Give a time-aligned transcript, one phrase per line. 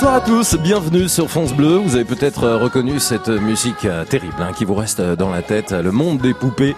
[0.00, 1.76] Bonsoir à tous, bienvenue sur France Bleu.
[1.76, 5.28] Vous avez peut-être euh, reconnu cette musique euh, terrible hein, qui vous reste euh, dans
[5.28, 6.74] la tête, le monde des poupées.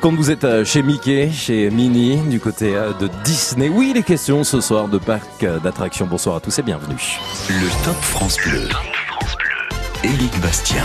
[0.00, 3.68] Quand vous êtes chez Mickey, chez Minnie, du côté de Disney.
[3.68, 6.06] Oui, les questions ce soir de parc d'attractions.
[6.06, 6.96] Bonsoir à tous et bienvenue.
[7.50, 8.68] Le Top France Bleu.
[10.02, 10.82] Éric Bastien.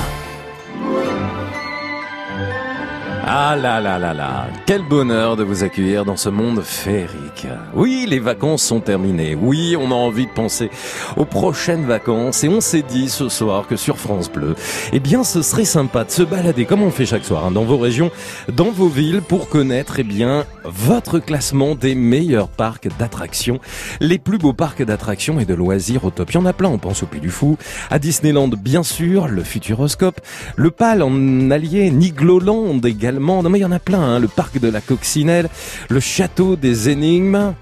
[3.33, 7.47] Ah là là là là, quel bonheur de vous accueillir dans ce monde féerique.
[7.73, 9.35] Oui, les vacances sont terminées.
[9.35, 10.69] Oui, on a envie de penser
[11.15, 14.53] aux prochaines vacances et on s'est dit ce soir que sur France Bleu,
[14.91, 17.63] eh bien ce serait sympa de se balader comme on fait chaque soir hein, dans
[17.63, 18.11] vos régions,
[18.51, 23.61] dans vos villes pour connaître eh bien votre classement des meilleurs parcs d'attractions,
[24.01, 26.31] les plus beaux parcs d'attractions et de loisirs au top.
[26.31, 27.57] Il y en a plein, on pense au Puy du Fou,
[27.89, 30.19] à Disneyland bien sûr, le Futuroscope,
[30.57, 34.19] le PAL en allié, Nigloland également non mais il y en a plein, hein.
[34.19, 35.49] le parc de la Coccinelle,
[35.89, 37.53] le château des énigmes,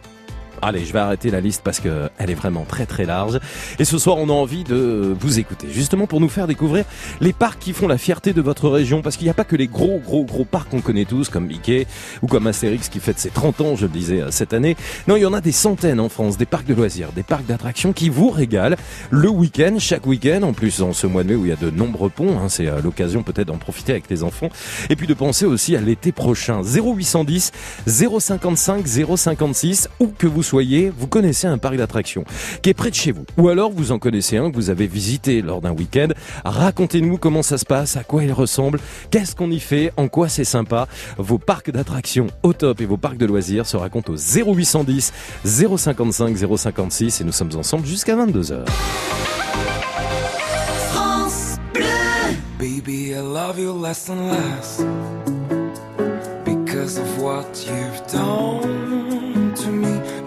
[0.61, 3.39] Allez, je vais arrêter la liste parce que elle est vraiment très très large.
[3.79, 6.85] Et ce soir, on a envie de vous écouter, justement pour nous faire découvrir
[7.21, 9.01] les parcs qui font la fierté de votre région.
[9.01, 11.47] Parce qu'il n'y a pas que les gros gros gros parcs qu'on connaît tous, comme
[11.47, 11.87] Mickey
[12.21, 14.75] ou comme Astérix qui fête ses 30 ans, je le disais euh, cette année.
[15.07, 17.45] Non, il y en a des centaines en France, des parcs de loisirs, des parcs
[17.45, 18.75] d'attractions qui vous régalent
[19.09, 20.43] le week-end, chaque week-end.
[20.43, 22.49] En plus, en ce mois de mai où il y a de nombreux ponts, hein,
[22.49, 24.49] c'est euh, l'occasion peut-être d'en profiter avec les enfants.
[24.89, 26.61] Et puis de penser aussi à l'été prochain.
[26.61, 27.51] 0810
[27.87, 32.23] 055 056 ou que vous soyez, vous connaissez un parc d'attractions
[32.63, 33.23] qui est près de chez vous.
[33.37, 36.07] Ou alors vous en connaissez un que vous avez visité lors d'un week-end.
[36.43, 38.79] Racontez-nous comment ça se passe, à quoi il ressemble,
[39.11, 40.87] qu'est-ce qu'on y fait, en quoi c'est sympa.
[41.17, 45.13] Vos parcs d'attractions au top et vos parcs de loisirs se racontent au 0810
[45.45, 48.65] 055 056 et nous sommes ensemble jusqu'à 22h.
[50.91, 51.85] France Bleu.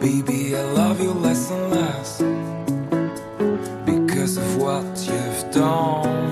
[0.02, 2.18] Baby, I love you less and less
[3.86, 6.22] because of what you've done.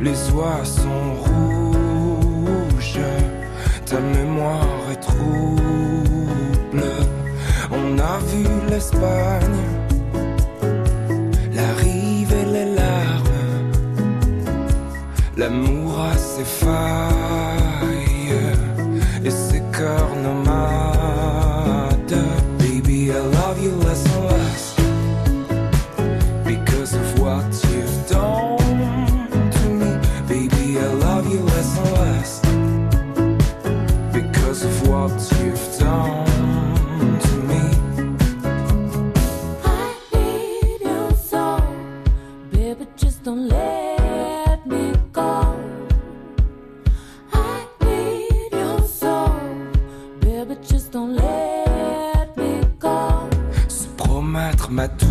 [0.00, 2.98] les oies sont rouges,
[3.84, 6.82] ta mémoire est trouble.
[7.70, 9.79] On a vu l'Espagne,
[15.40, 16.70] l'amour a ses failles
[19.24, 20.14] et ses cœurs
[54.70, 55.09] ma tour.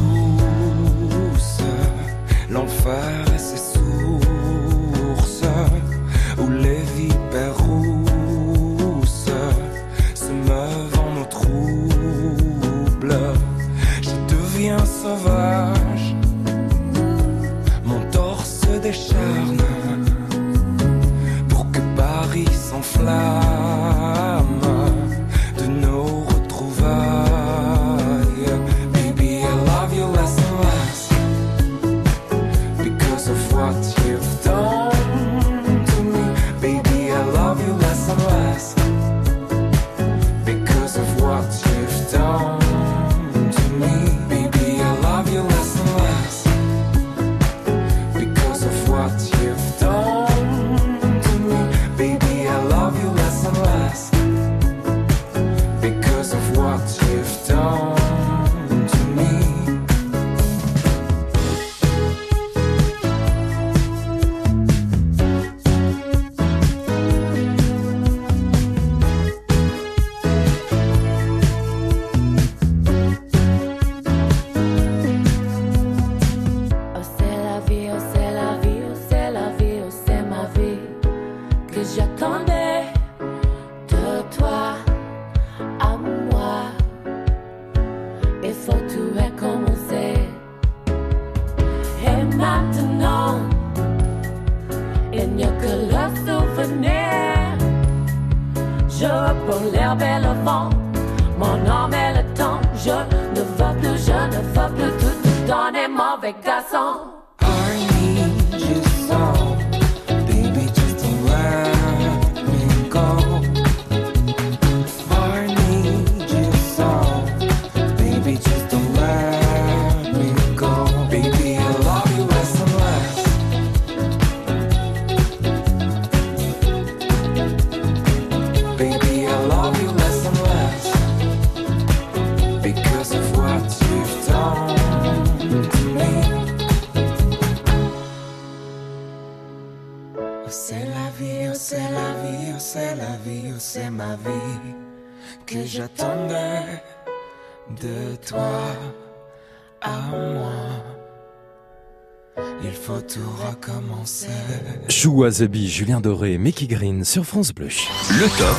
[155.02, 157.70] Chou Azabi, Julien Doré, Mickey Green sur France Bleu.
[158.10, 158.58] Le top.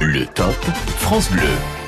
[0.00, 0.56] Le top
[0.98, 1.87] France Bleu.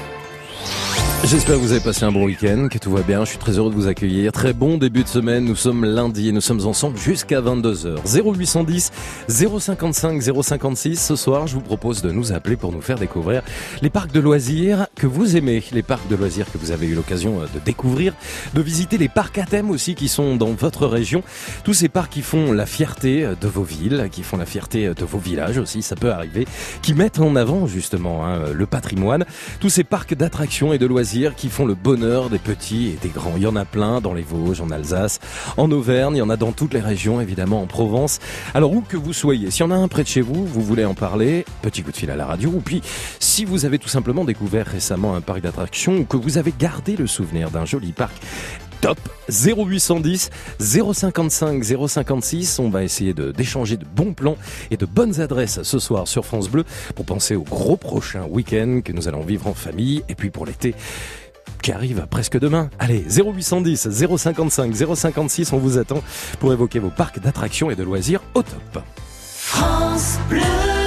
[1.22, 3.24] J'espère que vous avez passé un bon week-end, que tout va bien.
[3.26, 4.32] Je suis très heureux de vous accueillir.
[4.32, 5.44] Très bon début de semaine.
[5.44, 7.98] Nous sommes lundi et nous sommes ensemble jusqu'à 22h.
[8.06, 8.90] 0810
[9.28, 10.98] 055 056.
[10.98, 13.42] Ce soir, je vous propose de nous appeler pour nous faire découvrir
[13.82, 16.94] les parcs de loisirs que vous aimez, les parcs de loisirs que vous avez eu
[16.94, 18.14] l'occasion de découvrir,
[18.54, 21.22] de visiter les parcs à thème aussi qui sont dans votre région.
[21.64, 25.04] Tous ces parcs qui font la fierté de vos villes, qui font la fierté de
[25.04, 26.46] vos villages aussi, ça peut arriver,
[26.80, 29.26] qui mettent en avant justement hein, le patrimoine.
[29.60, 33.08] Tous ces parcs d'attractions et de loisirs qui font le bonheur des petits et des
[33.08, 33.32] grands.
[33.36, 35.18] Il y en a plein dans les Vosges, en Alsace,
[35.56, 38.20] en Auvergne, il y en a dans toutes les régions, évidemment en Provence.
[38.54, 40.62] Alors où que vous soyez, s'il y en a un près de chez vous, vous
[40.62, 42.80] voulez en parler, petit coup de fil à la radio, ou puis
[43.18, 46.96] si vous avez tout simplement découvert récemment un parc d'attractions ou que vous avez gardé
[46.96, 48.14] le souvenir d'un joli parc
[48.80, 48.98] top
[49.28, 52.58] 0810 055 056.
[52.58, 54.36] On va essayer de d'échanger de bons plans
[54.70, 58.80] et de bonnes adresses ce soir sur France Bleu pour penser au gros prochain week-end
[58.84, 60.74] que nous allons vivre en famille et puis pour l'été
[61.62, 62.70] qui arrive presque demain.
[62.78, 66.02] Allez, 0810 055 056, on vous attend
[66.38, 68.82] pour évoquer vos parcs d'attractions et de loisirs au top.
[69.34, 70.79] France Bleu.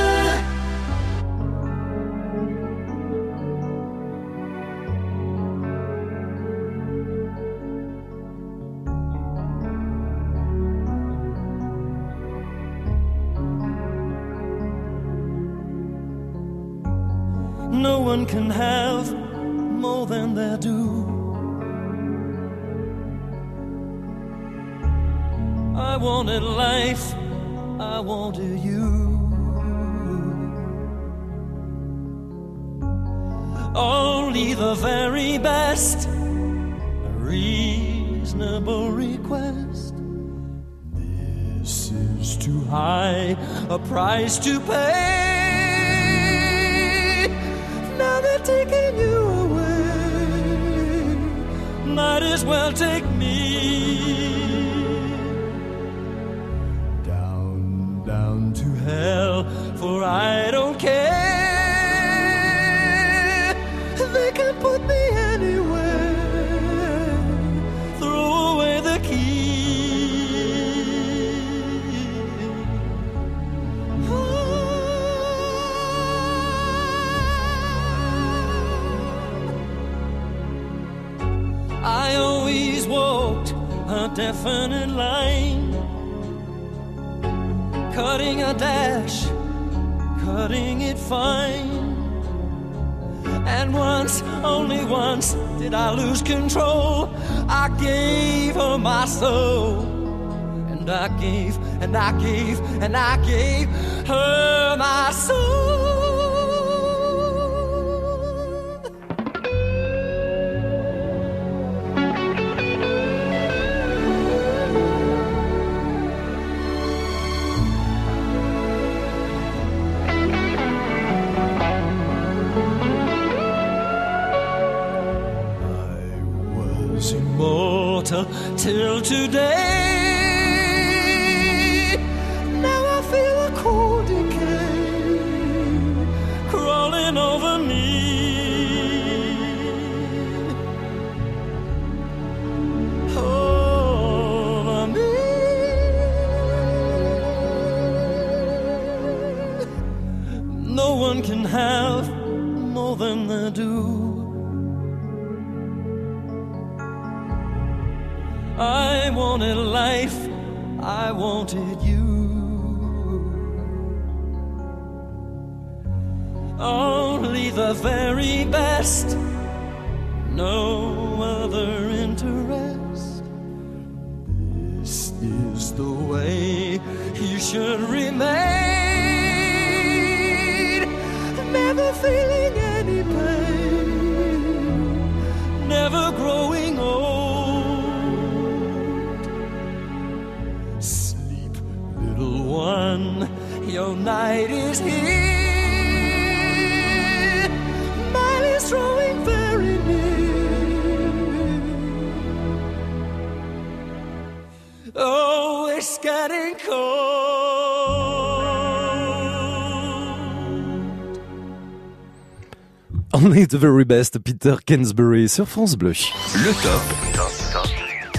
[213.15, 215.91] Only the very best, Peter Kensbury sur France Bleu.
[216.34, 216.82] Le top.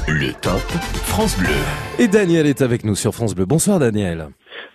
[0.07, 0.61] Le top
[1.07, 1.49] France Bleu.
[1.99, 3.45] Et Daniel est avec nous sur France Bleu.
[3.45, 4.29] Bonsoir Daniel.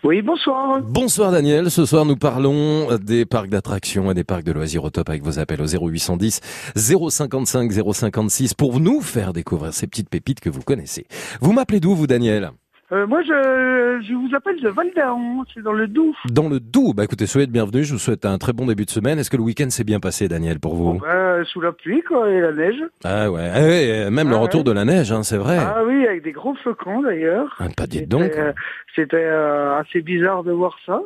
[0.04, 0.82] Oui, bonsoir.
[0.82, 1.72] Bonsoir Daniel.
[1.72, 5.24] Ce soir, nous parlons des parcs d'attractions et des parcs de loisirs au top avec
[5.24, 6.42] vos appels au 0810
[6.76, 11.06] 055 056 pour nous faire découvrir ces petites pépites que vous connaissez.
[11.40, 12.52] Vous m'appelez d'où, vous, Daniel?
[12.92, 14.88] Euh, moi, je, je vous appelle de Val
[15.54, 16.16] c'est dans le Doubs.
[16.32, 16.96] Dans le Doubs.
[16.96, 17.84] Bah écoutez, soyez de bienvenue.
[17.84, 19.20] Je vous souhaite un très bon début de semaine.
[19.20, 21.00] Est-ce que le week-end s'est bien passé, Daniel, pour vous?
[21.08, 22.82] Euh, sous la pluie, quoi, et la neige.
[23.04, 24.66] Ah ouais, Ah ouais, même le Ah retour ouais.
[24.66, 25.58] de la neige, hein, c'est vrai.
[25.60, 27.56] Ah oui, avec des gros flocons, d'ailleurs.
[27.60, 28.32] Ah, pas dites donc.
[28.36, 28.54] euh,
[28.96, 31.02] C'était euh, assez bizarre de voir ça.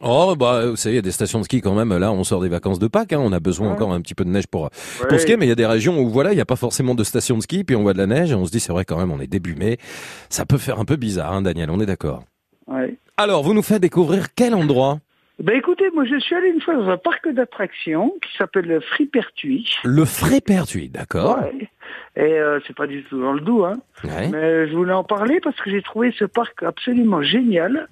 [0.00, 1.96] Oh bah vous savez, il y a des stations de ski quand même.
[1.96, 3.12] Là, on sort des vacances de Pâques.
[3.12, 3.74] Hein, on a besoin Ouais.
[3.74, 5.08] encore un petit peu de neige pour Ouais.
[5.08, 6.94] pour skier, mais il y a des régions où voilà, il n'y a pas forcément
[6.94, 8.72] de station de ski, puis on voit de la neige et on se dit c'est
[8.72, 9.78] vrai quand même, on est début mai,
[10.28, 11.70] ça peut faire un peu bizarre, hein, Daniel.
[11.70, 12.24] On est d'accord.
[12.66, 12.96] Ouais.
[13.16, 14.98] Alors, vous nous faites découvrir quel endroit?
[15.42, 18.78] Ben écoutez, moi je suis allé une fois dans un parc d'attractions qui s'appelle le
[18.80, 19.68] Fripertuis.
[19.82, 21.38] Le Frépertuis, d'accord.
[21.40, 21.68] Ouais.
[22.16, 23.74] Et euh, c'est pas du tout dans le Doubs, hein.
[24.04, 24.28] Ouais.
[24.28, 27.88] Mais je voulais en parler parce que j'ai trouvé ce parc absolument génial.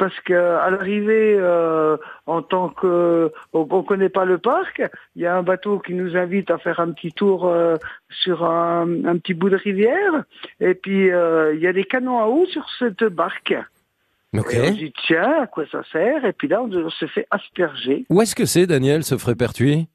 [0.00, 4.80] Parce que à l'arrivée, euh, en tant que on, on connaît pas le parc,
[5.14, 7.76] il y a un bateau qui nous invite à faire un petit tour euh,
[8.08, 10.24] sur un, un petit bout de rivière.
[10.58, 13.54] Et puis euh, il y a des canons à eau sur cette barque.
[14.38, 14.54] Ok.
[14.54, 16.24] Et on dit tiens, à quoi ça sert?
[16.24, 18.06] Et puis là, on, on se fait asperger.
[18.08, 19.86] Où est-ce que c'est, Daniel, ce Frépertuis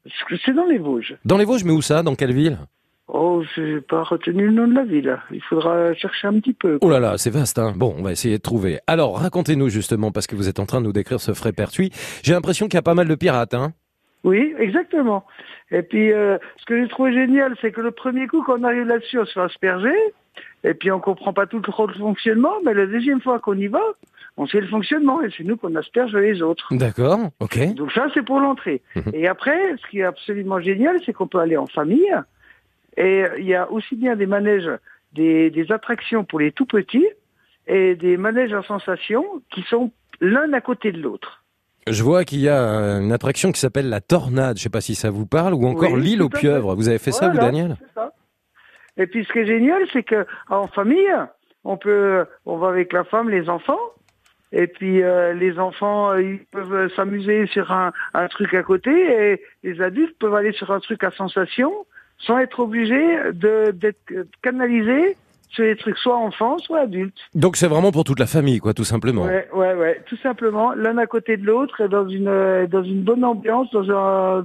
[0.44, 1.16] C'est dans les Vosges.
[1.24, 2.04] Dans les Vosges, mais où ça?
[2.04, 2.58] Dans quelle ville?
[3.08, 5.16] Oh, j'ai pas retenu le nom de la ville.
[5.30, 6.78] Il faudra chercher un petit peu.
[6.80, 7.72] Oh là là, c'est vaste, hein.
[7.76, 8.80] Bon, on va essayer de trouver.
[8.88, 11.92] Alors, racontez-nous justement, parce que vous êtes en train de nous décrire ce Frépertuis.
[12.24, 13.72] J'ai l'impression qu'il y a pas mal de pirates, hein.
[14.24, 15.24] Oui, exactement.
[15.70, 18.64] Et puis, euh, ce que j'ai trouvé génial, c'est que le premier coup, quand on
[18.64, 19.94] arrive là-dessus, on se fait asperger,
[20.64, 23.82] et puis on comprend pas tout le fonctionnement, mais la deuxième fois qu'on y va,
[24.36, 26.74] on sait le fonctionnement, et c'est nous qu'on asperge les autres.
[26.74, 27.74] D'accord, ok.
[27.74, 28.82] Donc ça, c'est pour l'entrée.
[28.96, 29.12] Mhm.
[29.14, 32.12] Et après, ce qui est absolument génial, c'est qu'on peut aller en famille,
[32.96, 34.70] et il y a aussi bien des manèges,
[35.12, 37.06] des, des attractions pour les tout petits,
[37.66, 41.44] et des manèges à sensation qui sont l'un à côté de l'autre.
[41.88, 44.56] Je vois qu'il y a euh, une attraction qui s'appelle la Tornade.
[44.58, 46.74] Je sais pas si ça vous parle ou encore Oui, l'île aux pieuvres.
[46.74, 48.12] Vous avez fait ça, vous, Daniel ça.
[48.96, 51.14] Et puis ce qui est génial, c'est que en famille,
[51.64, 53.78] on peut, on va avec la femme, les enfants,
[54.52, 58.90] et puis euh, les enfants, euh, ils peuvent s'amuser sur un, un truc à côté,
[58.90, 61.72] et les adultes peuvent aller sur un truc à sensation,
[62.18, 64.24] sans être obligés de d'être euh,
[65.50, 67.16] sur les trucs soit enfants, soit adultes.
[67.34, 69.22] Donc c'est vraiment pour toute la famille, quoi, tout simplement.
[69.22, 72.82] Ouais, ouais, ouais, tout simplement, l'un à côté de l'autre, et dans une euh, dans
[72.82, 74.44] une bonne ambiance, dans un,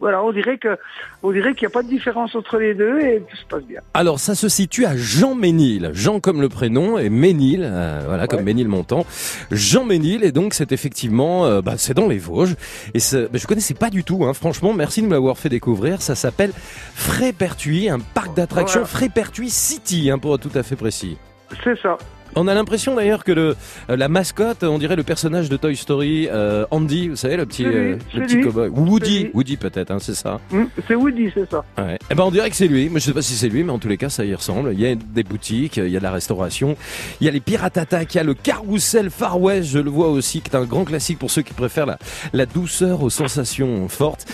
[0.00, 0.76] voilà, on dirait que,
[1.22, 3.64] on dirait qu'il n'y a pas de différence entre les deux, et tout se passe
[3.64, 3.80] bien.
[3.94, 5.90] Alors ça se situe à Jean Ménil.
[5.92, 8.44] Jean comme le prénom et Ménil, euh, voilà comme Ouais.
[8.44, 9.04] Ménilmontant.
[9.50, 12.54] Jean Ménil et donc c'est effectivement, euh, bah, c'est dans les Vosges.
[12.94, 14.24] Et c'est- bah, je connaissais pas du tout.
[14.24, 16.00] Hein, franchement, merci de me l'avoir fait découvrir.
[16.02, 16.52] Ça s'appelle
[16.94, 18.84] Frépertuis, un parc d'attractions.
[18.84, 21.16] Frépertuis City, hein, pour tout à fait précis.
[21.62, 21.96] C'est ça.
[22.34, 23.56] On a l'impression d'ailleurs que le,
[23.88, 27.46] euh, la mascotte, on dirait le personnage de Toy Story, euh, Andy, vous savez, le
[27.46, 28.68] petit, lui, euh, le petit cowboy.
[28.68, 29.30] Woody.
[29.32, 30.40] Woody peut-être, hein, c'est ça.
[30.52, 31.64] Hum, c'est Woody, c'est ça.
[31.78, 31.98] Ouais.
[32.10, 32.90] Eh ben on dirait que c'est lui.
[32.90, 34.72] Moi je sais pas si c'est lui, mais en tous les cas ça y ressemble.
[34.74, 36.76] Il y a des boutiques, il y a de la restauration,
[37.20, 39.88] il y a les Pirates Attack, il y a le Carrousel Far West, je le
[39.88, 41.98] vois aussi, qui est un grand classique pour ceux qui préfèrent la,
[42.34, 44.26] la douceur aux sensations fortes.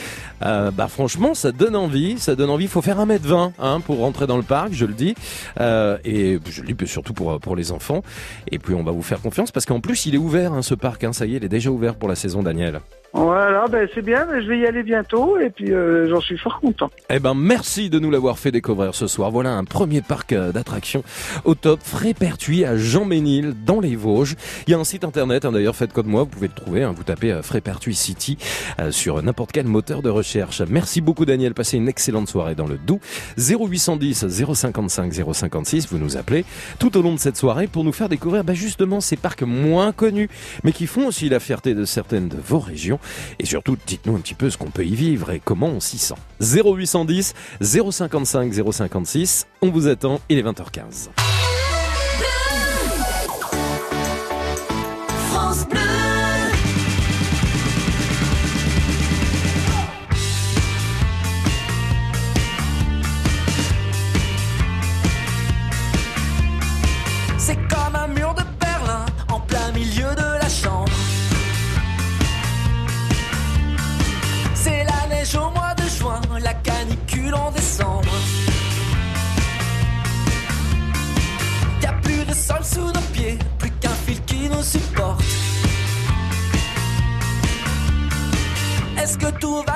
[0.44, 2.64] Euh, bah franchement ça donne envie, ça donne envie.
[2.64, 5.14] Il faut faire 1m20 hein, pour rentrer dans le parc, je le dis.
[5.60, 8.02] Euh, et je le dis surtout pour, pour les enfants.
[8.50, 10.74] Et puis on va vous faire confiance parce qu'en plus il est ouvert hein, ce
[10.74, 11.04] parc.
[11.04, 12.80] Hein, ça y est, il est déjà ouvert pour la saison Daniel.
[13.14, 16.38] Voilà, ben c'est bien, mais je vais y aller bientôt et puis euh, j'en suis
[16.38, 16.90] fort content.
[17.10, 19.30] Eh ben, merci de nous l'avoir fait découvrir ce soir.
[19.30, 21.04] Voilà un premier parc euh, d'attractions
[21.44, 24.34] au top, Frépertuis à Jean-Ménil, dans les Vosges.
[24.66, 26.84] Il y a un site internet, hein, d'ailleurs, faites comme moi, vous pouvez le trouver.
[26.84, 28.38] hein, vous tapez euh, Frépertuis City
[28.80, 30.62] euh, sur n'importe quel moteur de recherche.
[30.62, 31.52] Merci beaucoup, Daniel.
[31.52, 33.00] Passez une excellente soirée dans le Doubs.
[33.36, 36.46] 0810 055 056, vous nous appelez
[36.78, 39.92] tout au long de cette soirée pour nous faire découvrir bah, justement ces parcs moins
[39.92, 40.30] connus,
[40.64, 42.98] mais qui font aussi la fierté de certaines de vos régions.
[43.38, 45.98] Et surtout, dites-nous un petit peu ce qu'on peut y vivre et comment on s'y
[45.98, 46.14] sent.
[46.40, 51.10] 0810 055 056, on vous attend, il est 20h15.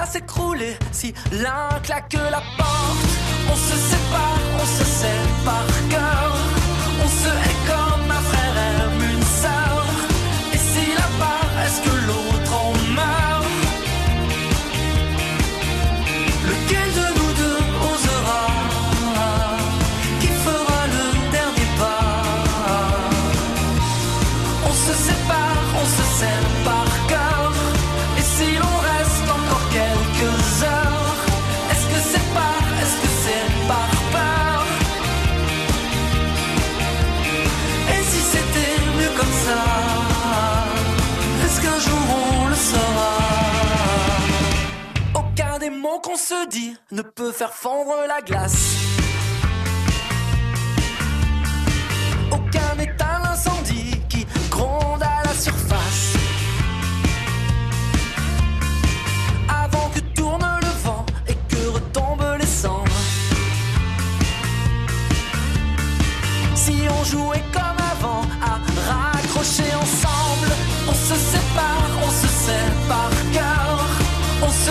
[0.07, 3.13] S'écrouler si l'un claque la porte.
[3.51, 4.85] On se sépare, on se
[5.45, 6.36] par cœur.
[46.07, 48.77] Qu'on se dit ne peut faire fondre la glace.
[52.31, 56.13] Aucun état l'incendie qui gronde à la surface.
[59.49, 63.03] Avant que tourne le vent et que retombent les cendres.
[66.55, 68.61] Si on jouait comme avant à
[68.91, 70.53] raccrocher ensemble,
[70.89, 72.27] on se sépare, on se
[72.87, 73.81] par cœur.
[74.43, 74.71] On se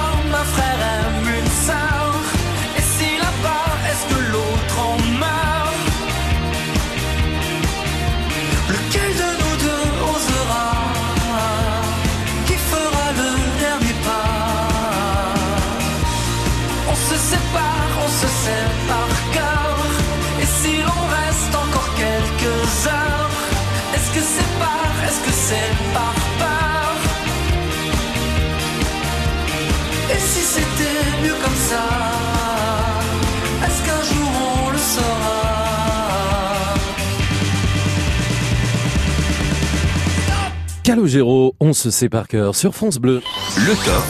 [40.91, 43.21] Calogero, on se sait par cœur sur France Bleu.
[43.55, 44.03] Le top.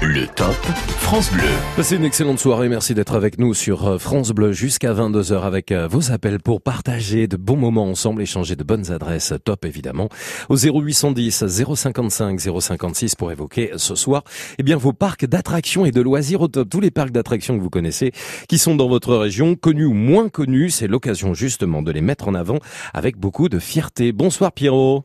[0.00, 0.54] Le top
[1.00, 1.42] France Bleu.
[1.76, 5.70] Passez une excellente soirée, merci d'être avec nous sur euh, France Bleu jusqu'à 22h avec
[5.70, 10.08] euh, vos appels pour partager de bons moments ensemble, échanger de bonnes adresses top évidemment
[10.48, 14.24] au 0810 055 056 pour évoquer ce soir
[14.56, 17.62] eh bien vos parcs d'attractions et de loisirs au top, tous les parcs d'attractions que
[17.62, 18.12] vous connaissez
[18.48, 22.28] qui sont dans votre région, connus ou moins connus, c'est l'occasion justement de les mettre
[22.28, 22.60] en avant
[22.94, 24.12] avec beaucoup de fierté.
[24.12, 25.04] Bonsoir Pierrot.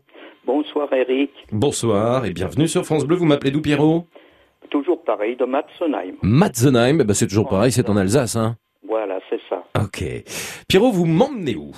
[0.69, 3.15] Bonsoir Eric, Bonsoir et bienvenue sur France Bleu.
[3.15, 4.05] Vous m'appelez d'où Pierrot?
[4.69, 6.13] Toujours pareil de Matzenheim.
[6.21, 8.55] Matzenheim, ben, c'est toujours pareil, c'est en Alsace hein.
[8.87, 9.63] Voilà, c'est ça.
[9.81, 10.03] Ok.
[10.67, 11.71] Pierrot, vous m'emmenez où?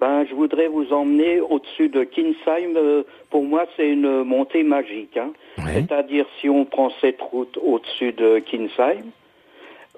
[0.00, 2.76] Ben, je voudrais vous emmener au-dessus de Kinsheim.
[2.76, 5.16] Euh, pour moi, c'est une montée magique.
[5.16, 5.32] hein.
[5.58, 5.84] Ouais.
[5.88, 9.02] C'est-à-dire, si on prend cette route au-dessus de Kinsheim,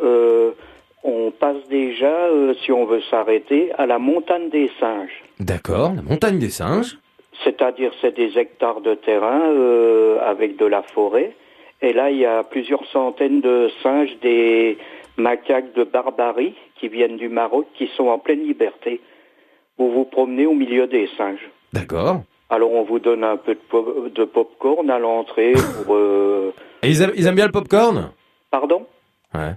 [0.02, 0.52] euh,
[1.02, 5.22] on passe déjà, euh, si on veut s'arrêter, à la montagne des singes.
[5.40, 6.96] D'accord, la montagne des singes.
[7.42, 11.34] C'est-à-dire, c'est des hectares de terrain euh, avec de la forêt.
[11.82, 14.78] Et là, il y a plusieurs centaines de singes, des
[15.16, 19.00] macaques de Barbarie qui viennent du Maroc, qui sont en pleine liberté.
[19.78, 21.50] Vous vous promenez au milieu des singes.
[21.72, 22.22] D'accord.
[22.50, 25.94] Alors, on vous donne un peu de, pop- de popcorn à l'entrée pour...
[25.96, 28.12] euh, Et ils aiment, ils aiment bien le popcorn?
[28.50, 28.86] Pardon?
[29.34, 29.54] Ouais.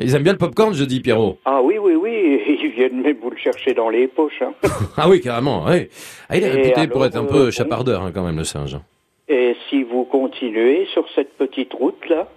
[0.00, 1.38] Ils aiment bien le popcorn, je dis Pierrot.
[1.44, 4.42] Ah oui, oui, oui, ils viennent même vous le chercher dans les poches.
[4.42, 4.52] hein.
[4.96, 5.88] Ah oui, carrément, oui.
[6.28, 7.50] Ah, il est Et réputé pour être un euh, peu bon.
[7.50, 8.76] chapardeur hein, quand même, le singe.
[9.28, 12.28] Et si vous continuez sur cette petite route-là,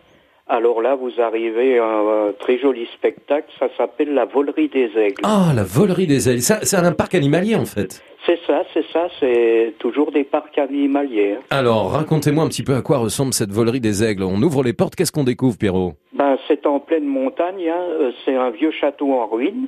[0.53, 5.21] Alors là, vous arrivez à un très joli spectacle, ça s'appelle la volerie des aigles.
[5.23, 6.41] Ah, la volerie des ailes.
[6.41, 8.03] Ça, C'est un parc animalier en fait.
[8.25, 11.37] C'est ça, c'est ça, c'est toujours des parcs animaliers.
[11.51, 14.23] Alors, racontez-moi un petit peu à quoi ressemble cette volerie des aigles.
[14.23, 15.93] On ouvre les portes, qu'est-ce qu'on découvre, Pierrot?
[16.11, 19.67] Ben, c'est en pleine montagne, hein, euh, c'est un vieux château en ruine.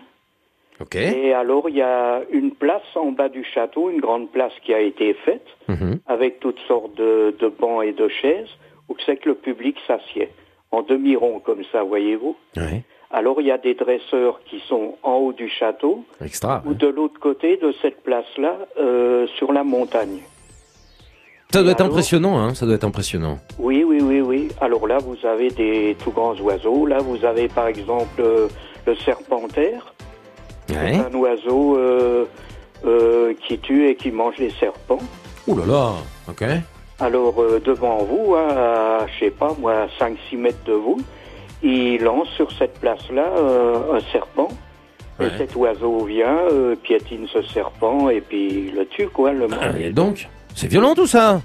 [0.81, 0.95] Ok.
[0.97, 4.73] Et alors, il y a une place en bas du château, une grande place qui
[4.73, 5.99] a été faite, Mhm.
[6.07, 8.49] avec toutes sortes de, de bancs et de chaises,
[8.89, 10.27] où c'est que le public s'assied,
[10.73, 12.35] en demi-rond comme ça, voyez-vous.
[13.11, 16.63] Alors, il y a des dresseurs qui sont en haut du château, Extra.
[16.65, 20.19] ou de l'autre côté de cette place-là, euh, sur la montagne.
[21.51, 23.37] Ça doit être Alors impressionnant, hein Ça doit être impressionnant.
[23.59, 24.47] Oui, oui, oui, oui.
[24.59, 26.87] Alors là, vous avez des tout grands oiseaux.
[26.87, 28.47] Là, vous avez par exemple euh,
[28.87, 29.93] le serpentaire.
[30.69, 30.93] Ouais.
[30.95, 32.25] C'est un oiseau euh,
[33.47, 34.97] qui tue et qui mange les serpents.
[35.45, 35.91] Ouh là là.
[36.27, 36.43] Ok.
[36.99, 41.01] Alors euh, devant vous, à, je sais pas moi, 5-6 mètres de vous,
[41.61, 44.49] il lance sur cette place-là euh, un serpent.
[45.19, 45.27] Ouais.
[45.27, 49.67] Et cet oiseau vient, euh, piétine ce serpent et puis le tue, quoi, le Ah,
[49.71, 49.79] mange.
[49.81, 51.41] et donc, c'est violent tout ça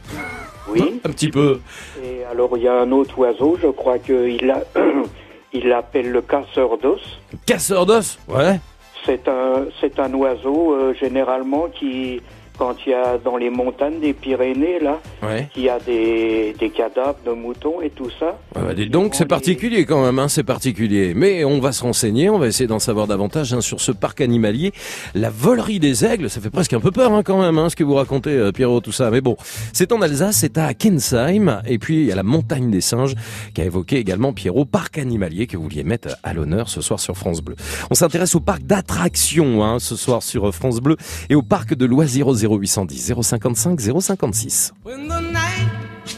[0.70, 1.00] Oui.
[1.04, 1.60] Un petit peu.
[2.02, 4.62] Et alors il y a un autre oiseau, je crois qu'il a,
[5.52, 7.00] il l'appelle le casseur d'os.
[7.46, 8.58] Casseur d'os Ouais.
[9.06, 12.20] C'est un, c'est un oiseau généralement qui,
[12.58, 15.48] quand il y a dans les montagnes des Pyrénées là, Ouais.
[15.54, 18.38] qui a des, des cadavres de moutons et tout ça.
[18.56, 21.12] Ouais, bah, dites donc, c'est particulier quand même, hein, c'est particulier.
[21.14, 24.20] Mais on va se renseigner, on va essayer d'en savoir davantage hein, sur ce parc
[24.20, 24.72] animalier.
[25.14, 27.84] La volerie des aigles, ça fait presque un peu peur hein, quand même, ce que
[27.84, 29.10] vous racontez, euh, Pierrot, tout ça.
[29.10, 29.36] Mais bon,
[29.72, 31.62] c'est en Alsace, c'est à Kensheim.
[31.66, 33.14] Et puis, il y a la montagne des singes,
[33.54, 37.16] qu'a évoqué également Pierrot, parc animalier que vous vouliez mettre à l'honneur ce soir sur
[37.16, 37.56] France Bleu.
[37.90, 40.96] On s'intéresse au parc d'attractions ce soir sur France Bleu
[41.30, 44.72] et au parc de loisirs 0810 055 056.
[44.82, 46.16] When the night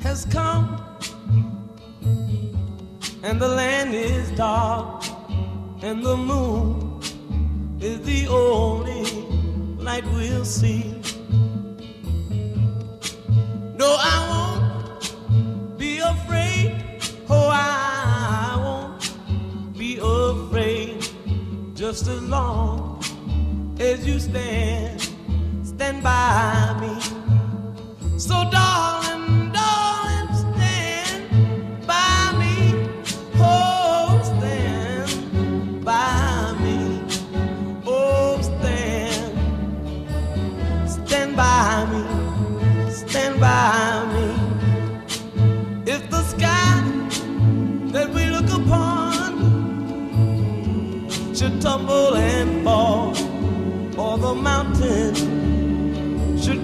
[0.00, 0.78] has come
[3.22, 5.04] and the land is dark
[5.82, 7.00] and the moon
[7.80, 9.04] is the only
[9.82, 10.94] light we'll see.
[13.76, 16.84] No, I won't be afraid.
[17.28, 21.04] Oh, I won't be afraid
[21.74, 23.02] just as long
[23.80, 25.11] as you stand,
[25.82, 26.94] stand by me.
[28.16, 32.54] So, darling, darling, stand by me.
[33.40, 36.78] Oh, stand by me.
[37.84, 39.34] Oh, stand,
[40.88, 42.02] stand by me.
[42.92, 44.26] Stand by me.
[45.94, 46.74] If the sky
[47.94, 49.30] that we look upon
[51.34, 53.16] should tumble and fall,
[53.98, 55.51] or the mountain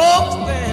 [0.00, 0.67] Oh, stand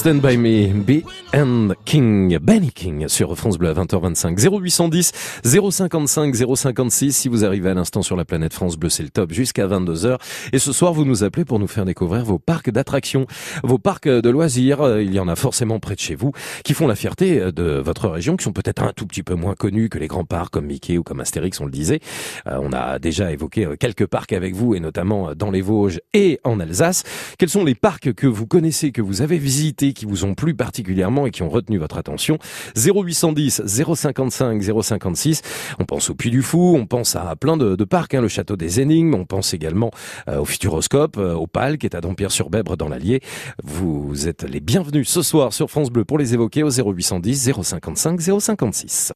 [0.00, 4.38] Stand By Me, be and King, Benny King sur France Bleu à 20h25.
[4.38, 5.12] 0810
[5.44, 7.12] 055 056.
[7.12, 10.18] Si vous arrivez à l'instant sur la planète France Bleu, c'est le top jusqu'à 22h.
[10.52, 13.26] Et ce soir, vous nous appelez pour nous faire découvrir vos parcs d'attractions,
[13.62, 14.80] vos parcs de loisirs.
[14.80, 16.32] Euh, il y en a forcément près de chez vous
[16.64, 19.34] qui font la fierté euh, de votre région, qui sont peut-être un tout petit peu
[19.34, 22.00] moins connus que les grands parcs comme Mickey ou comme Astérix, on le disait.
[22.46, 26.40] Euh, on a déjà évoqué quelques parcs avec vous et notamment dans les Vosges et
[26.44, 27.04] en Alsace.
[27.38, 30.54] Quels sont les parcs que vous connaissez, que vous avez visités qui vous ont plu
[30.54, 31.19] particulièrement?
[31.26, 32.38] Et qui ont retenu votre attention.
[32.76, 35.42] 0810 055 056.
[35.78, 38.56] On pense au Puy du Fou, on pense à plein de, parcs, hein, le château
[38.56, 39.90] des Énigmes, on pense également
[40.28, 43.20] euh, au Futuroscope, euh, au PAL qui est à Dompierre-sur-Bèbre dans l'Allier.
[43.62, 48.20] Vous êtes les bienvenus ce soir sur France Bleu pour les évoquer au 0810 055
[48.20, 49.12] 056.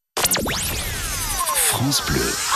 [1.75, 2.54] France Bleu.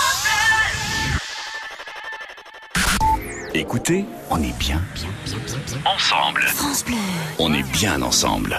[3.56, 6.42] Écoutez, on est bien, bien, bien, bien, ensemble.
[6.42, 6.96] France Bleu.
[7.40, 8.56] On est bien ensemble.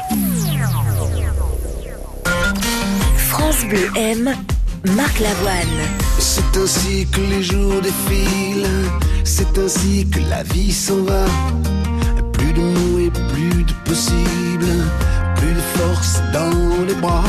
[3.16, 4.35] France Bleu aime
[4.96, 5.87] Marc Lavoine.
[6.18, 8.66] C'est ainsi que les jours défilent,
[9.22, 11.24] c'est ainsi que la vie s'en va.
[12.33, 14.66] Plus de mots et plus de possible,
[15.37, 17.22] plus de force dans les bras,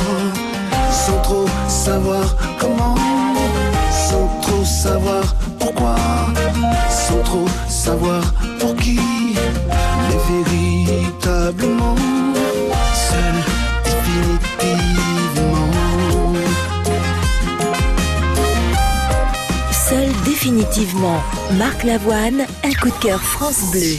[0.91, 2.95] sans trop savoir comment,
[3.91, 5.95] sans trop savoir pourquoi
[7.12, 9.00] sans trop savoir pour qui,
[10.08, 11.95] mais véritablement
[13.10, 13.36] seul
[13.84, 15.71] définitivement.
[19.89, 21.21] Seul définitivement,
[21.58, 23.97] Marc Lavoine, un coup de cœur France Bleu.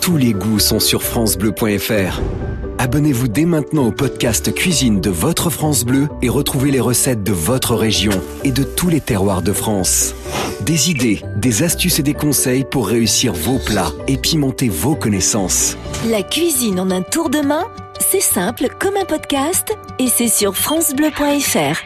[0.00, 2.20] Tous les goûts sont sur francebleu.fr.
[2.84, 7.32] Abonnez-vous dès maintenant au podcast Cuisine de votre France Bleu et retrouvez les recettes de
[7.32, 8.12] votre région
[8.44, 10.14] et de tous les terroirs de France.
[10.60, 15.78] Des idées, des astuces et des conseils pour réussir vos plats et pimenter vos connaissances.
[16.10, 17.64] La cuisine en un tour de main,
[18.00, 21.80] c'est simple comme un podcast et c'est sur francebleu.fr.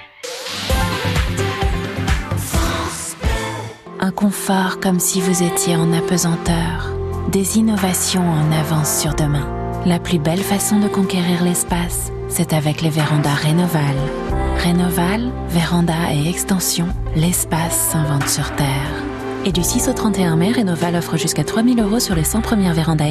[4.01, 6.93] Un confort comme si vous étiez en apesanteur.
[7.31, 9.68] Des innovations en avance sur demain.
[9.87, 13.97] La plus belle façon de conquérir l'espace, c'est avec les vérandas Rénoval.
[14.59, 19.05] Rénoval, véranda et extension, l'espace s'invente sur Terre.
[19.45, 22.75] Et du 6 au 31 mai, Rénoval offre jusqu'à 3000 euros sur les 100 premières
[22.75, 23.09] vérandas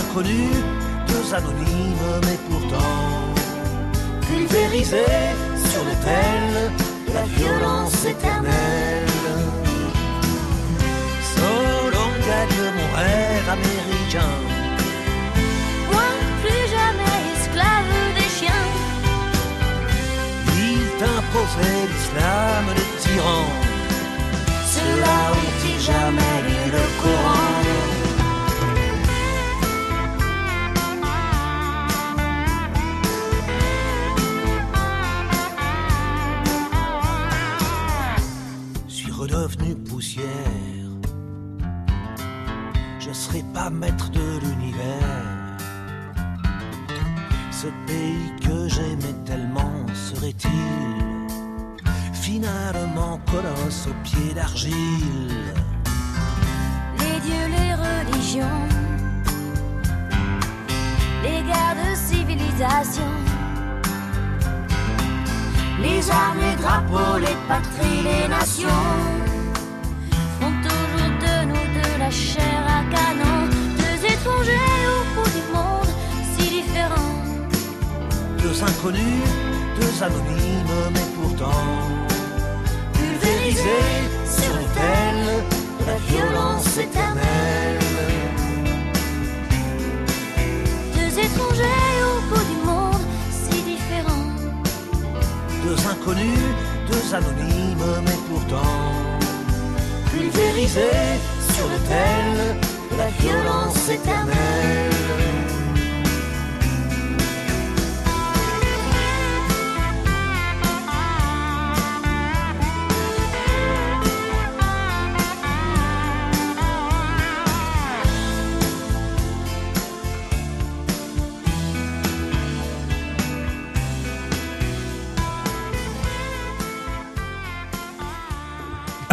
[0.00, 0.56] inconnus,
[1.08, 3.36] deux anonymes, mais pourtant
[4.28, 5.34] pulvérisés
[5.70, 6.72] sur l'autel
[7.08, 9.06] de la violence éternelle.
[11.34, 14.36] Solon gagne mon rêve américain.
[15.90, 16.08] Moi,
[16.42, 18.68] plus jamais esclave des chiens.
[20.66, 23.52] Il t'imposait l'islam des tyrans.
[24.74, 26.35] Cela ont-ils jamais
[43.56, 45.16] pas maître de l'univers.
[47.50, 50.68] Ce pays que j'aimais tellement serait-il
[52.12, 55.54] finalement colosse aux pieds d'argile?
[57.00, 58.62] Les dieux, les religions,
[61.24, 63.12] les guerres de civilisation,
[65.80, 68.84] les armes, les drapeaux, les patries, les nations
[70.38, 73.35] font toujours de nous de la chair à canon
[74.36, 75.90] deux étrangers au bout du monde
[76.36, 77.14] si différents.
[78.42, 79.24] Deux inconnus,
[79.80, 81.62] deux anonymes, mais pourtant
[82.92, 85.16] pulvérisés sur l'autel
[85.80, 87.78] de la violence éternelle.
[90.94, 94.30] Deux étrangers au bout du monde si différents.
[95.64, 96.48] Deux inconnus,
[96.90, 98.82] deux anonymes, mais pourtant
[100.10, 101.20] pulvérisés
[101.54, 102.65] sur l'autel de
[102.96, 105.05] la violence éternelle.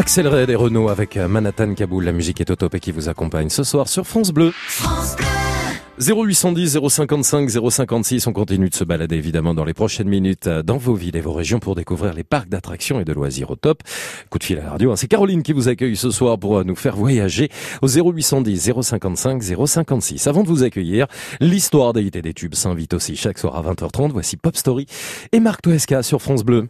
[0.03, 2.03] Axel Red et Renault avec Manhattan Kaboul.
[2.03, 4.51] La musique est au top et qui vous accompagne ce soir sur France Bleu.
[5.97, 8.27] 0810 055 056.
[8.27, 11.31] On continue de se balader évidemment dans les prochaines minutes dans vos villes et vos
[11.31, 13.81] régions pour découvrir les parcs d'attractions et de loisirs au top.
[14.29, 14.93] Coup de fil à la radio.
[14.97, 17.49] C'est Caroline qui vous accueille ce soir pour nous faire voyager
[17.81, 20.27] au 0810 055 056.
[20.27, 21.07] Avant de vous accueillir,
[21.39, 24.11] l'histoire des des tubes s'invite aussi chaque soir à 20h30.
[24.11, 24.85] Voici Pop Story
[25.31, 26.67] et Marc Toesca sur France Bleu.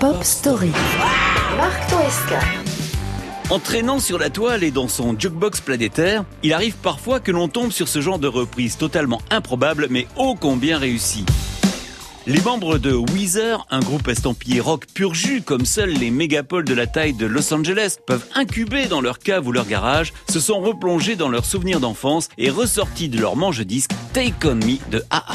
[0.00, 0.70] Pop Story.
[1.58, 2.40] Marc Toesca.
[3.50, 7.70] Entraînant sur la toile et dans son jukebox planétaire, il arrive parfois que l'on tombe
[7.70, 11.26] sur ce genre de reprise totalement improbable mais ô combien réussie.
[12.26, 16.74] Les membres de Weezer, un groupe estampillé rock pur jus comme seuls les mégapoles de
[16.74, 20.60] la taille de Los Angeles peuvent incuber dans leur cave ou leur garage, se sont
[20.60, 25.34] replongés dans leurs souvenirs d'enfance et ressortis de leur manche-disque Take On Me de AA.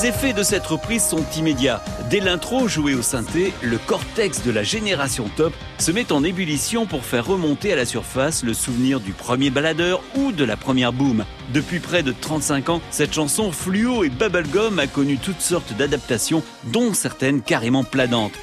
[0.00, 1.82] Les effets de cette reprise sont immédiats.
[2.08, 6.86] Dès l'intro jouée au synthé, le cortex de la génération top se met en ébullition
[6.86, 10.94] pour faire remonter à la surface le souvenir du premier baladeur ou de la première
[10.94, 11.24] boom.
[11.52, 16.42] Depuis près de 35 ans, cette chanson fluo et bubblegum a connu toutes sortes d'adaptations,
[16.64, 18.38] dont certaines carrément planantes.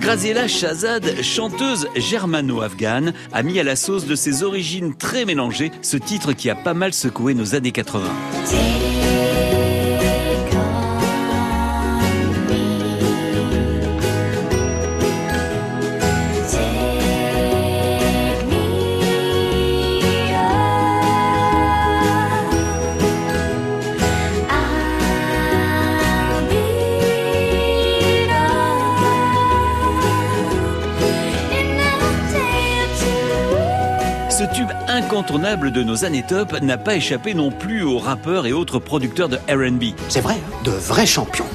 [0.00, 5.96] Graziella Shahzad, chanteuse germano-afghane, a mis à la sauce de ses origines très mélangées ce
[5.96, 8.10] titre qui a pas mal secoué nos années 80.
[35.22, 39.28] Incontournable de nos années top n'a pas échappé non plus aux rappeurs et autres producteurs
[39.28, 39.94] de RB.
[40.08, 41.46] C'est vrai, de vrais champions.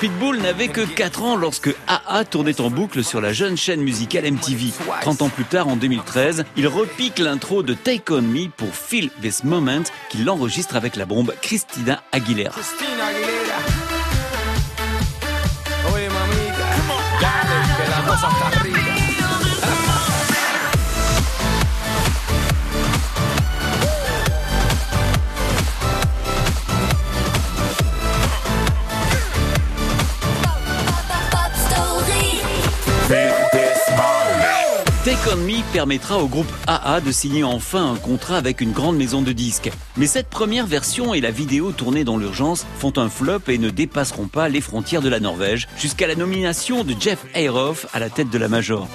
[0.00, 4.30] Pitbull n'avait que 4 ans lorsque AA tournait en boucle sur la jeune chaîne musicale
[4.30, 4.66] MTV.
[5.00, 9.10] 30 ans plus tard, en 2013, il repique l'intro de Take On Me pour Feel
[9.20, 12.60] This Moment qu'il enregistre avec la bombe Christina Aguilera.
[15.92, 16.64] Oye, mamita,
[35.24, 39.30] Me permettra au groupe AA de signer enfin un contrat avec une grande maison de
[39.30, 39.70] disques.
[39.96, 43.70] Mais cette première version et la vidéo tournée dans l'urgence font un flop et ne
[43.70, 48.10] dépasseront pas les frontières de la Norvège jusqu'à la nomination de Jeff Ayroff à la
[48.10, 48.88] tête de la Major.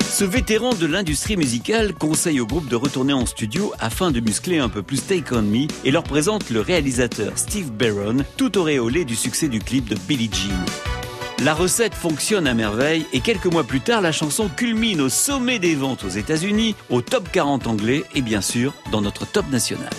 [0.00, 4.58] Ce vétéran de l'industrie musicale conseille au groupe de retourner en studio afin de muscler
[4.58, 9.04] un peu plus Take On Me et leur présente le réalisateur Steve Barron, tout auréolé
[9.04, 11.05] du succès du clip de Billie Jean.
[11.44, 15.58] La recette fonctionne à merveille et quelques mois plus tard, la chanson culmine au sommet
[15.58, 19.90] des ventes aux États-Unis, au top 40 anglais et bien sûr dans notre top national.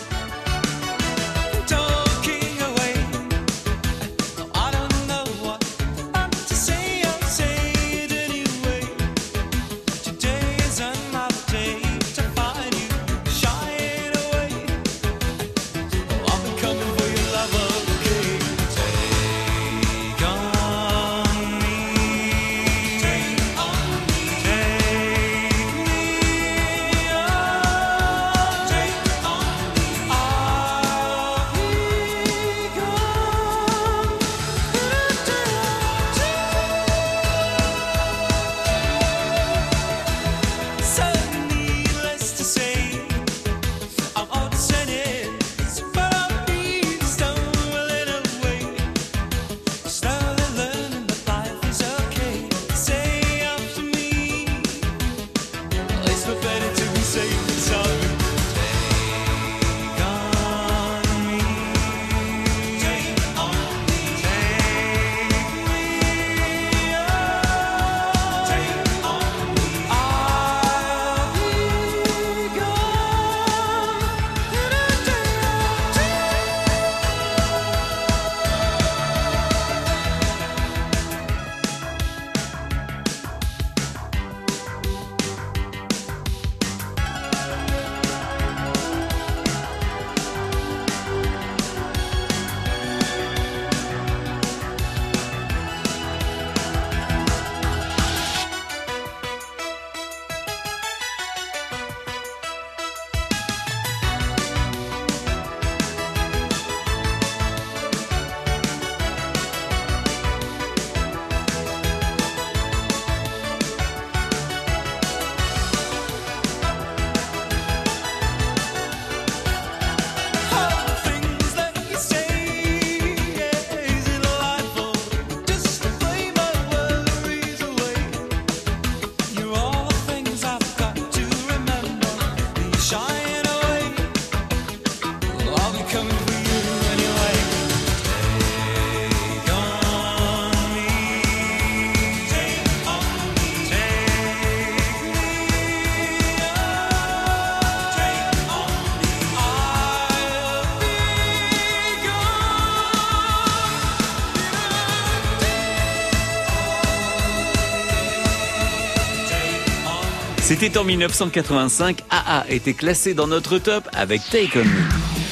[160.68, 164.82] C'était en 1985, AA était classé dans notre top avec Take On Me.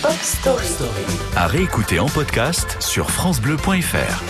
[0.01, 0.65] Pop Story.
[1.36, 4.23] À réécouter en podcast sur FranceBleu.fr.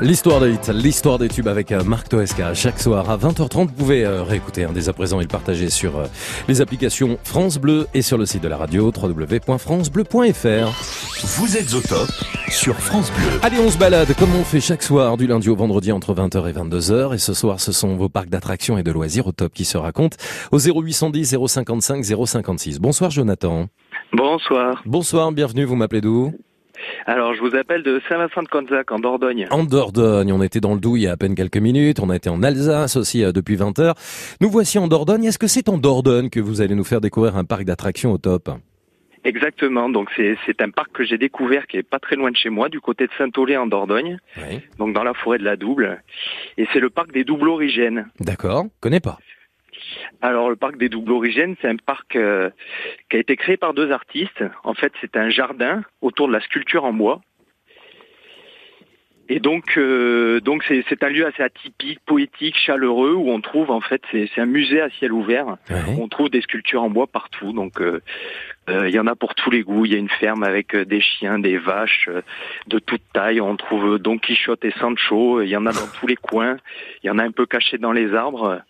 [0.00, 2.54] L'histoire des hits, l'histoire des tubes avec euh, Marc Toesca.
[2.54, 5.96] Chaque soir à 20h30, vous pouvez euh, réécouter dès à présent et le partager sur
[5.96, 6.06] euh,
[6.48, 11.36] les applications France Bleu et sur le site de la radio www.francebleu.fr.
[11.38, 12.10] Vous êtes au top
[12.52, 13.40] sur France Bleu.
[13.42, 16.48] Allez, on se balade comme on fait chaque soir du lundi au vendredi entre 20h
[16.48, 17.14] et 22h.
[17.14, 19.78] Et ce soir, ce sont vos parcs d'attractions et de loisirs au top qui se
[19.78, 20.16] racontent
[20.52, 22.78] au 0810 055 056.
[22.78, 23.66] Bonsoir Jonathan.
[24.12, 24.82] Bonsoir.
[24.84, 26.34] Bonsoir, bienvenue, vous m'appelez d'où?
[27.06, 29.46] Alors, je vous appelle de Saint-Vincent-de-Canzac, en Dordogne.
[29.50, 32.10] En Dordogne, on était dans le Doubs il y a à peine quelques minutes, on
[32.10, 33.94] a été en Alsace aussi euh, depuis 20 heures.
[34.40, 35.24] Nous voici en Dordogne.
[35.24, 38.18] Est-ce que c'est en Dordogne que vous allez nous faire découvrir un parc d'attractions au
[38.18, 38.50] top?
[39.24, 42.50] Exactement, donc c'est un parc que j'ai découvert qui est pas très loin de chez
[42.50, 44.18] moi, du côté de Saint-Olé en Dordogne,
[44.78, 46.02] donc dans la forêt de la Double,
[46.56, 48.08] et c'est le parc des doubles origènes.
[48.20, 49.18] D'accord, connais pas.
[50.20, 52.50] Alors le parc des doubles origènes, c'est un parc euh,
[53.10, 54.44] qui a été créé par deux artistes.
[54.64, 57.20] En fait, c'est un jardin autour de la sculpture en bois.
[59.32, 63.80] Et donc, euh, donc c'est un lieu assez atypique, poétique, chaleureux, où on trouve en
[63.80, 65.56] fait, c'est un musée à ciel ouvert.
[65.98, 67.54] On trouve des sculptures en bois partout.
[67.54, 68.02] Donc, euh,
[68.68, 69.86] il y en a pour tous les goûts.
[69.86, 72.10] Il y a une ferme avec des chiens, des vaches
[72.66, 73.40] de toute taille.
[73.40, 75.40] On trouve Don Quichotte et Sancho.
[75.40, 76.58] Il y en a dans tous les coins.
[77.02, 78.60] Il y en a un peu cachés dans les arbres.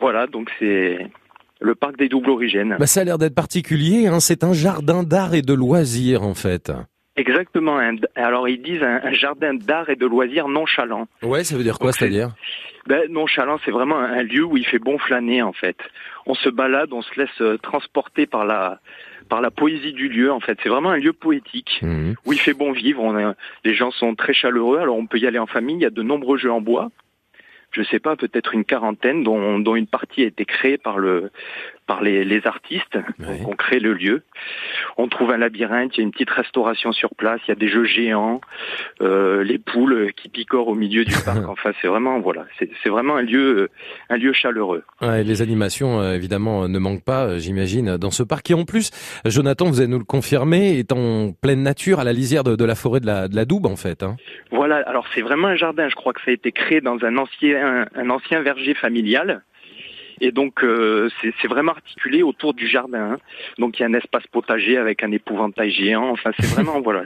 [0.00, 1.06] Voilà, donc c'est
[1.60, 2.76] le parc des doubles origènes.
[2.78, 4.20] Bah, ça a l'air d'être particulier, hein.
[4.20, 6.72] c'est un jardin d'art et de loisirs en fait.
[7.16, 7.80] Exactement.
[8.16, 11.06] Alors ils disent un, jardin d'art et de loisirs nonchalant.
[11.22, 12.30] Ouais, ça veut dire quoi, c'est-à-dire?
[12.86, 15.76] Ben, Nonchalant, c'est vraiment un, lieu où il fait bon flâner en fait.
[16.26, 18.80] On se balade, on se laisse euh, transporter par la
[19.30, 20.58] par la poésie du lieu en fait.
[20.62, 22.12] C'est vraiment un lieu poétique mmh.
[22.26, 23.02] où il fait bon vivre.
[23.02, 23.34] On
[23.64, 24.78] les gens sont très chaleureux.
[24.78, 25.76] Alors on peut y aller en famille.
[25.76, 26.90] Il y a de nombreux jeux en bois
[27.74, 31.30] je sais pas, peut-être une quarantaine, dont, dont, une partie a été créée par le
[31.86, 32.98] par les, les artistes.
[33.18, 34.22] Donc on crée le lieu.
[34.96, 37.56] On trouve un labyrinthe, il y a une petite restauration sur place, il y a
[37.56, 38.40] des jeux géants,
[39.02, 41.38] euh, les poules qui picorent au milieu du parc.
[41.54, 43.68] Enfin, c'est vraiment voilà, c'est vraiment un lieu
[44.08, 44.82] un lieu chaleureux.
[45.00, 48.50] Ouais, les animations euh, évidemment ne manquent pas, euh, j'imagine, dans ce parc.
[48.50, 48.90] Et en plus,
[49.24, 52.64] Jonathan, vous allez nous le confirmer, est en pleine nature, à la lisière de, de
[52.64, 54.02] la forêt de la, de la Doube, en fait.
[54.02, 54.16] Hein.
[54.50, 54.76] Voilà.
[54.86, 55.88] Alors c'est vraiment un jardin.
[55.88, 59.42] Je crois que ça a été créé dans un ancien un ancien verger familial.
[60.20, 63.12] Et donc euh, c'est vraiment articulé autour du jardin.
[63.12, 63.18] Hein.
[63.58, 66.10] Donc il y a un espace potager avec un épouvantail géant.
[66.10, 67.04] Enfin c'est vraiment voilà,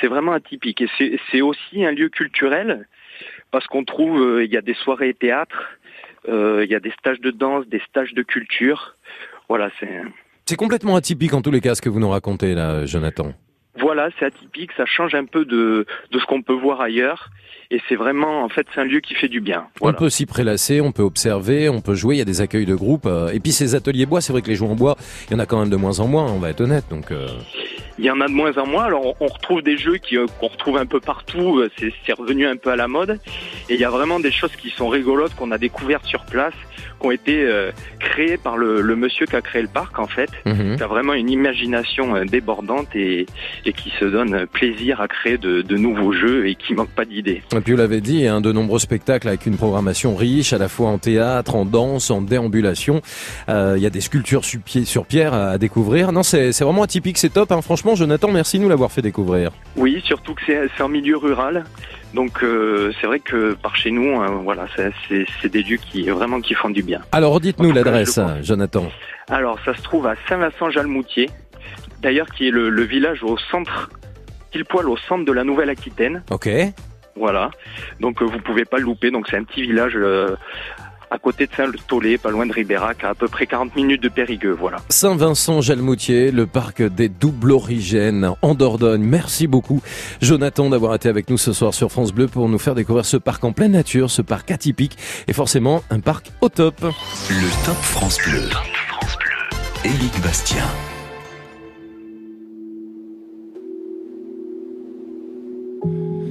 [0.00, 0.80] c'est vraiment atypique.
[0.82, 2.86] Et c'est aussi un lieu culturel
[3.50, 5.78] parce qu'on trouve euh, il y a des soirées théâtre,
[6.28, 8.96] euh, il y a des stages de danse, des stages de culture.
[9.48, 10.02] Voilà c'est.
[10.46, 13.34] C'est complètement atypique en tous les cas ce que vous nous racontez là, Jonathan.
[13.78, 17.30] Voilà, c'est atypique, ça change un peu de, de ce qu'on peut voir ailleurs.
[17.72, 19.68] Et c'est vraiment, en fait, c'est un lieu qui fait du bien.
[19.80, 22.66] On peut s'y prélasser, on peut observer, on peut jouer, il y a des accueils
[22.66, 23.06] de groupe.
[23.06, 24.96] Euh, et puis ces ateliers bois, c'est vrai que les jeux en bois,
[25.28, 26.84] il y en a quand même de moins en moins, on va être honnête.
[26.90, 27.28] Donc, euh.
[27.96, 28.84] Il y en a de moins en moins.
[28.84, 31.62] Alors on retrouve des jeux euh, qu'on retrouve un peu partout.
[31.78, 33.20] C'est revenu un peu à la mode.
[33.68, 36.54] Et il y a vraiment des choses qui sont rigolotes qu'on a découvertes sur place
[37.00, 40.06] qui ont été euh, créés par le, le, monsieur qui a créé le parc en
[40.06, 40.76] fait, mhm.
[40.76, 43.26] qui a vraiment une imagination euh, débordante et,
[43.64, 47.04] et, qui se donne plaisir à créer de, de nouveaux jeux et qui manque pas
[47.04, 47.42] d'idées.
[47.54, 50.68] Et puis vous l'avez dit, hein, de nombreux spectacles avec une programmation riche, à la
[50.68, 53.00] fois en théâtre, en danse, en déambulation.
[53.48, 56.12] Euh, il y a des sculptures sur, pied, sur pierre à, découvrir.
[56.12, 57.52] Non, c'est vraiment atypique, c'est top.
[57.52, 57.62] Hein.
[57.62, 59.50] Franchement, Jonathan, merci de nous l'avoir fait découvrir.
[59.76, 61.64] Oui, surtout que c'est en milieu rural.
[62.14, 66.40] Donc euh, c'est vrai que par chez nous, hein, voilà, c'est des lieux qui vraiment
[66.40, 67.00] qui font du bien.
[67.12, 68.90] Alors dites-nous l'adresse, Jonathan.
[69.28, 71.30] Alors ça se trouve à Saint-Vincent-Jalmoutier,
[72.02, 73.90] d'ailleurs qui est le, village au centre,
[74.50, 76.22] pile poil au centre de la Nouvelle-Aquitaine.
[76.30, 76.48] Ok.
[77.16, 77.50] Voilà,
[78.00, 79.10] donc euh, vous pouvez pas le louper.
[79.10, 80.36] Donc c'est un petit village euh,
[81.10, 84.08] à côté de Saint-Tolé, pas loin de Ribérac, à, à peu près 40 minutes de
[84.08, 84.78] Périgueux, voilà.
[84.88, 89.02] Saint-Vincent-Jalmoutier, le parc des doubles origènes en Dordogne.
[89.02, 89.82] Merci beaucoup,
[90.20, 93.16] Jonathan, d'avoir été avec nous ce soir sur France Bleu pour nous faire découvrir ce
[93.16, 94.96] parc en pleine nature, ce parc atypique
[95.26, 96.80] et forcément un parc au top.
[96.80, 98.48] Le Top France Bleu.
[98.48, 99.30] Top France Bleu.
[99.84, 100.64] Éric Bastien.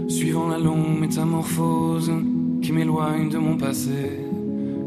[0.07, 2.11] Suivant la longue métamorphose
[2.61, 4.19] qui m'éloigne de mon passé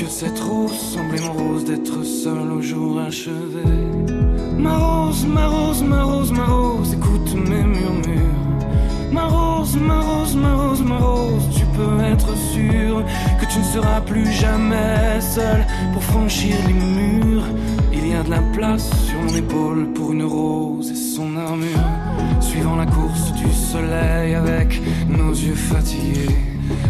[0.00, 3.64] que cette rose semblait mon rose d'être seul au jour achevé.
[4.56, 8.40] Ma rose, ma rose, ma rose, ma rose, écoute mes murmures.
[9.12, 13.04] Ma rose, ma rose, ma rose, ma rose, tu peux être sûr
[13.40, 17.44] que tu ne seras plus jamais seul pour franchir les murs.
[17.92, 21.90] Il y a de la place sur mon épaule pour une rose et son armure.
[22.40, 26.36] Suivant la course du soleil avec nos yeux fatigués,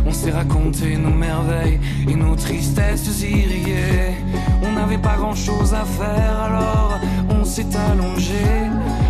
[0.07, 1.78] on s'est raconté nos merveilles
[2.09, 4.14] et nos tristesses irriguées.
[4.62, 6.99] On n'avait pas grand chose à faire alors
[7.31, 8.45] on s'est allongé.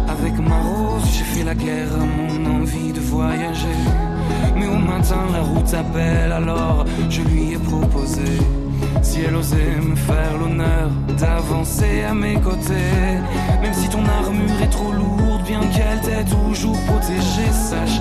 [0.08, 3.80] Avec ma rose, j'ai fait la guerre à mon envie de voyager.
[4.56, 8.38] Mais au matin, la route appelle, alors je lui ai proposé.
[9.02, 13.18] Si elle osait me faire l'honneur d'avancer à mes côtés,
[13.62, 18.00] même si ton armure est trop lourde, bien qu'elle t'ait toujours protégée, sache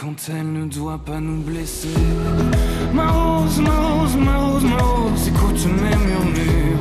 [0.00, 1.88] quand elle ne doit pas nous blesser.
[2.94, 6.78] Ma rose, ma rose, ma rose, ma rose, écoute mes murmures.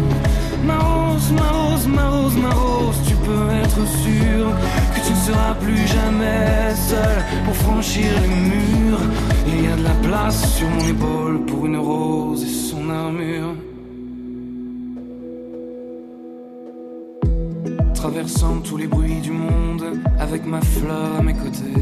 [0.66, 4.52] Ma rose, ma rose, ma rose, ma rose, tu peux être sûr
[4.94, 9.02] que tu ne seras plus jamais seul pour franchir les murs.
[9.48, 13.56] Il y a de la place sur mon épaule pour une rose et son armure.
[17.94, 19.84] Traversant tous les bruits du monde
[20.20, 21.82] avec ma fleur à mes côtés,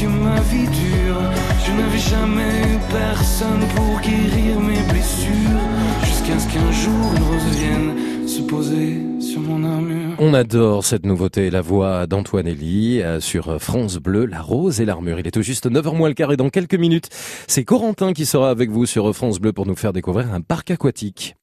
[0.00, 1.20] que ma vie dure,
[1.66, 5.60] je n'avais jamais eu personne pour guérir mes blessures.
[6.04, 10.14] Jusqu'à ce qu'un jour une rose vienne se poser sur mon armure.
[10.18, 14.84] On adore cette nouveauté, la voix d'Antoine Elie euh, sur France Bleu, la rose et
[14.84, 15.18] l'armure.
[15.18, 17.08] Il est tout juste 9h moins le quart et dans quelques minutes,
[17.48, 20.70] c'est Corentin qui sera avec vous sur France Bleu pour nous faire découvrir un parc
[20.70, 21.34] aquatique.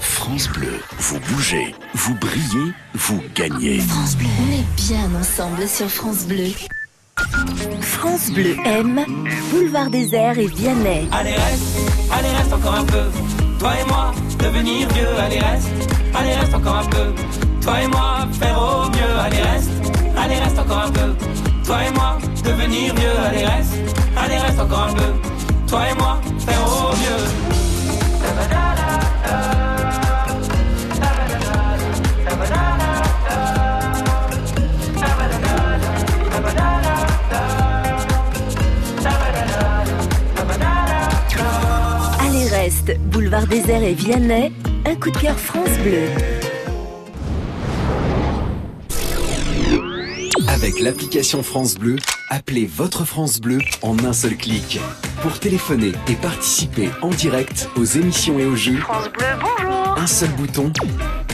[0.00, 3.78] France Bleu, vous bougez, vous brillez, vous gagnez.
[3.78, 6.50] France Bleu, on est bien ensemble sur France Bleu.
[7.82, 9.04] France Bleu aime
[9.50, 11.08] Boulevard des Airs et Vianney.
[11.12, 11.78] Allez reste,
[12.10, 13.02] allez reste encore un peu.
[13.58, 15.08] Toi et moi, devenir vieux.
[15.18, 15.68] Allez reste,
[16.14, 17.14] allez reste encore un peu.
[17.60, 19.20] Toi et moi, faire au mieux.
[19.20, 19.70] Allez reste,
[20.16, 21.14] allez reste encore un peu.
[21.64, 23.18] Toi et moi, devenir vieux.
[23.28, 23.74] Allez reste,
[24.16, 25.12] allez reste encore un peu.
[25.68, 27.59] Toi et moi, faire au mieux.
[42.90, 44.52] Reste, Boulevard des Airs et Vianney,
[44.84, 46.08] un coup de cœur France Bleu.
[50.48, 51.96] Avec l'application France Bleu,
[52.28, 54.80] appelez votre France Bleu en un seul clic.
[55.22, 60.06] Pour téléphoner et participer en direct aux émissions et aux jeux, France Bleu, bonjour un
[60.06, 60.72] seul bouton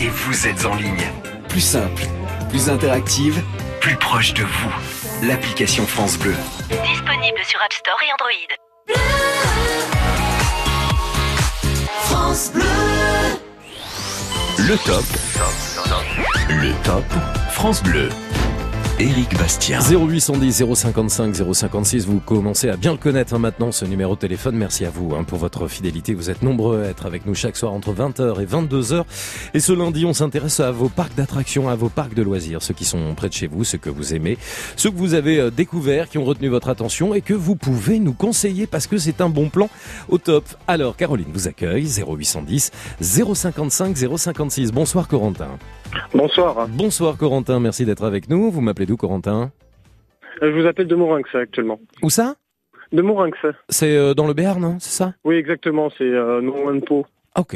[0.00, 1.11] et vous êtes en ligne.
[1.48, 2.02] Plus simple,
[2.50, 3.40] plus interactive,
[3.80, 5.26] plus proche de vous.
[5.26, 6.34] L'application France Bleu.
[6.68, 9.86] Disponible sur App Store et Android.
[12.37, 12.64] France Bleu.
[14.59, 15.05] Le top.
[16.51, 17.05] Le top
[17.51, 18.11] France Bleu.
[18.99, 19.78] Éric Bastien.
[19.80, 24.57] 0810 055 056, vous commencez à bien le connaître hein, maintenant, ce numéro de téléphone.
[24.57, 26.14] Merci à vous hein, pour votre fidélité.
[26.14, 29.05] Vous êtes nombreux à être avec nous chaque soir entre 20h et 22h.
[29.53, 32.72] Et ce lundi, on s'intéresse à vos parcs d'attractions, à vos parcs de loisirs, ceux
[32.72, 34.38] qui sont près de chez vous, ceux que vous aimez,
[34.76, 37.99] ceux que vous avez euh, découverts, qui ont retenu votre attention et que vous pouvez
[37.99, 39.68] nous conseiller parce que c'est un bon plan
[40.09, 40.47] au top.
[40.68, 42.70] Alors, Caroline vous accueille, 0810
[43.03, 44.72] 055 056.
[44.72, 45.59] Bonsoir Corentin.
[46.14, 46.68] Bonsoir.
[46.68, 48.51] Bonsoir Corentin, merci d'être avec nous.
[48.51, 49.51] Vous m'appelez d'où Corentin
[50.43, 51.78] Euh, Je vous appelle de Morinx actuellement.
[52.03, 52.34] Où ça?
[52.93, 53.37] De Morinx.
[53.68, 55.14] C'est euh, dans le Béarn, hein, c'est ça?
[55.24, 57.05] Oui, exactement, c'est euh, non loin de Pau.
[57.39, 57.55] Ok.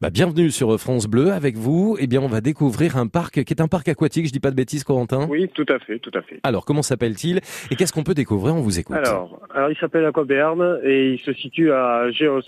[0.00, 1.96] Bah, bienvenue sur France Bleu avec vous.
[1.98, 4.26] Eh bien, on va découvrir un parc qui est un parc aquatique.
[4.26, 5.26] Je dis pas de bêtises, Corentin.
[5.28, 6.38] Oui, tout à fait, tout à fait.
[6.44, 7.40] Alors, comment s'appelle-t-il
[7.72, 8.54] et qu'est-ce qu'on peut découvrir?
[8.54, 8.94] On vous écoute.
[8.94, 12.40] Alors, alors il s'appelle Aquaberne et il se situe à Géos,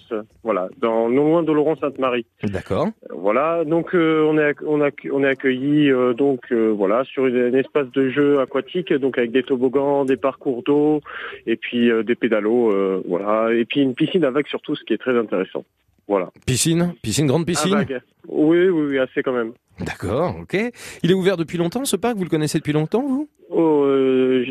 [0.45, 2.26] voilà, dans non loin de Laurent Sainte-Marie.
[2.45, 2.91] D'accord.
[3.11, 7.26] Voilà, donc euh, on est on a on est accueilli euh, donc euh, voilà sur
[7.26, 11.01] une, un espace de jeu aquatique, donc avec des toboggans, des parcours d'eau
[11.45, 14.93] et puis euh, des pédalos, euh, voilà, et puis une piscine avec surtout, ce qui
[14.93, 15.64] est très intéressant.
[16.09, 16.30] Voilà.
[16.46, 17.98] Piscine Piscine, grande piscine Ah.
[18.26, 19.52] Oui, oui, oui, assez quand même.
[19.81, 20.57] D'accord, ok.
[21.03, 22.16] Il est ouvert depuis longtemps ce parc?
[22.16, 23.29] Vous le connaissez depuis longtemps, vous?
[23.51, 24.45] Oh, euh,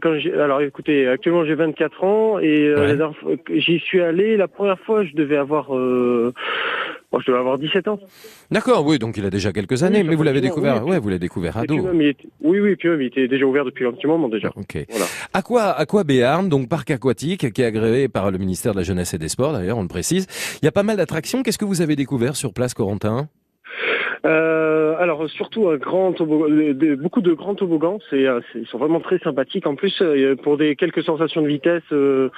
[0.00, 3.36] quand alors écoutez, actuellement j'ai 24 ans et euh, Ouais.
[3.56, 6.32] j'y suis allé, la première fois je devais avoir, euh,
[7.10, 7.98] oh, je devais avoir 17 ans.
[8.52, 10.92] D'accord, oui, donc il a déjà quelques années, mais vous l'avez découvert, oui.
[10.92, 11.82] ouais, vous l'avez découvert ado.
[11.82, 14.50] même, était- oui, oui, puis même, il était déjà ouvert depuis un petit moment déjà.
[14.54, 14.84] Ok.
[14.88, 15.06] Voilà.
[15.32, 19.14] Aqua, Aqua Béarn, donc parc aquatique, qui est agréé par le ministère de la Jeunesse
[19.14, 20.26] et des Sports, d'ailleurs, on le précise.
[20.62, 21.42] Il y a pas mal d'attractions.
[21.42, 23.28] Qu'est-ce que vous avez découvert sur place, Corentin?
[24.26, 29.00] Euh, alors surtout un grand beaucoup de grands toboggans, c'est, euh, c'est- ils sont vraiment
[29.00, 29.66] très sympathiques.
[29.66, 32.28] En plus, euh, pour des quelques sensations de vitesse, euh,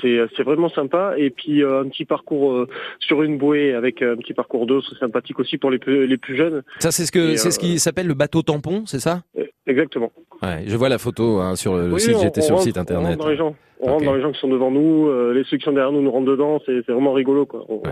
[0.00, 1.14] c'est, vraiment sympa.
[1.16, 2.66] Et puis un petit parcours
[2.98, 6.16] sur une bouée avec un petit parcours d'eau, c'est sympathique aussi pour les plus, les
[6.16, 6.62] plus jeunes.
[6.80, 9.22] Ça, c'est ce que, c'est euh, ce qui s'appelle le bateau tampon, c'est ça?
[9.66, 10.10] Exactement.
[10.42, 12.16] Ouais, je vois la photo hein, sur le, Oui, site.
[12.16, 13.16] on- J'étais sur le site internet.
[13.18, 15.56] dans les gens, on rentre dans les gens qui sont devant nous, euh, les ceux
[15.56, 16.60] qui sont derrière nous nous rentrent dedans.
[16.64, 17.64] C'est, vraiment rigolo quoi.
[17.68, 17.82] On,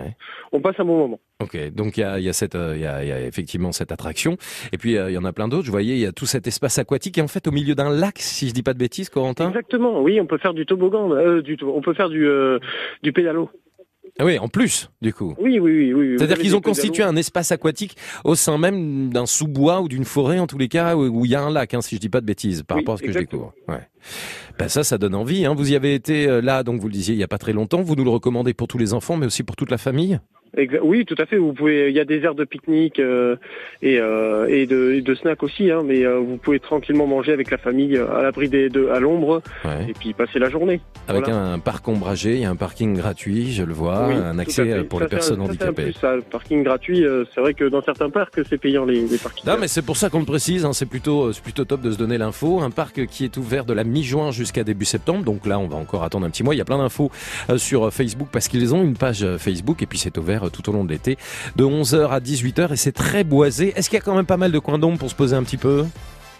[0.53, 1.19] on passe un bon moment.
[1.41, 4.37] Ok, donc il y a, y a euh, y a, y a effectivement cette attraction,
[4.71, 5.65] et puis euh, il y en a plein d'autres.
[5.65, 7.89] Je voyais, il y a tout cet espace aquatique, et en fait au milieu d'un
[7.89, 9.49] lac, si je dis pas de bêtises, Corentin?
[9.49, 10.01] Exactement.
[10.01, 12.59] Oui, on peut faire du toboggan, euh, du, on peut faire du, euh,
[13.03, 13.49] du pédalo.
[14.19, 15.33] Ah oui, en plus, du coup.
[15.39, 15.93] Oui, oui, oui.
[15.93, 16.15] oui.
[16.17, 20.39] C'est-à-dire qu'ils ont constitué un espace aquatique au sein même d'un sous-bois ou d'une forêt,
[20.39, 22.21] en tous les cas, où il y a un lac, hein, si je dis pas
[22.21, 23.53] de bêtises, par Oui, rapport à ce que exactement.
[23.55, 23.77] je découvre.
[23.79, 23.87] Ouais.
[24.59, 25.45] Ben ça, ça donne envie.
[25.45, 25.55] Hein.
[25.55, 27.53] Vous y avez été euh, là, donc vous le disiez, il y a pas très
[27.53, 27.81] longtemps.
[27.81, 30.19] Vous nous le recommandez pour tous les enfants, mais aussi pour toute la famille?
[30.81, 31.37] Oui, tout à fait.
[31.37, 31.89] Vous pouvez.
[31.89, 33.37] Il y a des aires de pique-nique euh,
[33.81, 37.31] et, euh, et, de, et de snacks aussi, hein, mais euh, vous pouvez tranquillement manger
[37.31, 39.87] avec la famille à l'abri des, de, à l'ombre Ouais.
[39.89, 40.81] et puis passer la journée.
[41.07, 41.39] Avec Voilà.
[41.53, 44.83] un parc ombragé, il y a un parking gratuit, je le vois, Oui, un accès
[44.83, 45.83] pour Ça, les un- personnes ça, handicapées.
[45.83, 49.17] plus, ça, le parking gratuit, c'est vrai que dans certains parcs, c'est payant les, les
[49.17, 49.45] parkings.
[49.49, 50.65] Non, mais c'est pour ça qu'on le précise.
[50.65, 52.59] hein, c'est plutôt, c'est plutôt top de se donner l'info.
[52.59, 55.23] Un parc qui est ouvert de la mi-juin jusqu'à début septembre.
[55.23, 56.53] Donc là, on va encore attendre un petit mois.
[56.55, 57.09] Il y a plein d'infos
[57.57, 60.83] sur Facebook parce qu'ils ont une page Facebook et puis c'est ouvert tout au long
[60.83, 61.17] de l'été
[61.55, 63.73] de 11h à 18h et c'est très boisé.
[63.75, 65.43] Est-ce qu'il y a quand même pas mal de coins d'ombre pour se poser un
[65.43, 65.83] petit peu?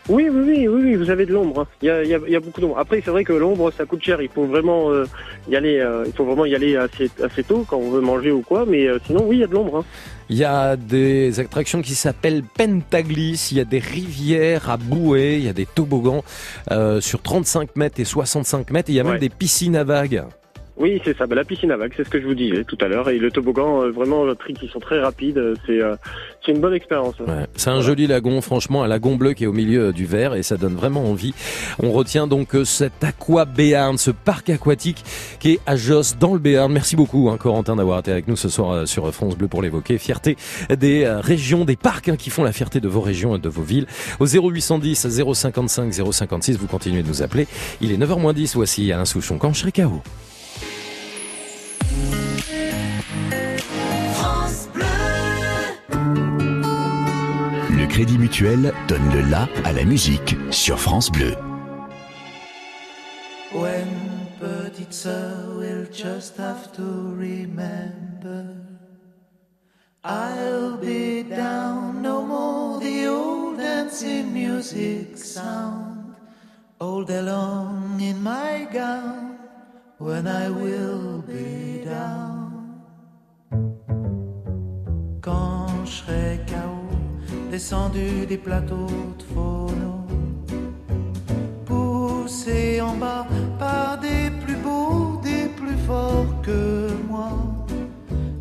[0.09, 1.61] Oui, oui, oui, vous avez de l'ombre.
[1.61, 1.67] hein.
[1.83, 2.79] Il y a, y y beaucoup d'ombre.
[2.79, 4.19] Après, c'est vrai que l'ombre, ça coûte cher.
[4.19, 5.05] Il faut vraiment euh,
[5.47, 5.77] y aller.
[5.77, 8.65] euh, il faut vraiment y aller assez, assez tôt quand on veut manger ou quoi.
[8.67, 9.77] Mais euh, sinon, oui, il y a de l'ombre.
[9.77, 9.85] hein.
[10.29, 15.35] Il y a des attractions qui s'appellent Pentaglis, il y a des rivières à bouée,
[15.37, 16.23] il y a des toboggans
[16.99, 20.23] sur 35 mètres et 65 mètres, et il y a même des piscines à vagues.
[20.81, 21.27] Oui, c'est ça.
[21.27, 23.07] Bah, la piscine à vagues, c'est ce que je vous disais tout à l'heure.
[23.09, 25.37] Et le toboggan, euh, vraiment, le tri qui sont très rapides.
[25.37, 25.95] euh, C'est euh,
[26.47, 27.19] une bonne expérience.
[27.19, 30.05] Ouais, c'est un joli lagon, franchement, un lagon bleu qui est au milieu euh, du
[30.07, 31.35] verre et ça donne vraiment envie.
[31.83, 35.03] On retient donc cet Aqua Béarn, ce parc aquatique
[35.39, 36.73] qui est à Josse dans le Béarn.
[36.73, 39.99] Merci beaucoup, hein, Corentin, d'avoir été avec nous ce soir sur France Bleu pour l'évoquer.
[39.99, 40.35] Fierté
[40.75, 43.61] des régions, des parcs hein, qui font la fierté de vos régions et de vos
[43.61, 43.85] villes.
[44.19, 47.47] Au 0810 055 056, vous continuez de nous appeler.
[47.81, 50.01] Il est 9h 10, voici Alain Souchon quand je serai KO.
[54.13, 54.85] France Bleu.
[57.69, 61.35] Le Crédit Mutuel donne le la à la musique sur France Bleu.
[63.53, 63.87] When
[64.41, 68.45] petite sœur will just have to remember
[70.03, 76.15] I'll be down no more the old dancing music sound
[76.79, 79.30] All day long in my gown
[80.01, 82.81] when I will be down.
[85.21, 86.81] Quand je serai KO
[87.51, 88.87] descendu des plateaux
[89.19, 90.05] de phono
[91.65, 93.27] poussé en bas
[93.59, 97.31] par des plus beaux, des plus forts que moi.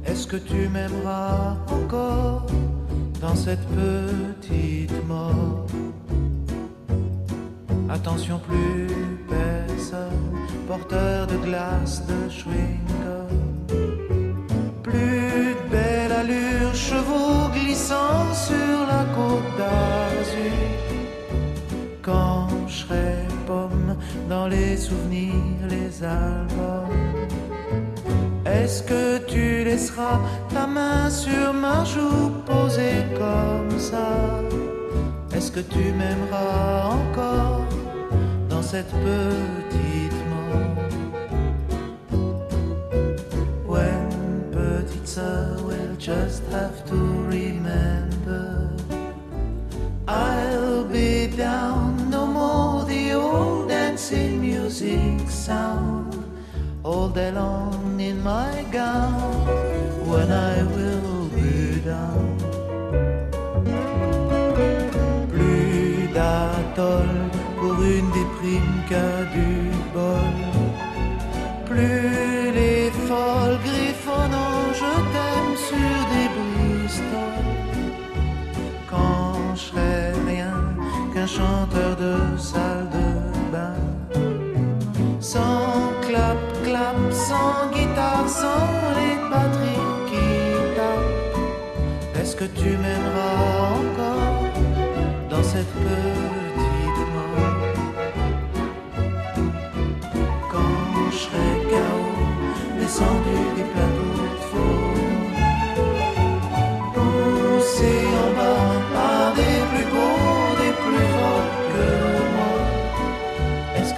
[0.07, 2.47] Est-ce que tu m'aimeras encore
[3.21, 5.67] dans cette petite mort?
[7.91, 8.89] Attention, plus
[9.29, 10.39] personne,
[10.71, 13.33] porteur de glace, de chewing-gum.
[14.85, 20.68] Plus de belle allure, chevaux glissant sur la côte d'Azur
[22.03, 23.14] quand je serai
[23.49, 23.97] pomme
[24.29, 27.18] dans les souvenirs, les albums.
[28.45, 30.21] Est-ce que tu laisseras
[30.55, 34.11] ta main sur ma joue posée comme ça?
[35.35, 37.66] Est-ce que tu m'aimeras encore
[38.49, 39.89] dans cette petite
[45.15, 46.99] sœur will just have to
[47.37, 48.71] remember.
[50.07, 56.15] I'll be down no more the old dancing music sound.
[56.85, 59.33] All day long in my gown
[60.11, 62.31] when I will be down.
[65.33, 67.13] Plus d'atoll
[67.59, 69.51] pour une déprime qu'à du
[69.93, 70.39] bol.
[71.69, 72.30] Plus
[81.37, 83.07] chanteur de salle de
[83.53, 83.76] bain.
[85.20, 88.66] Sans clap clap sans guitare sans
[88.99, 90.28] les batteries qui
[90.76, 93.60] tapent est-ce que tu m'aimeras?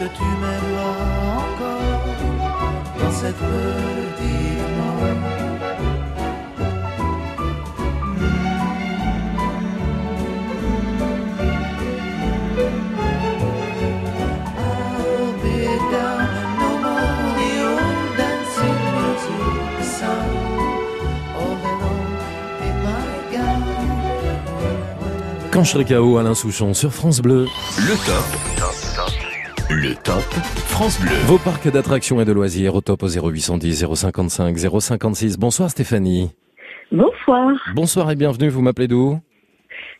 [0.03, 2.03] Que tu m'aimeras encore
[2.99, 5.03] dans cette petite mort.
[25.53, 27.47] Quand je serai KO, Alain Souchon sur France Bleu.
[27.77, 28.72] Le top.
[29.75, 30.21] Le top
[30.69, 31.17] France Bleu.
[31.25, 35.39] Vos parcs d'attractions et de loisirs au top au 0810 055 056.
[35.39, 36.31] Bonsoir Stéphanie.
[36.91, 37.57] Bonsoir.
[37.75, 39.19] Bonsoir et bienvenue, vous m'appelez d'où?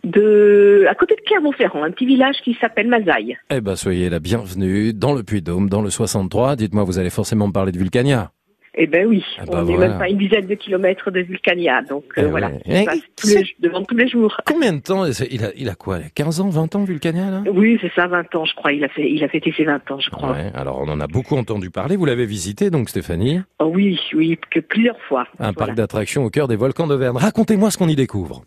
[0.05, 3.39] De, à côté de Clermont-Ferrand, un petit village qui s'appelle Mazaille.
[3.49, 6.57] Eh ben soyez la bienvenue dans le Puy-de-Dôme, dans le 63.
[6.57, 8.31] Dites-moi, vous allez forcément me parler de Vulcania.
[8.75, 9.89] Eh ben oui, Ah bah on n'est voilà.
[9.91, 12.85] même pas une dizaine de kilomètres de Vulcania, donc euh, Eh voilà, ouais.
[12.87, 14.35] passe tous c'est- les, devant tous les jours.
[14.47, 17.43] Combien de temps il a, il a quoi 15 ans, 20 ans Vulcania là?
[17.53, 18.73] Oui, c'est ça, 20 ans, je crois.
[18.73, 20.33] Il a fait, il a fêté ses 20 ans, je crois.
[20.33, 21.97] Ouais, alors on en a beaucoup entendu parler.
[21.97, 23.41] Vous l'avez visité donc Stéphanie?
[23.59, 25.27] Oh oui, oui, que plusieurs fois.
[25.39, 25.53] Un Voilà.
[25.53, 27.17] parc d'attractions au cœur des volcans d'Auvergne.
[27.19, 28.43] Racontez-moi ce qu'on y découvre.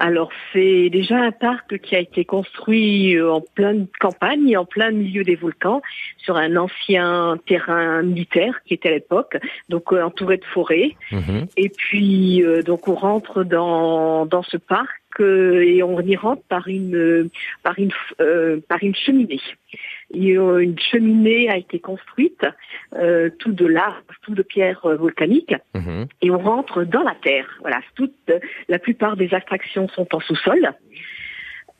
[0.00, 4.90] Alors c'est déjà un parc qui a été construit euh, en pleine campagne, en plein
[4.90, 5.82] milieu des volcans,
[6.16, 9.36] sur un ancien terrain militaire qui était à l'époque,
[9.68, 10.96] donc euh, entouré de forêts.
[11.12, 11.46] Mhm.
[11.58, 16.42] Et puis euh, donc on rentre dans dans ce parc euh, et on y rentre
[16.48, 17.28] par une
[17.62, 17.92] par une
[18.22, 19.42] euh, par une cheminée.
[20.14, 22.44] Euh, une cheminée a été construite,
[22.94, 26.06] euh, tout de lave, tout de pierre euh, volcanique Mhm.
[26.22, 27.46] et on rentre dans la terre.
[27.60, 28.14] Voilà, toute
[28.68, 30.72] la plupart des attractions sont en sous-sol.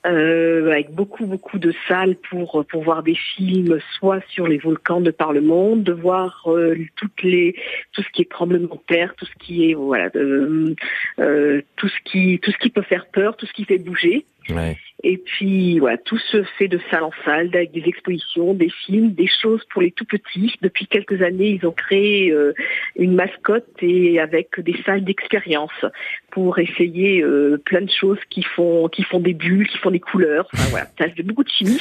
[0.07, 5.03] euh, avec beaucoup beaucoup de salles pour pour voir des films, soit sur les volcans
[5.03, 7.55] de par le monde, de voir euh, toutes les
[7.93, 11.99] tout ce qui est tremblement de terre, tout ce qui est voilà, euh, tout ce
[12.07, 14.24] qui tout ce qui peut faire peur, tout ce qui fait bouger.
[15.03, 19.13] Et puis voilà, tout se fait de salle en salle, avec des expositions, des films,
[19.13, 20.55] des choses pour les tout petits.
[20.61, 22.53] Depuis quelques années, ils ont créé euh,
[22.97, 25.85] une mascotte et avec des salles d'expérience
[26.31, 30.01] pour essayer euh, plein de choses qui font qui font des bulles, qui font des
[30.01, 30.49] couleurs.
[30.53, 31.81] Enfin voilà, ça fait beaucoup de chimie.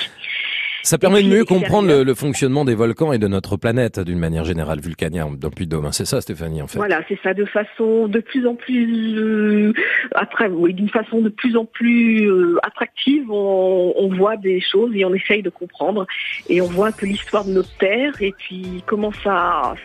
[0.83, 4.19] Ça permet de mieux comprendre le, le fonctionnement des volcans et de notre planète d'une
[4.19, 5.85] manière générale, Vulcania, le Puy-de-Dôme.
[5.85, 5.91] hein.
[5.91, 6.77] C'est ça, Stéphanie, en fait.
[6.77, 9.73] Voilà, c'est ça, de façon de plus en plus euh,
[10.15, 14.91] après, oui, d'une façon de plus en plus euh, attractive, on, on voit des choses
[14.95, 16.05] et on essaye de comprendre
[16.47, 19.75] et on voit que l'histoire de notre terre et puis comment ça,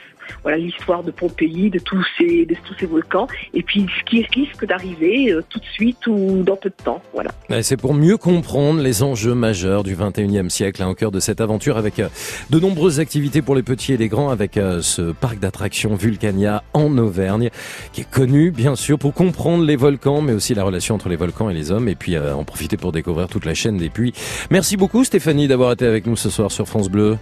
[0.43, 4.23] voilà, l'histoire de Pompéi, de tous ces, de tous ces volcans et puis ce qui
[4.35, 7.31] risque d'arriver euh, tout de suite ou dans peu de temps, voilà.
[7.63, 11.41] C'est pour mieux comprendre les enjeux majeurs du 21e siècle, hein, au cœur de cette
[11.41, 12.09] aventure, avec euh,
[12.51, 16.63] de nombreuses activités pour les petits et les grands, avec euh, ce parc d'attractions Vulcania
[16.73, 17.51] en Auvergne,
[17.93, 21.17] qui est connu, bien sûr, pour comprendre les volcans, mais aussi la relation entre les
[21.17, 24.13] volcans et les hommes, et puis en profiter pour découvrir toute la chaîne des puits.
[24.51, 27.17] Merci beaucoup, Stéphanie, d'avoir été avec nous ce soir sur France Bleu.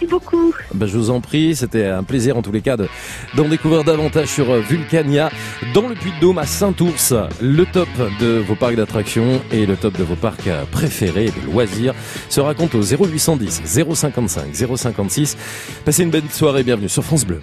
[0.00, 0.52] Merci beaucoup.
[0.74, 2.88] Ben, je vous en prie, c'était un plaisir en tous les cas de-
[3.36, 5.30] d'en découvrir davantage sur euh, Vulcania
[5.72, 7.14] dans le Puy-de-Dôme à Saint-Ours.
[7.40, 7.88] Le top
[8.20, 11.94] de vos parcs d'attractions et le top de vos parcs euh, préférés et de loisirs
[12.28, 15.36] se raconte au 0810 055 056.
[15.84, 17.40] Passez une belle soirée, bienvenue sur France Bleu.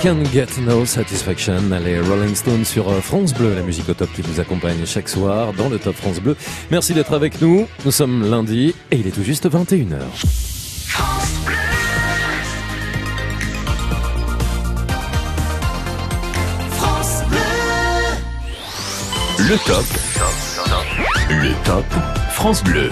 [0.00, 1.78] I can get no satisfaction.
[1.84, 5.10] Les Rolling Stones sur euh, France Bleu, la musique au top qui vous accompagne chaque
[5.10, 6.38] soir dans le Top France Bleu.
[6.70, 7.68] Merci d'être avec nous.
[7.84, 9.98] Nous sommes lundi et il est tout juste 21h.
[10.86, 11.52] France Bleu.
[19.50, 19.84] Le top.
[21.28, 21.84] Le top
[22.30, 22.88] France Bleu.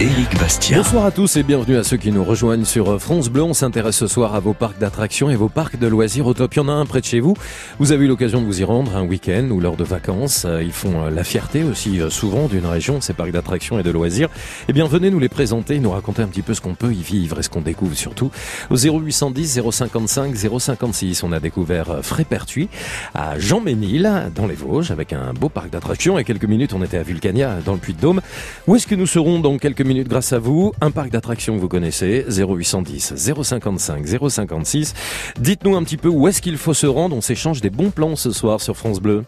[0.00, 0.78] Éric Bastien.
[0.78, 3.42] Bonsoir à tous et bienvenue à ceux qui nous rejoignent sur France Bleu.
[3.42, 6.54] On s'intéresse ce soir à vos parcs d'attractions et vos parcs de loisirs au top.
[6.54, 7.36] Il y en a un près de chez vous.
[7.80, 10.44] Vous avez eu l'occasion de vous y rendre un week-end ou lors de vacances.
[10.44, 13.82] Euh, Ils font euh, la fierté aussi euh, souvent d'une région, ces parcs d'attractions et
[13.82, 14.28] de loisirs.
[14.68, 17.02] Eh bien, venez nous les présenter, nous raconter un petit peu ce qu'on peut y
[17.02, 18.30] vivre et ce qu'on découvre surtout.
[18.68, 22.68] Au 0810 055 056, on a découvert Frépertuis
[23.14, 26.18] à Jean-Ménil dans les Vosges avec un beau parc d'attractions.
[26.18, 28.20] Et quelques minutes, on était à Vulcania dans le Puy-de-Dôme.
[28.66, 30.74] Où est-ce que nous serons dans quelques minutes grâce à vous?
[30.82, 34.92] Un parc d'attractions que vous connaissez, 0810 055 056.
[35.38, 37.16] Dites-nous un petit peu où est-ce qu'il faut se rendre.
[37.16, 39.24] On s'échange des bons plans ce soir sur France Bleu.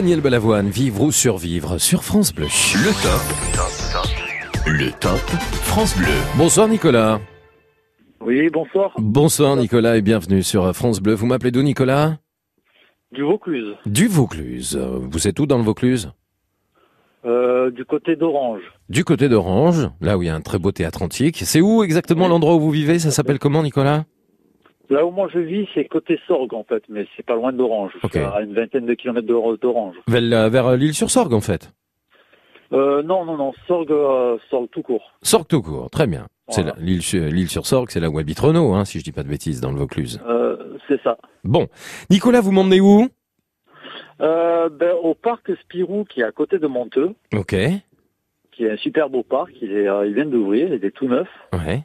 [0.00, 2.46] Daniel Balavoine, vivre ou survivre sur France Bleu.
[2.46, 4.64] Le top.
[4.66, 5.18] Le top
[5.62, 6.06] France Bleu.
[6.38, 7.20] Bonsoir Nicolas.
[8.22, 8.94] Oui, bonsoir.
[8.96, 11.12] Bonsoir Nicolas et bienvenue sur France Bleu.
[11.12, 12.16] Vous m'appelez d'où Nicolas?
[13.12, 13.76] Du Vaucluse.
[13.84, 14.74] Du Vaucluse.
[14.74, 16.10] Vous êtes où dans le Vaucluse?
[17.26, 18.62] Euh, du côté d'Orange.
[18.88, 21.42] Du côté d'Orange, là où il y a un très beau théâtre antique.
[21.44, 22.98] C'est où exactement l'endroit où vous vivez?
[23.00, 24.06] Ça s'appelle comment, Nicolas?
[24.90, 27.92] Là où moi je vis, c'est côté Sorgue en fait, mais c'est pas loin d'Orange.
[28.14, 29.94] À une vingtaine de kilomètres d'Or- d'Orange.
[30.08, 31.72] Vers, vers l'île sur Sorgue, en fait.
[32.72, 35.12] Euh, non, non, non, Sorgue, euh, Sorgue tout court.
[35.22, 36.26] Sorgue tout court, très bien.
[36.48, 36.76] C'est Voilà.
[36.80, 39.60] l'île sur, Sorgue, c'est là où habite Renault, hein, si je dis pas de bêtises,
[39.60, 40.20] dans le Vaucluse.
[40.26, 41.16] Euh, c'est ça.
[41.44, 41.68] Bon.
[42.10, 43.06] Nicolas, vous m'emmenez où?
[44.20, 47.54] Euh, ben, au parc Spirou qui est à côté de Monteux, Ok.
[48.52, 49.50] qui est un super beau parc.
[49.62, 51.28] Il, est, euh, il vient d'ouvrir, il est tout neuf.
[51.52, 51.84] Ouais.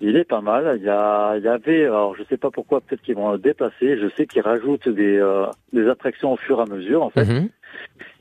[0.00, 0.76] Il est pas mal.
[0.78, 3.38] Il y, a, il y avait, alors je sais pas pourquoi, peut-être qu'ils vont le
[3.38, 3.98] déplacer.
[3.98, 7.24] Je sais qu'ils rajoutent des, euh, des attractions au fur et à mesure en fait.
[7.24, 7.48] Mhm.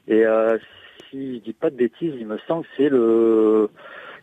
[0.08, 0.58] Et euh,
[1.10, 3.70] si je dis pas de bêtises, il me semble que c'est le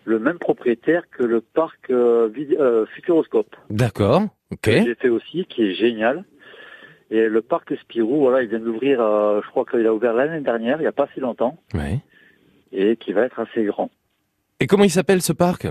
[0.06, 2.28] le même propriétaire que le parc euh,
[2.60, 3.56] euh, Futuroscope.
[3.70, 4.22] D'accord.
[4.52, 4.60] Ok.
[4.62, 6.24] que J'ai fait aussi, qui est génial.
[7.10, 10.40] Et le parc Spirou, voilà, il vient d'ouvrir, euh, je crois qu'il a ouvert l'année
[10.42, 12.00] dernière, il n'y a pas si longtemps, Ouais.
[12.72, 13.90] et qui va être assez grand.
[14.60, 15.66] Et comment il s'appelle ce parc?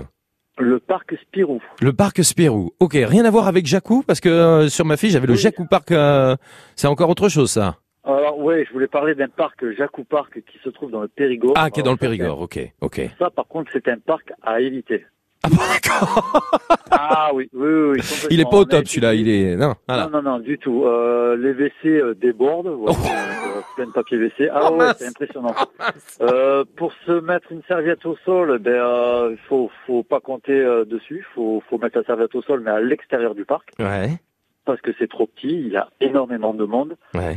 [0.58, 1.60] Le parc Spirou.
[1.82, 2.72] Le parc Spirou.
[2.78, 5.66] Ok, rien à voir avec Jacou, parce que euh, sur ma fiche, j'avais le Jacou
[5.66, 5.90] Park.
[5.90, 6.36] euh,
[6.76, 7.78] c'est encore autre chose, ça.
[8.04, 11.54] Alors ouais, je voulais parler d'un parc Jacou Park qui se trouve dans le Périgord.
[11.56, 12.40] Ah, qui est dans le Alors, Périgord.
[12.40, 13.00] Ok, ok.
[13.18, 15.04] Ça, par contre, c'est un parc à éviter.
[16.90, 17.98] Ah oui, oui, oui.
[18.00, 19.14] oui, Il est pas au top, celui-là.
[19.14, 19.74] Il est non.
[19.88, 20.04] Voilà.
[20.06, 20.84] Non, non, non, du tout.
[20.84, 22.92] Euh, les WC euh, débordent, Oh.
[22.92, 24.48] voilà, euh, plein de papier WC.
[24.52, 25.54] Ah ouais, c'est impressionnant.
[26.20, 30.52] Euh, pour se mettre une serviette au sol, ben euh, il faut faut pas compter
[30.58, 31.26] euh, dessus.
[31.34, 34.10] Faut faut mettre la serviette au sol, mais à l'extérieur du parc, Ouais.
[34.64, 35.52] parce que c'est trop petit.
[35.66, 36.96] Il y a énormément de monde.
[37.14, 37.36] Ouais.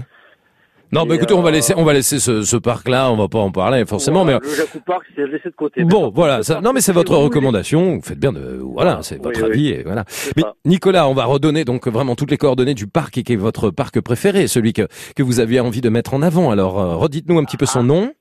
[0.92, 3.12] Non, Et, bah écoutez, on va euh, laisser, on va laisser ce, ce parc-là.
[3.12, 5.84] On va pas en parler forcément, Voilà, mais le Jacou Park, c'est laissé de côté.
[5.84, 6.44] Bon, voilà.
[6.44, 7.96] Ça, non, mais c'est votre recommandation.
[7.96, 9.46] Vous faites bien de, voilà, c'est votre oui.
[9.52, 10.04] avis et voilà.
[10.08, 10.54] C'est Mais ça.
[10.66, 13.70] Nicolas, on va redonner donc vraiment toutes les coordonnées du parc et qui est votre
[13.70, 16.52] parc préféré, celui que que vous aviez envie de mettre en avant.
[16.52, 18.12] Alors, euh, redites-nous un petit peu son nom.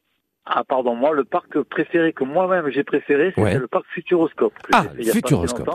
[0.48, 3.58] Ah pardon, moi le parc préféré que moi-même j'ai préféré, c'était Ouais.
[3.58, 4.52] le parc Futuroscope.
[4.72, 5.68] Ah, Futuroscope.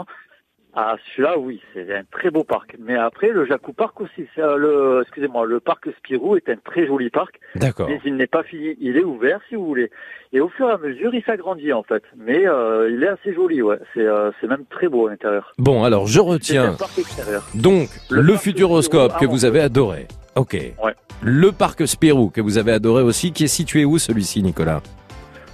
[0.73, 2.75] Ah celui-là oui, c'est un très beau parc.
[2.79, 6.55] Mais après le Jacou Park aussi, c'est, euh, le excusez-moi, le parc Spirou est un
[6.63, 7.39] très joli parc.
[7.55, 7.89] D'accord.
[7.89, 9.91] Mais il n'est pas fini, il est ouvert si vous voulez.
[10.31, 12.03] Et au fur et à mesure, il s'agrandit en fait.
[12.15, 13.79] Mais euh, il est assez joli, ouais.
[13.93, 15.53] C'est euh, c'est même très beau à l'intérieur.
[15.57, 17.43] Bon, alors je C'est un retiens parc extérieur.
[17.53, 20.07] donc Le Futuroscope que vous avez adoré.
[20.37, 20.53] Ok.
[20.53, 20.95] Ouais.
[21.21, 24.81] Le parc Spirou que vous avez adoré aussi, qui est situé où celui-ci, Nicolas?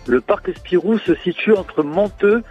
[0.08, 2.44] Le parc Spirou se situe entre Monteux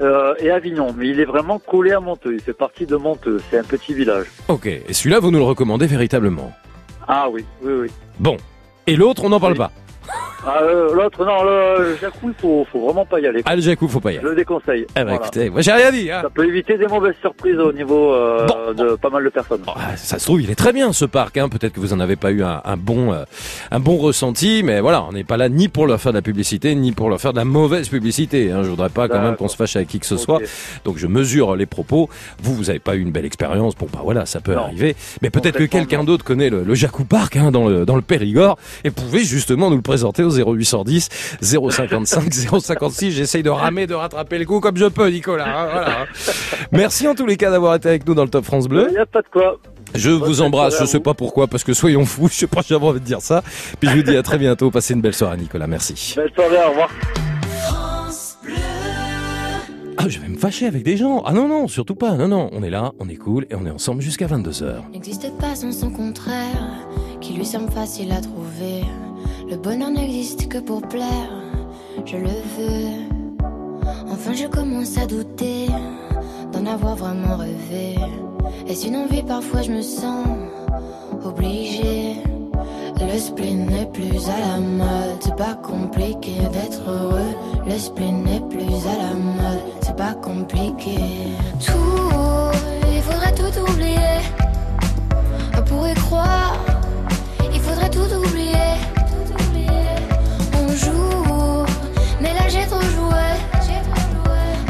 [0.00, 2.34] euh, et Avignon, mais il est vraiment collé à Monteux.
[2.34, 3.40] Il fait partie de Monteux.
[3.50, 4.26] C'est un petit village.
[4.48, 4.66] Ok.
[4.66, 6.52] Et celui-là, vous nous le recommandez véritablement?
[7.06, 7.88] Ah oui, oui, oui.
[8.18, 8.36] Bon.
[8.86, 9.72] Et l'autre, on n'en parle pas.
[10.46, 13.42] Ah, euh, L'autre, non, le Jacou, il faut, faut vraiment pas y aller.
[13.44, 14.30] Ah, le Jacou, faut pas y Je aller.
[14.30, 14.86] le déconseille.
[14.88, 15.16] Eh ben, Voilà.
[15.16, 16.10] écoutez, moi j'ai rien dit.
[16.10, 16.20] Hein.
[16.22, 19.60] Ça peut éviter des mauvaises surprises au niveau euh, de pas mal de personnes.
[19.66, 21.36] Ah, Ça se trouve, il est très bien ce parc.
[21.36, 21.50] Hein.
[21.50, 23.24] Peut-être que vous en avez pas eu un, un bon, euh,
[23.70, 26.22] un bon ressenti, mais voilà, on n'est pas là ni pour leur faire de la
[26.22, 28.50] publicité, ni pour leur faire de la mauvaise publicité.
[28.50, 28.62] Hein.
[28.62, 30.40] Je voudrais pas quand même qu'on se fâche avec qui que ce soit.
[30.86, 32.08] Donc je mesure les propos.
[32.42, 33.76] Vous, vous avez pas eu une belle expérience.
[33.76, 34.62] Bon, bah voilà, ça peut Non.
[34.64, 34.96] arriver.
[35.20, 38.02] Mais peut-être que quelqu'un d'autre connaît le, le Jacou Park hein, dans le dans le
[38.02, 41.08] Périgord et pouvez justement nous le présenter au 0810
[41.40, 43.10] 055 056.
[43.12, 45.46] J'essaye de ramer, de rattraper le coup comme je peux, Nicolas.
[45.48, 46.06] hein, voilà, hein.
[46.72, 48.86] Merci en tous les cas d'avoir été avec nous dans le Top France Bleu.
[48.90, 49.58] Il n'y a pas de quoi.
[49.94, 52.84] Je vous embrasse, je sais pas pourquoi, parce que soyons fous, je sais pas, j'avais
[52.86, 53.42] envie de dire ça.
[53.80, 56.14] Puis je vous dis à très bientôt, passez une belle soirée Nicolas, merci.
[56.16, 56.90] Belle soirée, au revoir.
[60.02, 61.22] Ah, je vais me fâcher avec des gens.
[61.26, 63.66] Ah non, non, surtout pas, non, non, on est là, on est cool et on
[63.66, 64.76] est ensemble jusqu'à 22h.
[64.92, 66.86] N'existe pas sans son contraire,
[67.20, 68.82] qui lui semble facile à trouver.
[69.50, 71.32] Le bonheur n'existe que pour plaire,
[72.06, 73.42] je le veux.
[74.08, 75.66] Enfin, je commence à douter
[76.52, 77.96] d'en avoir vraiment rêvé.
[78.68, 80.24] Est-ce une envie Parfois, je me sens
[81.24, 82.14] obligée.
[83.00, 87.34] Le spleen n'est plus à la mode, c'est pas compliqué d'être heureux.
[87.66, 90.96] Le spleen n'est plus à la mode, c'est pas compliqué.
[91.58, 92.52] Tout,
[92.94, 94.20] il faudrait tout oublier.
[95.58, 96.54] On pourrait croire,
[102.50, 103.10] j'ai trop joué.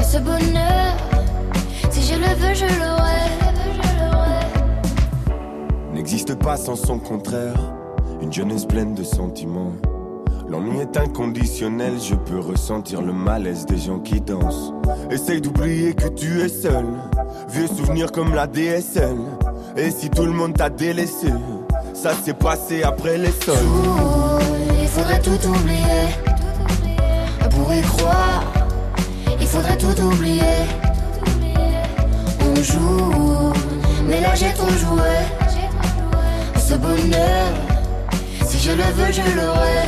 [0.03, 0.97] Ce bonheur,
[1.91, 3.11] si je le veux, je l'aurai.
[5.95, 7.55] N'existe pas sans son contraire,
[8.21, 9.73] une jeunesse pleine de sentiments.
[10.49, 14.73] L'ennui est inconditionnel, je peux ressentir le malaise des gens qui dansent.
[15.11, 16.87] Essaye d'oublier que tu es seul,
[17.49, 19.17] vieux souvenirs comme la DSL.
[19.77, 21.29] Et si tout le monde t'a délaissé,
[21.95, 23.55] ça s'est passé après les sols.
[24.83, 26.30] Il faudrait tout oublier.
[27.61, 28.43] Pour y croire,
[29.39, 30.61] il faudrait tout oublier.
[32.41, 33.53] On joue,
[34.07, 35.15] mais là j'ai trop joué.
[36.57, 37.53] Ce bonheur,
[38.47, 39.83] si je le veux, je l'aurai.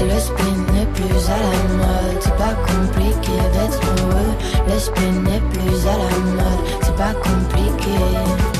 [0.00, 4.34] Le spin n'est plus à la mode, c'est pas compliqué d'être heureux.
[4.66, 8.59] Le spin n'est plus à la mode, c'est pas compliqué.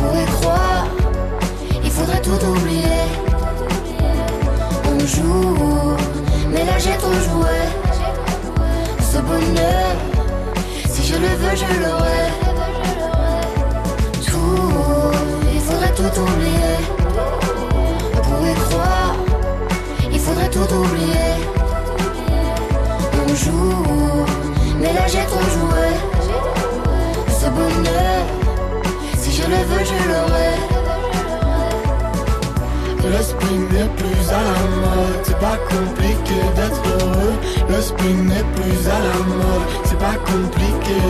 [0.00, 0.86] Pourrait croire,
[1.84, 3.02] il faudrait tout oublier.
[4.86, 5.96] On joue,
[6.50, 7.58] mais là j'ai trop joué.
[9.00, 9.96] Ce bonheur,
[10.88, 12.24] si je le veux, je l'aurai.
[14.24, 15.10] Tout,
[15.52, 16.76] il faudrait tout oublier.
[18.14, 19.16] On pourrait croire,
[20.12, 21.30] il faudrait tout oublier.
[23.20, 24.26] On joue,
[24.80, 25.88] mais là j'ai trop joué.
[27.40, 28.27] Ce bonheur,
[29.48, 30.78] le veux, je l'aurai.
[33.04, 33.14] Le
[33.74, 37.36] n'est plus à la mode, c'est pas compliqué d'être heureux.
[37.68, 41.00] Le spin n'est plus à la mode, c'est pas compliqué.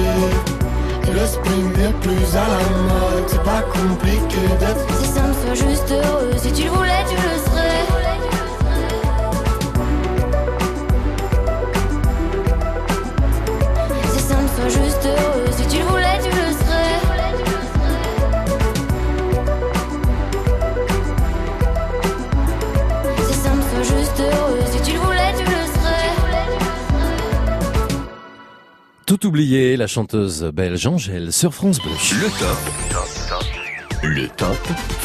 [1.13, 5.91] Le spin n'est plus à la mode, c'est pas compliqué d'être Si simple, sois juste
[5.91, 6.31] heureux.
[6.37, 7.87] Si tu le voulais, tu le serais.
[14.13, 15.38] Si simple,
[29.21, 31.91] Tout oublié, la chanteuse belge Angèle sur France Bleu.
[31.91, 32.59] Le top.
[34.05, 34.59] Le top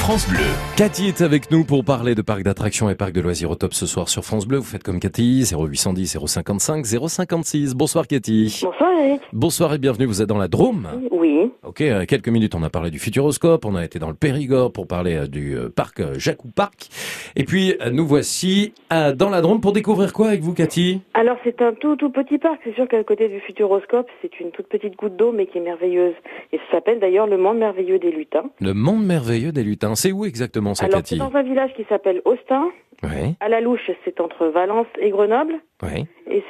[0.04, 0.44] France Bleu.
[0.76, 3.74] Cathy est avec nous pour parler de parcs d'attractions et parcs de loisirs au top
[3.74, 4.58] ce soir sur France Bleu.
[4.58, 7.74] Vous faites comme Cathy, 0810 055 056.
[7.74, 8.60] Bonsoir Cathy.
[8.66, 9.22] Bonsoir Eric.
[9.32, 11.50] Bonsoir et bienvenue, vous êtes dans la Drôme Oui.
[11.64, 14.74] Ok, euh, quelques minutes, on a parlé du Futuroscope, on a été dans le Périgord
[14.74, 16.90] pour parler euh, du euh, parc euh, Jacou Parc.
[17.38, 21.02] Et puis, nous voici dans la Drôme pour découvrir quoi avec vous Cathy?
[21.14, 22.60] Alors c'est un tout tout petit parc.
[22.64, 25.62] C'est sûr qu'à côté du Futuroscope, c'est une toute petite goutte d'eau mais qui est
[25.62, 26.14] merveilleuse.
[26.52, 28.44] Et ça s'appelle d'ailleurs le monde merveilleux des lutins.
[28.60, 29.93] Le monde merveilleux des lutins.
[29.96, 32.70] C'est où exactement ça Alors Cathy c'est dans un village qui s'appelle Austin.
[33.04, 35.56] Oui, À la louche, c'est entre Valence et Grenoble.
[35.84, 36.06] oui.
[36.32, 36.42] Et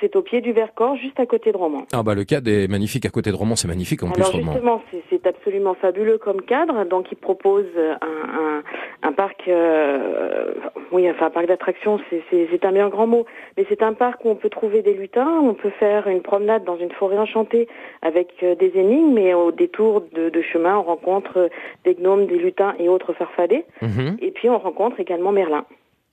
[0.00, 1.86] c'est au pied du Vercors, juste à côté de Romans.
[1.94, 4.32] Ah bah le cadre est magnifique à côté de Romans, c'est magnifique en plus Alors
[4.32, 4.52] Romans.
[4.52, 6.84] justement, c'est- absolument fabuleux comme cadre.
[6.84, 8.62] Donc, il propose un, un,
[9.08, 10.52] un parc, euh,
[10.92, 13.24] oui, enfin un parc d'attractions, c'est- un bien grand mot,
[13.56, 16.64] mais c'est un parc où on peut trouver des lutins, on peut faire une promenade
[16.64, 17.68] dans une forêt enchantée
[18.02, 21.48] avec euh, des énigmes, et au détour de, de chemin, on rencontre
[21.84, 23.64] des gnomes, des lutins et autres farfadets.
[23.80, 24.16] Mhm.
[24.20, 25.64] Et puis, on rencontre également Merlin.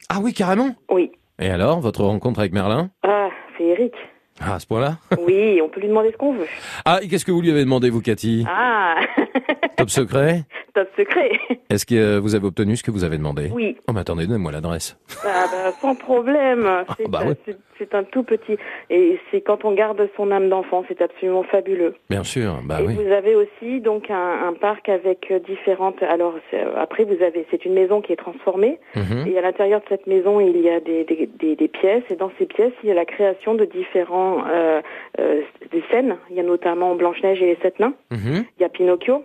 [0.09, 0.75] Ah oui, carrément?
[0.89, 1.11] Oui.
[1.39, 2.89] Et alors, votre rencontre avec Merlin?
[3.03, 3.93] Ah, c'est Eric.
[4.41, 4.97] Ah, à ce point-là
[5.27, 6.47] Oui, on peut lui demander ce qu'on veut.
[6.85, 8.45] Ah, et qu'est-ce que vous lui avez demandé, vous, Cathy?
[8.49, 8.95] Ah,
[9.77, 10.43] Top secret?
[10.73, 11.31] Top secret.
[11.69, 13.49] Est-ce que euh, vous avez obtenu ce que vous avez demandé?
[13.53, 13.77] Oui.
[13.87, 14.97] Oh, mais attendez, donnez-moi l'adresse.
[15.23, 16.67] Ah bah, sans problème.
[16.97, 17.35] C'est bah ouais.
[17.45, 17.57] c'est-
[17.93, 18.57] un tout petit.
[18.89, 21.93] Et c'est quand on garde son âme d'enfant, c'est absolument fabuleux.
[22.09, 22.95] Bien sûr, bah et oui.
[22.95, 26.01] vous avez aussi donc un, un parc avec euh, différentes.
[26.01, 28.79] Alors euh, après vous avez, c'est une maison qui est transformée.
[28.95, 29.27] Mhm.
[29.27, 32.01] Et à l'intérieur de cette maison, il y a des, des, des, des pièces.
[32.09, 34.81] Et dans ces pièces, il y a la création de différents euh,
[35.19, 35.41] euh,
[35.71, 36.17] des scènes.
[36.29, 37.93] Il y a notamment Blanche Neige et les sept nains.
[38.11, 38.45] Mhm.
[38.57, 39.23] Il y a Pinocchio.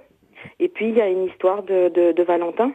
[0.59, 2.73] Et puis il y a une histoire de, de, de Valentin.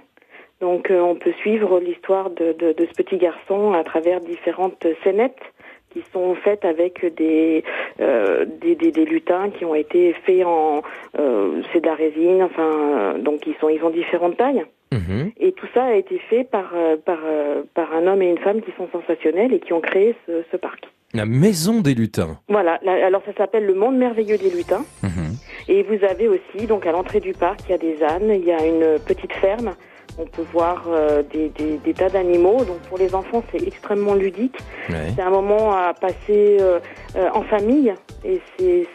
[0.61, 4.85] Donc euh, on peut suivre l'histoire de, de, de ce petit garçon à travers différentes
[5.03, 5.43] scénettes
[5.91, 7.63] qui sont faites avec des,
[8.01, 10.81] euh, des, des, des lutins qui ont été faits en
[11.19, 14.65] euh, c'est de la résine, enfin donc ils sont ils ont différentes tailles.
[14.91, 15.31] Mhm.
[15.37, 18.37] Et tout ça a été fait par euh, par euh, par un homme et une
[18.37, 20.85] femme qui sont sensationnels et qui ont créé ce, ce parc.
[21.13, 22.37] La maison des lutins.
[22.49, 24.85] Voilà, là, alors ça s'appelle le monde merveilleux des lutins.
[25.03, 25.35] Mhm.
[25.69, 28.45] Et vous avez aussi, donc à l'entrée du parc, il y a des ânes, il
[28.45, 29.73] y a une petite ferme.
[30.19, 32.63] On peut voir euh, des, des, des tas d'animaux.
[32.65, 34.57] Donc pour les enfants, c'est extrêmement ludique.
[34.89, 35.13] Ouais.
[35.15, 36.79] C'est un moment à passer euh,
[37.15, 37.93] euh, en famille.
[38.25, 38.41] Et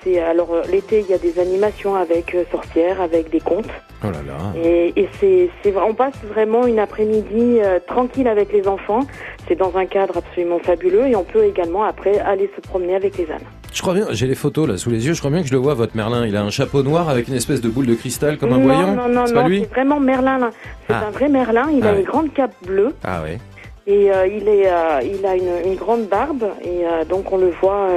[0.02, 3.70] c'est, alors l'été, il y a des animations avec sorcières, avec des contes.
[4.04, 4.52] Oh là là.
[4.62, 9.00] Et, et c'est, c'est, on passe vraiment une après-midi euh, tranquille avec les enfants.
[9.46, 11.06] C'est dans un cadre absolument fabuleux.
[11.06, 13.46] Et on peut également après aller se promener avec les ânes.
[13.72, 15.52] Je crois bien, j'ai les photos là sous les yeux, je crois bien que je
[15.52, 16.26] le vois, votre Merlin.
[16.26, 18.64] Il a un chapeau noir avec une espèce de boule de cristal comme un non,
[18.64, 18.94] voyant.
[18.94, 20.38] Non, non, c'est non, pas lui c'est vraiment Merlin.
[20.38, 20.50] là.
[20.86, 21.06] C'est Ah.
[21.08, 21.68] un vrai Merlin.
[21.72, 22.00] Il Ah a ouais.
[22.00, 23.38] une grande cape bleue Ah ouais.
[23.86, 27.38] et euh, il est, euh, il a une, une grande barbe et euh, donc on
[27.38, 27.88] le voit.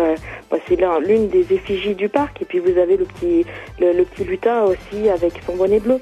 [0.49, 2.41] bah, c'est l'un- l'une des effigies du parc.
[2.41, 3.45] Et puis vous avez le petit,
[3.79, 5.99] le, le petit lutin aussi avec son bonnet bleu.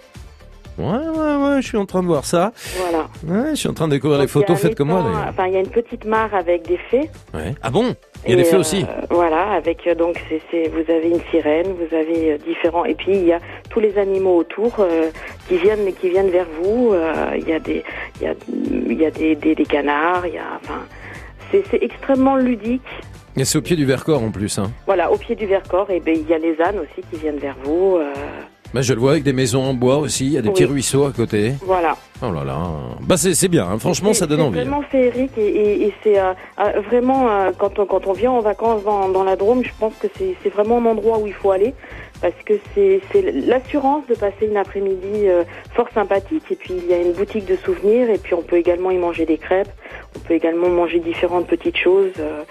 [0.77, 2.51] Ouais, ouais, ouais, je suis en train de voir ça.
[2.77, 3.07] Voilà.
[3.27, 5.27] Ouais, je suis en train de découvrir les Donc, photos faites comme moi, d'ailleurs.
[5.29, 7.09] Enfin, il y a une petite mare avec des fées.
[7.33, 7.53] Ouais.
[7.61, 7.95] Ah bon?
[8.25, 10.89] Il y a Et, des fées euh, aussi Voilà, avec euh, donc c'est, c'est- vous
[10.91, 13.39] avez une sirène, vous avez euh, différents et puis il y a
[13.69, 14.77] tous les animaux autour
[15.49, 16.93] qui viennent qui viennent vers vous.
[17.35, 17.83] Il y a des
[18.21, 20.79] il y a il y a des, des, des canards, il y a enfin
[21.51, 22.81] c'est, c'est extrêmement ludique.
[23.35, 24.57] Et c'est au pied du Vercors en plus.
[24.57, 24.71] Hein.
[24.85, 27.39] Voilà, au pied du Vercors et ben il y a les ânes aussi qui viennent
[27.39, 27.97] vers vous.
[28.73, 30.53] Bah, je le vois avec des maisons en bois aussi, il y a des Oui.
[30.53, 31.53] petits ruisseaux à côté.
[31.65, 31.95] voilà.
[32.25, 32.57] Oh là là.
[33.01, 33.77] Bah c'est c'est bien, hein.
[33.77, 34.59] franchement ça donne C'est envie.
[34.59, 38.31] vraiment féerique et, et, et c'est euh, euh, vraiment euh, quand on, quand on vient
[38.31, 41.33] en vacances dans, dans la Drôme, je pense que c'est vraiment un endroit où il
[41.33, 41.73] faut aller
[42.21, 45.43] parce que c'est c'est l'assurance de passer une après-midi euh,
[45.75, 48.55] fort sympathique et puis il y a une boutique de souvenirs et puis on peut
[48.57, 49.67] également y manger des crêpes,
[50.15, 52.11] on peut également manger différentes petites choses.
[52.19, 52.43] euh,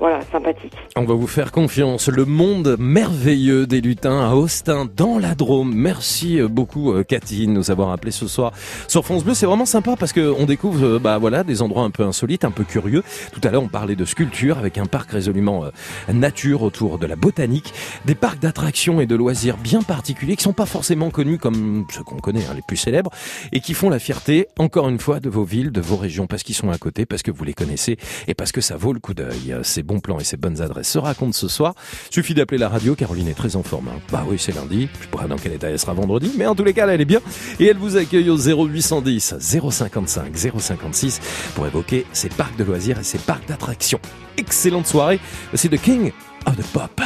[0.00, 0.72] voilà, sympathique.
[0.96, 2.08] On va vous faire confiance.
[2.08, 5.74] Le monde merveilleux des lutins à Austin, dans la Drôme.
[5.74, 8.52] Merci euh, beaucoup, euh, Cathy, de nous avoir appelé ce soir
[8.88, 9.34] sur France Bleu.
[9.34, 12.46] C'est vraiment sympa parce que on découvre, euh, bah voilà, des endroits un peu insolites,
[12.46, 13.02] un peu curieux.
[13.32, 15.64] Tout à l'heure, on parlait de sculpture avec un parc résolument
[16.10, 17.74] nature autour de la botanique,
[18.06, 22.04] des parcs d'attractions et de loisirs bien particuliers qui sont pas forcément connus comme ceux
[22.04, 23.10] qu'on connaît, hein, les plus célèbres,
[23.52, 26.42] et qui font la fierté, encore une fois, de vos villes, de vos régions, parce
[26.42, 27.98] qu'ils sont à côté, parce que vous les connaissez
[28.28, 29.54] et parce que ça vaut le coup d'œil.
[29.90, 31.74] Bons plans et ces bonnes adresses se racontent ce soir.
[32.10, 33.88] Suffit d'appeler la radio, Caroline est très en forme.
[33.88, 34.00] hein.
[34.12, 34.88] Bah oui, c'est lundi.
[35.02, 37.00] Je pourrais dans quel état elle sera vendredi, mais en tous les cas, là, elle
[37.00, 37.20] est bien.
[37.58, 41.20] Et elle vous accueille au 0810 055 056
[41.54, 44.00] pour évoquer ces parcs de loisirs et ces parcs d'attractions.
[44.36, 45.18] Excellente soirée.
[45.54, 46.12] C'est The King
[46.46, 47.00] of the Pop.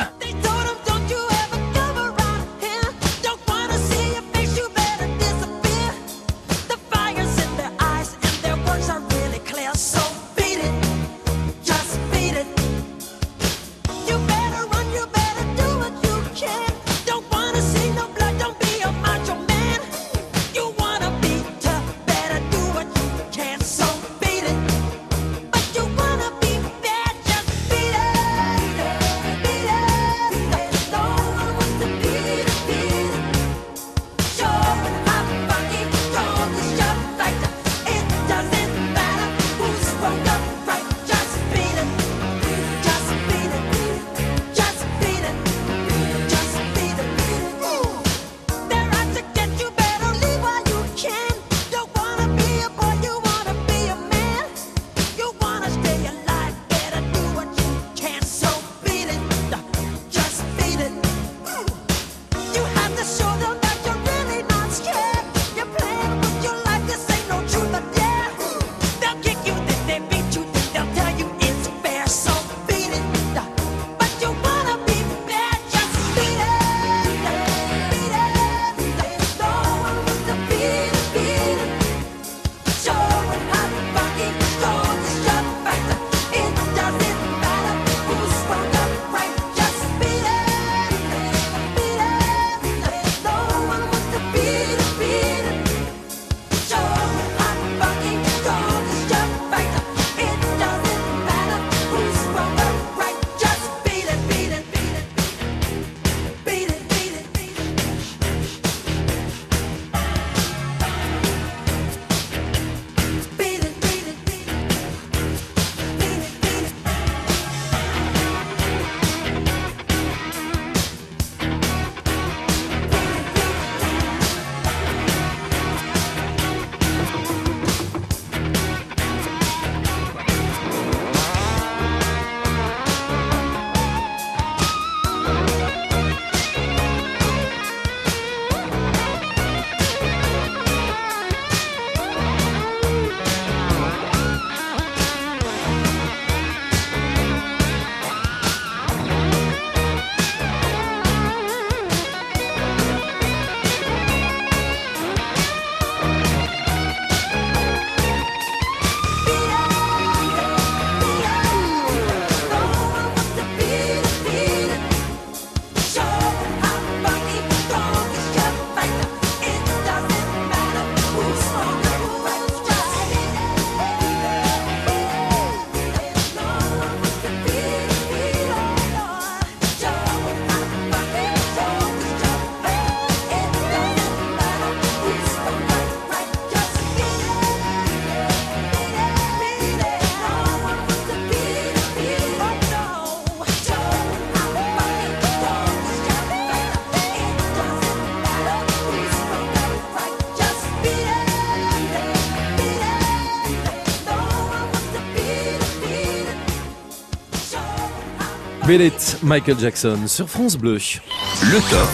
[209.25, 210.75] Michael Jackson sur France Bleu.
[210.75, 211.89] Le top.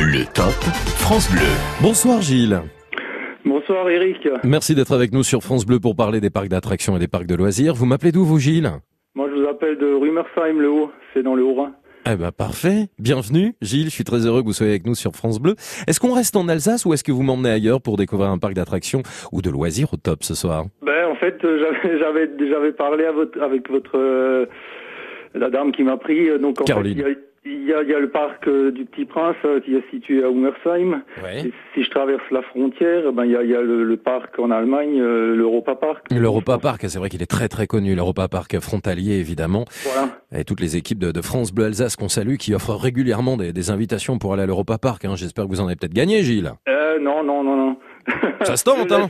[0.00, 0.54] Le top
[0.98, 1.48] France Bleu.
[1.82, 2.60] Bonsoir Gilles.
[3.44, 4.28] Bonsoir Eric.
[4.44, 7.26] Merci d'être avec nous sur France Bleu pour parler des parcs d'attractions et des parcs
[7.26, 7.74] de loisirs.
[7.74, 8.70] Vous m'appelez d'où vous Gilles?
[9.16, 11.72] Moi je vous appelle de Rumersheim le Haut, c'est dans le Haut-Rhin.
[12.06, 15.12] Eh ben parfait, bienvenue Gilles, je suis très heureux que vous soyez avec nous sur
[15.12, 15.56] France Bleu.
[15.88, 18.54] Est-ce qu'on reste en Alsace ou est-ce que vous m'emmenez ailleurs pour découvrir un parc
[18.54, 19.02] d'attractions
[19.32, 20.66] ou de loisirs au top ce soir?
[20.82, 24.46] Ben en fait euh, j'avais j'avais j'avais parlé à votre, avec votre euh,
[25.34, 26.98] la dame qui m'a pris euh, donc en Caroline.
[26.98, 27.16] fait il y a,
[27.46, 29.82] il y a, il y a le parc euh, du Petit Prince euh, qui est
[29.90, 31.02] situé à Umersheim.
[31.22, 31.50] Ouais.
[31.74, 34.38] Si je traverse la frontière, ben il y a, il y a le, le parc
[34.38, 36.04] en Allemagne, euh, l'Europa Park.
[36.10, 39.64] L'Europa Park, c'est vrai qu'il est très très connu, l'Europa Park frontalier évidemment.
[39.84, 40.08] Voilà.
[40.36, 43.54] Et toutes les équipes de, de France Bleu Alsace qu'on salue qui offrent régulièrement des,
[43.54, 45.06] des invitations pour aller à l'Europa Park.
[45.06, 45.16] Hein.
[45.16, 46.52] J'espère que vous en avez peut-être gagné Gilles.
[46.68, 47.76] Euh, non non non non.
[48.42, 49.08] Ça se tente, hein.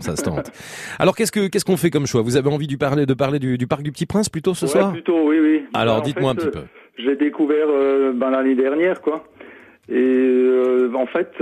[0.00, 0.50] Ça se tente.
[0.98, 2.22] Alors qu'est-ce que qu'est-ce qu'on fait comme choix?
[2.22, 4.66] Vous avez envie de parler de parler du, du parc du Petit Prince plutôt ce
[4.66, 4.92] Ouais, soir?
[4.92, 5.62] plutôt oui oui.
[5.74, 6.60] Alors Ben, en dites-moi un petit euh, peu.
[6.98, 9.24] Je l'ai découvert euh, ben, l'année dernière, quoi.
[9.88, 11.32] Et euh, en fait,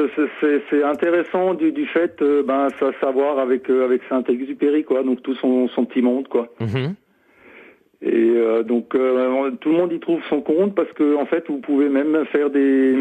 [0.71, 5.03] c'est- intéressant du, du fait, euh, ben, ça savoir avec euh, avec Saint-Exupéry, quoi.
[5.03, 6.49] Donc tout son, son petit monde, quoi.
[6.61, 6.95] Mhm.
[8.03, 11.45] Et euh, donc euh, tout le monde y trouve son compte parce que en fait,
[11.49, 12.95] vous pouvez même faire des,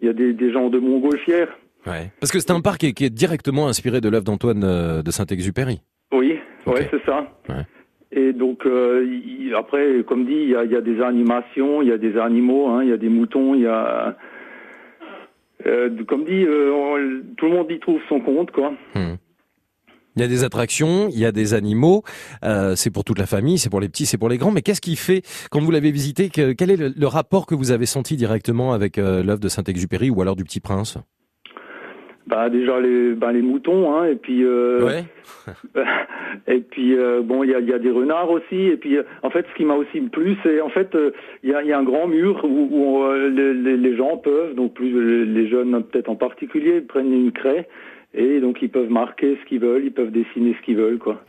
[0.00, 1.48] il y a des, des gens de montgolfière.
[1.86, 2.10] Ouais.
[2.20, 5.02] Parce que c'est un parc qui est, qui est directement inspiré de l'œuvre d'Antoine euh,
[5.02, 5.80] de Saint-Exupéry.
[6.12, 6.74] Oui, Ok.
[6.76, 7.26] ouais, c'est ça.
[7.48, 7.64] Ouais.
[8.12, 9.06] Et donc euh,
[9.56, 12.18] après, comme dit, il y a, il y a des animations, il y a des
[12.18, 14.16] animaux, hein, il y a des moutons, il y a,
[15.66, 18.72] euh, comme dit, euh, on- tout le monde y trouve son compte, quoi.
[18.94, 19.14] Hmm.
[20.14, 22.02] Il y a des attractions, il y a des animaux,
[22.44, 24.50] euh, c'est pour toute la famille, c'est pour les petits, c'est pour les grands.
[24.50, 27.54] Mais qu'est-ce qui fait, quand vous l'avez visité, que, quel est le, le rapport que
[27.54, 30.98] vous avez senti directement avec euh, l'œuvre de Saint-Exupéry ou alors du Petit Prince?
[32.26, 34.44] Bah déjà les, bah, les moutons, hein, et puis.
[34.44, 35.04] Euh, Ouais.
[36.46, 38.56] Et puis euh, bon, il y a, il y a des renards aussi.
[38.68, 41.10] Et puis euh, en fait, ce qui m'a aussi plu, c'est en fait euh,
[41.42, 43.96] il y, a, il y a un grand mur où, où, euh, les, les- les
[43.96, 47.68] gens peuvent, donc plus les- jeunes peut-être en particulier, prennent une craie
[48.14, 51.20] et donc ils peuvent marquer ce qu'ils veulent, ils peuvent dessiner ce qu'ils veulent, quoi.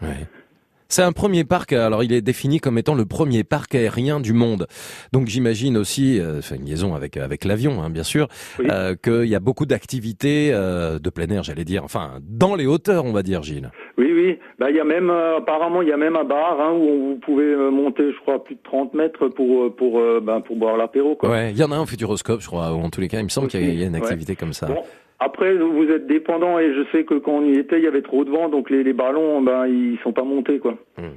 [0.94, 4.32] C'est un premier parc, alors il est défini comme étant le premier parc aérien du
[4.32, 4.68] monde.
[5.12, 8.28] Donc j'imagine aussi, euh, c'est une liaison avec avec l'avion, hein, bien sûr,
[8.60, 12.68] euh, qu'il y a beaucoup d'activités euh, de plein air, j'allais dire, enfin dans les
[12.68, 13.72] hauteurs, on va dire, Gilles.
[13.98, 14.38] Oui, oui.
[14.60, 17.14] Bah, il y a même, euh, apparemment, il y a même un bar hein, où
[17.14, 20.58] vous pouvez euh, monter, je crois, plus de 30 mètres pour euh, pour ben, pour
[20.58, 21.18] boire l'apéro.
[21.24, 23.18] Ouais, il y en a un au Futuroscope, je crois, ou en tous les cas,
[23.18, 24.04] il me semble qu'il y a- il y a une Ouais.
[24.04, 24.68] activité comme ça.
[24.68, 24.84] Bon,
[25.24, 28.02] après, vous êtes dépendant et je sais que quand on y était, il y avait
[28.02, 30.74] trop de vent, donc les, les ballons, ben, ils sont pas montés, quoi.
[30.98, 31.16] Hmm.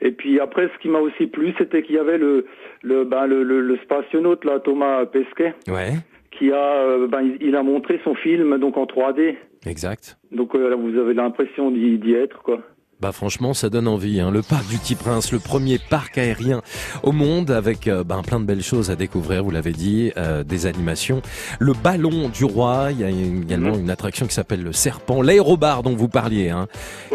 [0.00, 2.46] Et puis après, ce qui m'a aussi plu, c'était qu'il y avait le
[2.82, 5.92] le ben, le, le, le spationaute là, Thomas Pesquet, Ouais,
[6.30, 9.36] qui a euh, ben, il, il a montré son film donc en 3D.
[9.66, 10.18] exact.
[10.30, 12.60] Donc euh, là, vous avez l'impression d'y être, quoi.
[13.02, 14.20] Bah franchement, ça donne envie.
[14.20, 14.30] Hein.
[14.30, 16.62] Le parc du Petit Prince, le premier parc aérien
[17.02, 20.44] au monde avec euh, ben, plein de belles choses à découvrir, vous l'avez dit, euh,
[20.44, 21.20] des animations.
[21.58, 25.20] Le ballon du roi, il y a une- également une attraction qui s'appelle le serpent,
[25.20, 26.68] l'aérobar dont vous parliez, hein,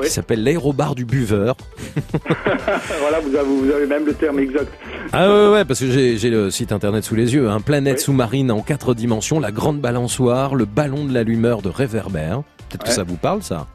[0.03, 1.55] qui s'appelle l'aérobar du buveur.
[2.99, 4.67] voilà, vous avez, vous avez même le terme exact.
[5.13, 7.49] Ah ouais, ouais, parce que j'ai le site internet sous les yeux.
[7.49, 7.61] Hein.
[7.61, 12.41] Planète sous-marine en quatre dimensions, la grande balançoire, le ballon de l'allumeur de réverbère.
[12.67, 13.67] Peut-être que ça vous parle, ça?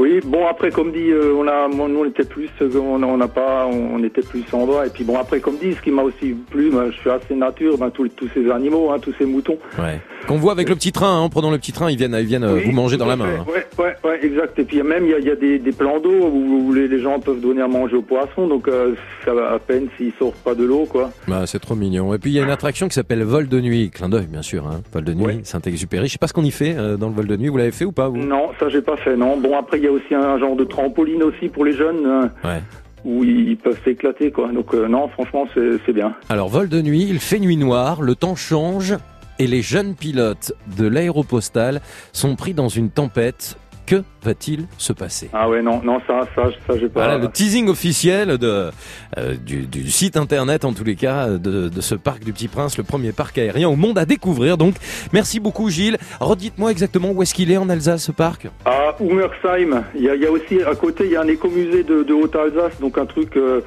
[0.00, 3.28] Oui, bon après comme dit, euh, on a, nous on était plus, euh, on n'a
[3.28, 4.86] pas, on était plus en bas.
[4.86, 7.34] Et puis bon après comme dit, ce qui m'a aussi plu, moi, je suis assez
[7.34, 9.58] nature, ben, tous, tous ces animaux, hein, tous ces moutons.
[9.78, 10.00] Ouais.
[10.26, 12.26] Qu'on voit avec le petit train, hein, en prenant le petit train, ils viennent, ils
[12.26, 13.26] viennent euh, Oui, vous manger dans la main.
[13.26, 13.44] hein.
[13.46, 14.58] Ouais, ouais, ouais, exact.
[14.58, 16.72] Et puis même il y a, il y a des, des plans d'eau où, où
[16.72, 18.94] les, gens peuvent donner à manger aux poissons, donc euh,
[19.24, 21.10] ça va à peine s'ils sortent pas de l'eau, quoi.
[21.28, 22.14] Bah, c'est trop mignon.
[22.14, 24.42] Et puis il y a une attraction qui s'appelle Vol de nuit, clin d'œil bien
[24.42, 24.80] sûr, hein.
[24.94, 26.06] Vol de nuit, Saint-Exupéry.
[26.06, 27.48] Je sais pas ce qu'on y fait euh, dans le vol de nuit.
[27.48, 28.16] Vous l'avez fait ou pas vous?
[28.18, 29.36] Non, ça j'ai pas fait, non.
[29.38, 32.06] Bon après il y a aussi un, genre de trampoline aussi pour les jeunes.
[32.06, 32.62] euh, Ouais.
[33.02, 34.48] Où ils peuvent s'éclater, quoi.
[34.52, 36.14] Donc euh, non, franchement c'est c'est bien.
[36.28, 38.94] Alors vol de nuit, il fait nuit noire, le temps change
[39.38, 41.80] et les jeunes pilotes de l'aéropostale
[42.12, 43.56] sont pris dans une tempête.
[43.90, 45.30] Que va-t-il se passer?
[45.32, 47.00] Ah ouais, non, non, ça, ça, ça j'ai pas.
[47.02, 48.70] Voilà le teasing officiel de,
[49.18, 52.46] euh, du, du site internet, en tous les cas, de, de ce parc du Petit
[52.46, 54.56] Prince, le premier parc aérien au monde à découvrir.
[54.58, 54.76] Donc,
[55.12, 55.98] merci beaucoup Gilles.
[56.20, 58.46] Redites-moi exactement où est-ce qu'il est en Alsace, ce parc?
[58.64, 61.26] À Umersheim, il y a, il y a aussi à côté, il y a un
[61.26, 63.60] écomusée de, de Haute-Alsace, donc un truc euh,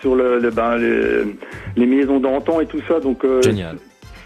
[0.00, 1.36] sur le, le- ben, les,
[1.76, 2.98] les maisons d'antan et tout ça.
[2.98, 3.76] Donc euh, Génial.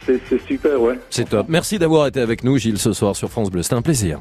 [0.07, 0.99] C'est super, ouais.
[1.11, 1.47] C'est top.
[1.51, 3.63] Merci d'avoir été avec nous, Gilles, ce soir sur France Bleu.
[3.63, 4.21] C'était un plaisir.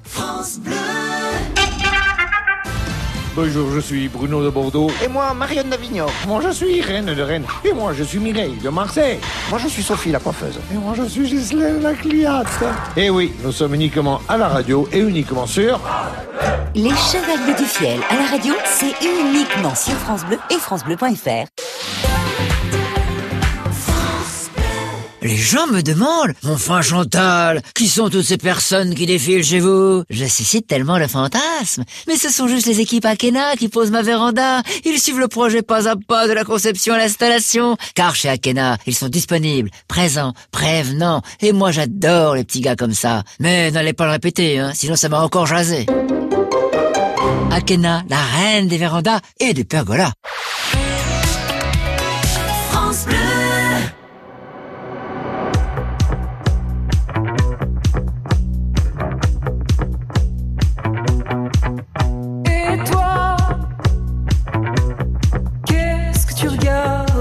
[3.35, 4.91] Bonjour, je suis Bruno de Bordeaux.
[5.03, 6.05] Et moi, Marion d'Avignon.
[6.27, 7.45] Moi, je suis Irène de Rennes.
[7.65, 9.17] Et moi, je suis Mireille de Marseille.
[9.49, 10.59] Moi, je suis Sophie, la coiffeuse.
[10.71, 12.45] Et moi, je suis Ghislaine la cliente.
[12.95, 15.79] Et oui, nous sommes uniquement à la radio et uniquement sur...
[16.75, 22.12] Les Chevaliers du Fiel à la radio, c'est uniquement sur France Bleu et FranceBleu.fr.
[25.23, 29.61] Les gens me demandent, mon fin Chantal, qui sont toutes ces personnes qui défilent chez
[29.61, 30.03] vous?
[30.09, 31.85] Je suscite tellement le fantasme.
[32.09, 34.61] Mais ce sont juste les équipes Akena qui posent ma véranda.
[34.83, 37.77] Ils suivent le projet pas à pas de la conception à l'installation.
[37.95, 41.21] Car chez Akena, ils sont disponibles, présents, prévenants.
[41.39, 43.23] Et moi j'adore les petits gars comme ça.
[43.39, 45.85] Mais n'allez pas le répéter, hein, sinon ça m'a encore jasé.
[47.49, 50.11] Akena, la reine des vérandas et des pergolas.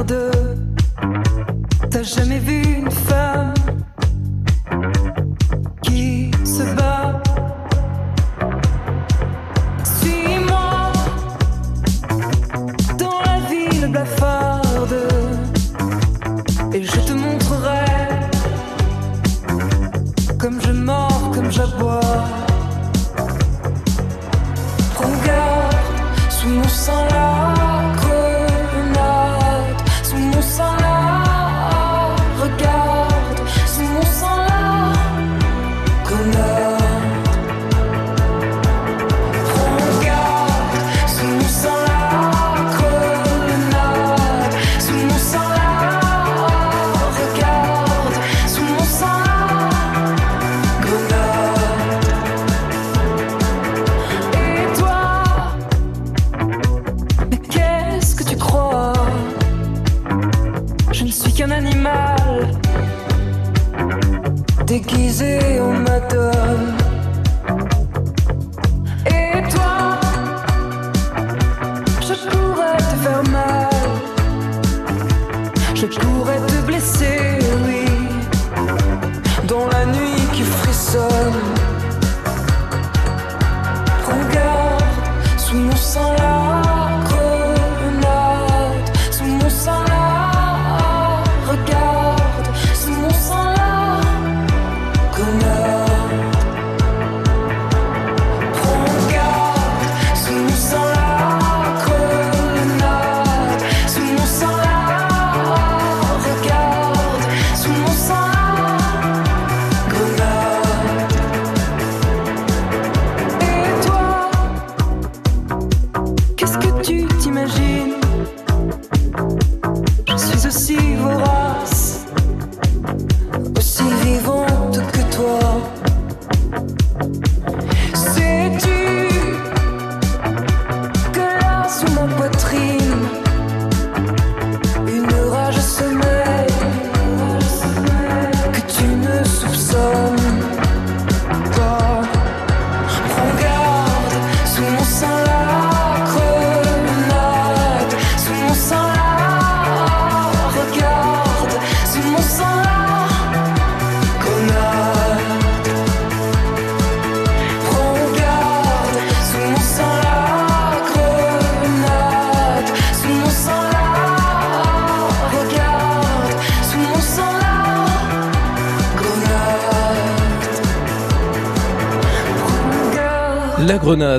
[0.02, 0.31] Regardes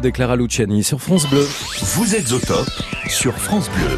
[0.04, 1.46] Grenade, Clara Luciani sur France Bleu.
[1.96, 2.68] Vous êtes au top
[3.08, 3.98] sur France Bleu.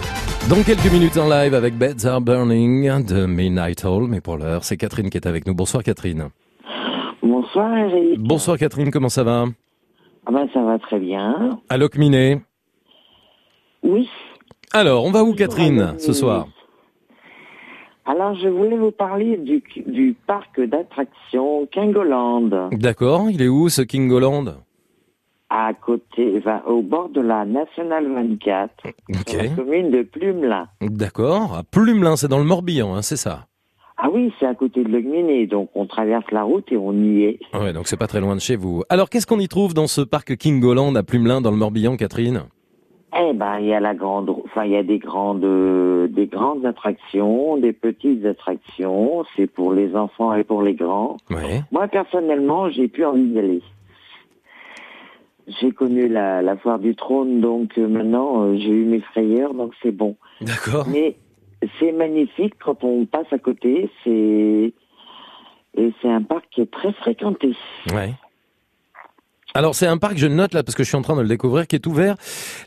[0.50, 4.64] Dans quelques minutes en live avec Beds Are Burning de Midnight Hall, mais pour l'heure,
[4.64, 5.56] c'est Catherine qui est avec nous.
[5.56, 6.30] Bonsoir Catherine.
[7.24, 8.20] Bonsoir Eric.
[8.20, 9.46] Bonsoir Catherine, comment ça va?
[10.28, 11.60] Ah ben ça va très bien.
[11.70, 12.42] Alloc Minet.
[13.84, 14.10] Oui.
[14.74, 16.48] Alors, on va où Catherine ce soir?
[18.06, 23.82] Alors je voulais vous parler du, du parc d'attractions Kingoland, D'accord, il est où ce
[23.82, 24.65] Kingoland?
[25.50, 28.72] À côté, va au bord de la Nationale 24,
[29.28, 30.68] sur la commune de Plumelin.
[30.82, 33.46] D'accord, à Plumelin, c'est dans le Morbihan, hein, c'est ça
[33.98, 37.24] Ah oui, c'est à côté de Logminé, donc on traverse la route et on y
[37.24, 37.40] est.
[37.54, 38.84] Ouais, donc c'est pas très loin de chez vous.
[38.90, 42.44] Alors, qu'est-ce qu'on y trouve dans ce parc Kingoland à Plumelin, dans le Morbihan, Catherine?
[43.18, 46.28] Eh ben, il y a la grande, enfin, il y a des grandes, euh, des
[46.28, 49.24] grandes attractions, des petites attractions.
[49.38, 51.16] C'est pour les enfants et pour les grands.
[51.30, 51.62] Ouais.
[51.72, 53.62] Moi, personnellement, j'ai plus envie d'y aller.
[55.48, 59.54] J'ai connu la, la foire du trône, donc euh, maintenant, euh, j'ai eu mes frayeurs,
[59.54, 60.16] donc c'est bon.
[60.42, 60.88] D'accord.
[60.92, 61.18] Mais
[61.80, 63.90] c'est magnifique quand on passe à côté.
[64.04, 64.74] C'est
[65.78, 67.54] et c'est un parc qui est très fréquenté.
[67.94, 68.14] Ouais.
[69.56, 71.30] Alors c'est un parc, je note là parce que je suis en train de le
[71.30, 72.18] découvrir, qui est ouvert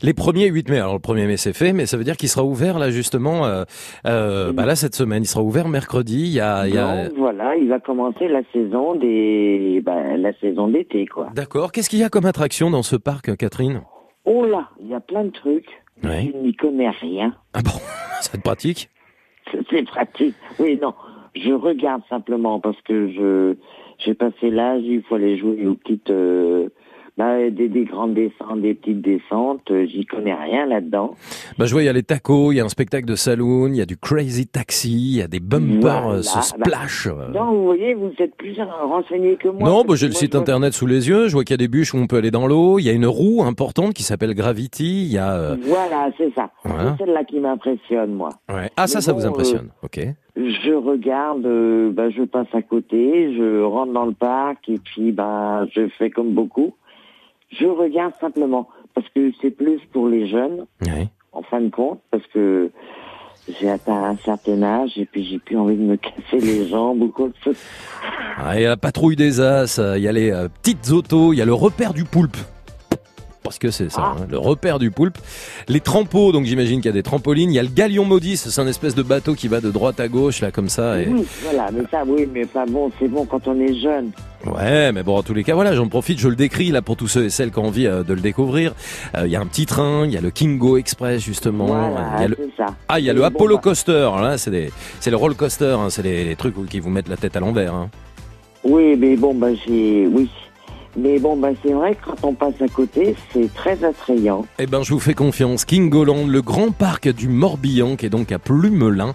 [0.01, 0.79] les 1er et 8 mai.
[0.79, 3.45] Alors le 1er mai c'est fait, mais ça veut dire qu'il sera ouvert là justement,
[3.45, 3.63] euh,
[4.07, 5.21] euh, bah là cette semaine.
[5.21, 6.21] Il sera ouvert mercredi.
[6.21, 7.09] Il y a, il y a...
[7.09, 11.29] Donc, voilà, il va commencer la saison des, bah, la saison d'été, quoi.
[11.35, 11.71] D'accord.
[11.71, 13.81] Qu'est-ce qu'il y a comme attraction dans ce parc, Catherine?
[14.25, 15.69] Oh là, il y a plein de trucs.
[16.03, 16.31] Ouais.
[16.33, 17.35] Je n'y connais rien.
[17.53, 17.69] Ah bon?
[18.21, 18.89] Ça va être pratique?
[19.69, 20.35] C'est pratique.
[20.57, 20.95] Oui, non.
[21.35, 23.55] Je regarde simplement parce que je
[23.99, 26.11] j'ai passé l'âge, il faut aller jouer aux petites
[27.21, 31.15] euh, bah, des, des grandes descentes, des petites descentes, euh, j'y connais rien là-dedans.
[31.57, 33.67] Bah je vois, il y a les tacos, il y a un spectacle de saloon,
[33.69, 36.09] il y a du crazy taxi, il y a des bumpers, Voilà.
[36.17, 37.07] euh, ce Bah, splash.
[37.07, 37.29] euh.
[37.33, 39.67] Non, vous voyez, vous êtes plus renseigné que moi.
[39.69, 41.27] Non, bah, j'ai le site internet sous les yeux.
[41.27, 42.79] Je vois qu'il y a des bûches où on peut aller dans l'eau.
[42.79, 45.03] Il y a une roue importante qui s'appelle Gravity.
[45.05, 45.33] Il y a.
[45.33, 46.49] euh, Voilà, c'est ça.
[46.63, 46.95] Voilà.
[46.97, 48.29] C'est celle-là qui m'impressionne, moi.
[48.49, 48.69] ouais.
[48.77, 49.69] Ah, ça, Mais ça bon, vous impressionne.
[49.83, 49.99] Ok.
[50.35, 55.11] Je regarde, euh, bah, je passe à côté, je rentre dans le parc et puis
[55.11, 56.73] bah, je fais comme beaucoup.
[57.51, 60.65] Je regarde simplement parce que c'est plus pour les jeunes,
[61.31, 62.71] en fin de compte, parce que
[63.59, 67.01] j'ai atteint un certain âge et puis j'ai plus envie de me casser les jambes
[67.01, 67.61] ou quoi que ce soit.
[68.37, 69.79] Ah, il y a la patrouille des As.
[69.95, 71.33] Il y a les euh, petites autos.
[71.33, 72.37] Il y a le repère du poulpe.
[73.41, 75.17] Parce que c'est ça, hein, le repère du poulpe.
[75.69, 77.51] Les trampots, donc j'imagine qu'il y a des trampolines.
[77.51, 79.99] Il y a le galion maudit, c'est un espèce de bateau qui va de droite
[79.99, 81.01] à gauche, là, comme ça.
[81.01, 81.07] Et...
[81.07, 84.11] Oui, voilà, mais ça, oui, mais pas bon, c'est bon quand on est jeune.
[84.45, 86.97] Ouais, mais bon, en tous les cas, voilà, j'en profite, je le décris là pour
[86.97, 88.73] tous ceux et celles qui ont envie euh, de le découvrir.
[89.15, 91.65] Euh, Il y a un petit train, il y a le Kingo Express justement.
[91.65, 92.37] Voilà, il y a le...
[92.37, 92.75] c'est ça.
[92.87, 94.09] Ah, il y a le Apollo Coaster.
[94.21, 95.77] Là, c'est des, c'est le roller coaster.
[95.79, 97.73] Hein, c'est les, les trucs qui vous mettent la tête à l'envers.
[97.73, 97.89] Hein.
[98.63, 100.29] Oui, mais bon, bah j'ai, oui.
[100.97, 104.45] Mais bon, bah c'est vrai que quand on passe à côté, c'est très attrayant.
[104.57, 105.65] Eh ben, je vous fais confiance.
[105.65, 109.13] Kingoland, le grand parc du Morbihan, qui est donc à Plumelin.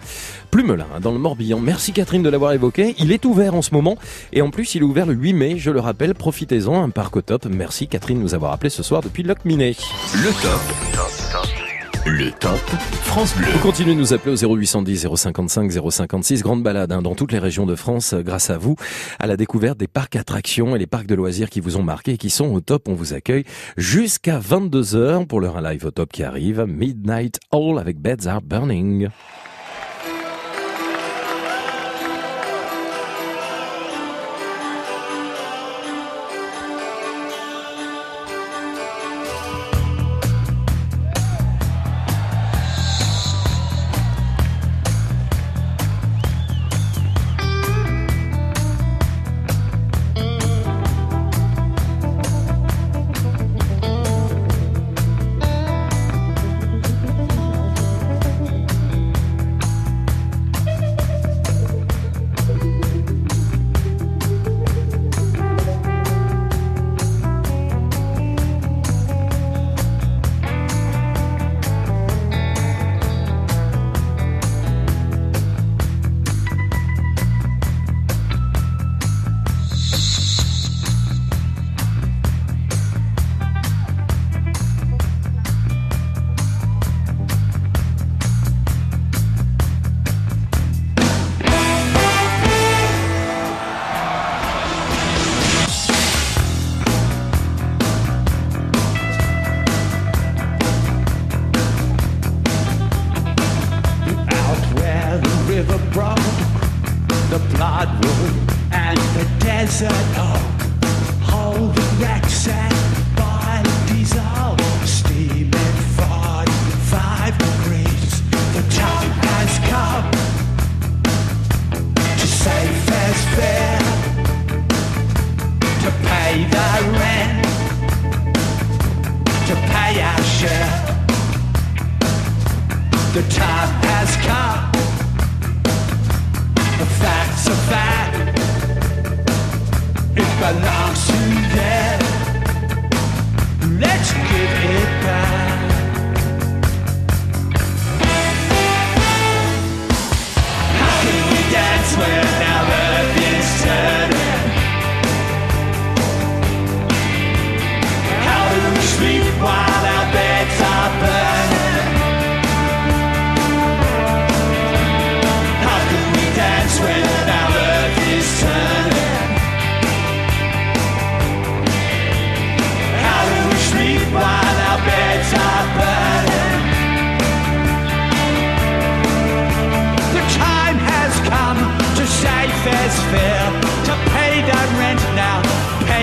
[0.50, 1.58] Plumelin, hein, dans le Morbihan.
[1.60, 2.94] Merci Catherine de l'avoir évoqué.
[2.98, 3.96] Il est ouvert en ce moment.
[4.32, 5.58] Et en plus, il est ouvert le 8 mai.
[5.58, 6.82] Je le rappelle, profitez-en.
[6.82, 7.46] Un parc au top.
[7.46, 9.76] Merci Catherine de nous avoir appelé ce soir depuis Locminé.
[10.14, 11.63] Le top.
[12.06, 13.46] Le top France Bleu.
[13.50, 16.42] Vous continuez de nous appeler au 0810 055 056.
[16.42, 18.76] Grande balade hein, dans toutes les régions de France euh, grâce à vous
[19.18, 22.12] à la découverte des parcs attractions et les parcs de loisirs qui vous ont marqué
[22.12, 22.88] et qui sont au top.
[22.88, 23.44] On vous accueille
[23.78, 26.66] jusqu'à 22h pour leur live au top qui arrive.
[26.68, 29.08] Midnight All avec Beds Are Burning.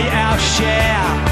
[0.10, 1.31] our share.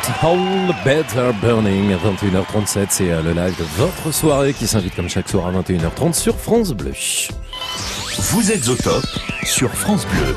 [0.00, 4.94] Midnight All Beds Are Burning, 21h37, c'est euh, le live de votre soirée qui s'invite
[4.94, 6.92] comme chaque soir à 21h30 sur France Bleu.
[8.32, 9.04] Vous êtes au top
[9.44, 10.34] sur France Bleu.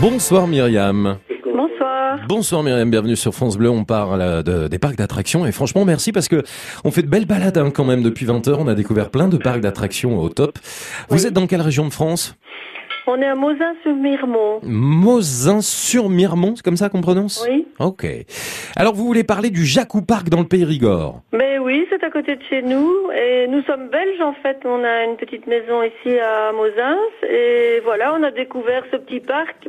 [0.00, 1.16] Bonsoir Myriam.
[1.46, 2.18] Bonsoir.
[2.28, 3.70] Bonsoir Myriam, bienvenue sur France Bleu.
[3.70, 6.42] On parle de- des parcs d'attractions et franchement merci parce que
[6.84, 8.58] on fait de belles balades hein, quand même depuis 20 heures.
[8.60, 10.58] On a découvert plein de parcs d'attractions au top.
[11.08, 12.34] Vous êtes dans quelle région de France?
[13.06, 14.60] On est à Mosin-sur-Miremont.
[14.62, 17.66] Mozin-sur-Miremont, c'est comme ça qu'on prononce Oui.
[17.80, 18.06] Ok.
[18.76, 22.36] Alors vous voulez parler du Jacou Park dans le Périgord Mais oui, c'est à côté
[22.36, 22.88] de chez nous.
[23.12, 24.58] Et nous sommes belges en fait.
[24.64, 26.96] On a une petite maison ici à Mosins.
[27.28, 29.68] Et voilà, on a découvert ce petit parc.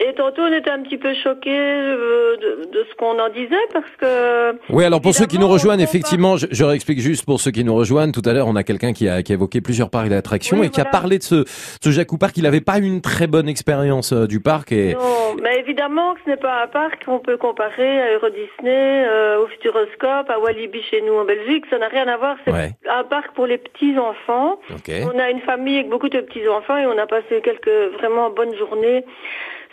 [0.00, 3.56] Et tantôt, on était un petit peu choqués euh, de, de ce qu'on en disait
[3.72, 4.56] parce que...
[4.72, 7.64] Oui, alors pour ceux qui nous rejoignent, effectivement, je, je réexplique juste pour ceux qui
[7.64, 8.12] nous rejoignent.
[8.12, 10.66] Tout à l'heure, on a quelqu'un qui a, qui a évoqué plusieurs parcs d'attractions Oui,
[10.66, 12.36] et qui a parlé de ce, ce Jacou Park.
[12.36, 16.20] Il n'avait pas une très bonne expérience euh, du parc et Non, mais évidemment que
[16.26, 20.38] ce n'est pas un parc qu'on peut comparer à Euro Disney, euh, au Futuroscope, à
[20.38, 21.64] Walibi chez nous en Belgique.
[21.70, 22.36] Ça n'a rien à voir.
[22.44, 22.70] C'est Ouais.
[22.88, 24.60] un parc pour les petits enfants.
[24.70, 24.92] Ok.
[25.12, 28.30] On a une famille avec beaucoup de petits enfants et on a passé quelques vraiment
[28.30, 29.04] bonnes journées.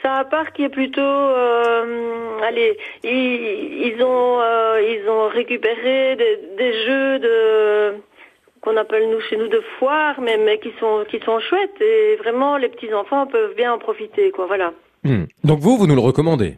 [0.05, 6.15] C'est un parc qui est plutôt, euh, allez, ils, ils ont, euh, ils ont récupéré
[6.15, 7.95] des, jeux de
[8.61, 12.17] qu'on appelle nous chez nous de foire, mais, mais qui sont qui sont chouettes et
[12.17, 14.45] vraiment les petits enfants peuvent bien en profiter, quoi.
[14.45, 14.73] Voilà.
[15.03, 15.23] Hmm.
[15.43, 16.57] donc vous, vous nous le recommandez?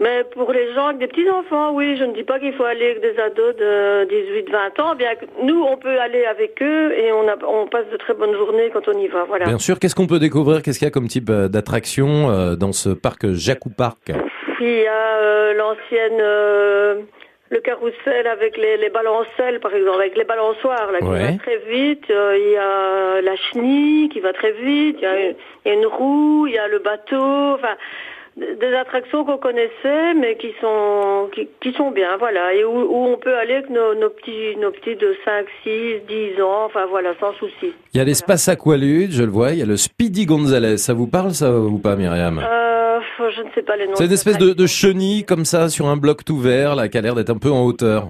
[0.00, 2.90] Mais pour les gens avec des petits-enfants, oui, je ne dis pas qu'il faut aller
[2.92, 4.94] avec des ados de 18-20 ans.
[4.94, 8.14] Bien que nous, on peut aller avec eux et on, a, on passe de très
[8.14, 9.24] bonnes journées quand on y va.
[9.24, 9.46] Voilà.
[9.46, 9.78] Bien sûr.
[9.80, 12.90] Qu'est-ce qu'on peut découvrir Qu'est-ce qu'il y a comme type euh, d'attraction euh, dans ce
[12.90, 14.12] parc Jacou Park?
[14.60, 17.00] Il y a euh, l'ancienne, euh,
[17.50, 21.32] le carrousel avec les, les balancelles, par exemple, avec les balançoires, là, qui Ouais.
[21.32, 22.08] va très vite.
[22.10, 24.96] Euh, il y a la chenille qui va très vite.
[25.00, 25.34] Il y a une,
[25.64, 27.54] il y a une roue, il y a le bateau.
[27.54, 27.74] Enfin,
[28.38, 33.06] des attractions qu'on connaissait, mais qui sont qui, qui sont bien, voilà, et où, où
[33.06, 35.70] on peut aller avec nos, nos petits nos petits de 5, 6,
[36.08, 37.72] 10 ans, enfin voilà, sans souci.
[37.94, 39.52] Il y a l'espace Aqualude, je le vois.
[39.52, 40.78] Il y a le Speedy Gonzales.
[40.78, 42.38] Ça vous parle ça ou pas, Myriam?
[42.38, 43.94] Euh, je ne sais pas les noms.
[43.94, 46.98] C'est une espèce de, de chenille comme ça sur un bloc tout vert, là, qui
[46.98, 48.08] a l'air d'être un peu en hauteur.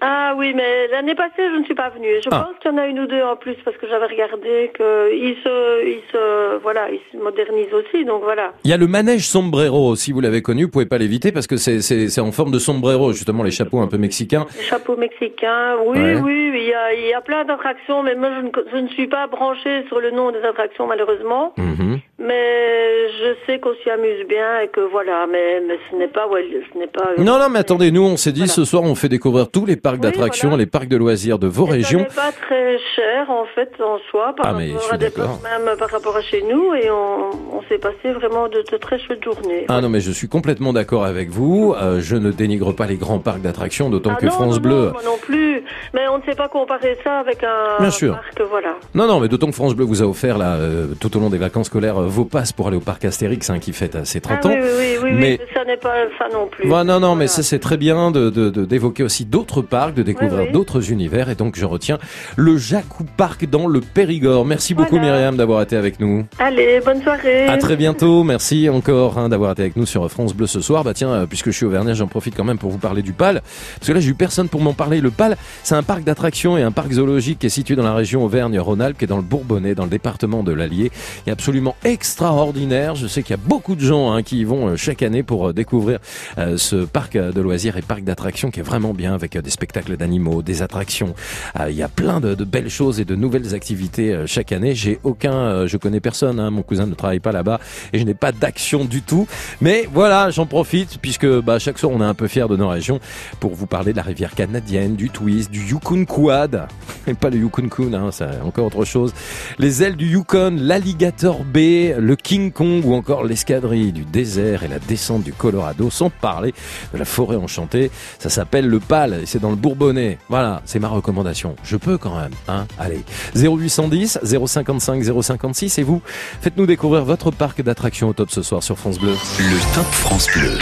[0.00, 2.08] Ah oui, mais l'année passée, je ne suis pas venue.
[2.22, 2.46] Je Ah.
[2.48, 5.36] pense qu'il y en a une ou deux en plus parce que j'avais regardé qu'ils
[5.42, 8.04] se, ils se, voilà, ils se modernisent aussi.
[8.04, 8.52] Donc voilà.
[8.64, 11.46] Il y a le manège sombrero, si vous l'avez connu, vous pouvez pas l'éviter parce
[11.46, 14.46] que c'est c'est c'est en forme de sombrero, justement les chapeaux un peu mexicains.
[14.56, 16.14] Les chapeaux mexicains, oui, Ouais.
[16.22, 18.88] oui, il y a, il y a plein d'attractions, mais moi je ne, je ne
[18.88, 21.52] suis pas branchée sur le nom des attractions malheureusement.
[21.56, 21.98] Mhm.
[22.20, 26.26] Mais je sais qu'on s'y amuse bien et que voilà, mais, mais ce n'est pas,
[26.28, 27.10] ouais, ce n'est pas.
[27.16, 29.76] Non, non, mais attendez, nous, on s'est dit ce soir, on fait découvrir tous les
[29.76, 32.04] parcs d'attractions, les parcs de loisirs de vos Et régions.
[32.10, 35.76] Ça pas très cher en fait en soi par Ah, mais rapport à des même
[35.78, 39.24] par rapport à chez nous et on, on s'est passé vraiment de, de très chouettes
[39.24, 39.64] journées.
[39.68, 41.74] Ah non, mais je suis complètement d'accord avec vous.
[41.80, 44.60] Euh, je ne dénigre pas les grands parcs d'attractions, d'autant Ah que non, France non,
[44.62, 44.74] Bleu.
[44.86, 45.62] non, moi non plus.
[45.94, 48.12] Mais on ne sait pas comparer ça avec un Bien sûr.
[48.14, 48.74] parc, voilà.
[48.94, 51.30] Non, non, mais d'autant que France Bleu vous a offert là, euh, tout au long
[51.30, 54.04] des vacances scolaires euh, vos passes pour aller au parc Astérix hein, qui fête euh,
[54.04, 54.50] ses 30 ah, ans.
[54.52, 56.66] oui, oui, oui, mais oui, ça n'est pas ça non plus.
[56.68, 59.77] Voilà, non, non, mais ça c'est très bien de de- de- d'évoquer aussi d'autres parcs,
[59.86, 60.52] de découvrir Oui, oui.
[60.52, 61.98] d'autres univers, et donc je retiens
[62.36, 64.44] le Jacou Parc dans le Périgord.
[64.44, 64.98] Merci beaucoup.
[64.98, 66.26] Myriam d'avoir été avec nous.
[66.40, 67.46] Allez, bonne soirée.
[67.46, 70.82] À très bientôt, merci encore hein, d'avoir été avec nous sur France Bleu ce soir.
[70.82, 73.12] Bah tiens, euh, puisque je suis auvergnat, j'en profite quand même pour vous parler du
[73.12, 73.40] PAL,
[73.78, 75.00] parce que là j'ai eu personne pour m'en parler.
[75.00, 77.94] Le PAL, c'est un parc d'attractions et un parc zoologique qui est situé dans la
[77.94, 80.90] région Auvergne-Rhône-Alpes, qui est dans le Bourbonnais, dans le département de l'Allier.
[81.26, 82.96] Il est absolument extraordinaire.
[82.96, 85.22] Je sais qu'il y a beaucoup de gens hein, qui y vont euh, chaque année
[85.22, 85.98] pour euh, découvrir
[86.38, 89.50] euh, ce parc de loisirs et parc d'attractions qui est vraiment bien avec euh, des
[89.50, 91.14] spectacles d'animaux, des attractions.
[91.58, 94.74] Euh, Il y a plein de, belles choses et de nouvelles activités euh, chaque année.
[94.74, 96.40] J'ai aucun, euh, je connais personne.
[96.40, 97.60] hein, mon cousin ne travaille pas là-bas
[97.92, 99.26] et je n'ai pas d'action du tout.
[99.60, 102.68] Mais voilà, j'en profite puisque bah, chaque soir on est un peu fiers de nos
[102.68, 103.00] régions
[103.40, 106.68] pour vous parler de la rivière canadienne, du twist, du Yukon Quad
[107.06, 109.12] et pas le Yukon Kun, hein, c'est encore autre chose.
[109.58, 111.56] Les ailes du Yukon, l'alligator B,
[111.98, 116.52] le King Kong ou encore l'escadrille du désert et la descente du Colorado, sans parler
[116.92, 117.90] de la forêt enchantée.
[118.18, 120.18] Ça s'appelle le PAL et c'est dans le Bourbonnais.
[120.28, 121.56] Voilà, c'est ma recommandation.
[121.62, 122.66] Je peux quand même, hein.
[122.78, 123.04] Allez,
[123.34, 126.00] 0810 055 056 et vous,
[126.40, 129.14] faites-nous découvrir votre parc d'attractions au top ce soir sur France Bleu.
[129.38, 130.58] Le Top France Bleu.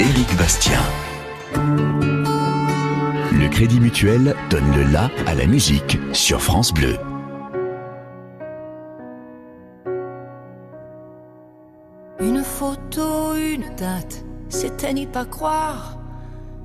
[0.00, 0.80] Éric Bastien.
[3.32, 6.96] Le Crédit Mutuel donne le la à la musique sur France Bleu.
[12.20, 15.98] Une photo, une date, c'était n'y pas croire.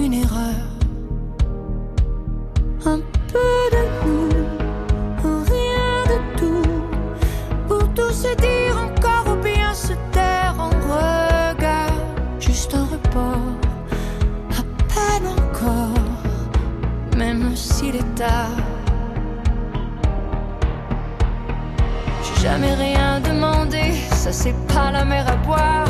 [0.00, 0.68] une erreur,
[2.86, 3.00] un
[3.30, 4.28] peu de nous,
[5.44, 6.80] rien de tout,
[7.68, 11.92] pour tout se dire encore ou bien se taire en regard,
[12.40, 13.52] juste un report,
[14.58, 14.62] à
[14.94, 16.08] peine encore,
[17.18, 18.56] même s'il est tard.
[22.22, 25.87] J'ai jamais rien demandé, ça c'est pas la mer à boire.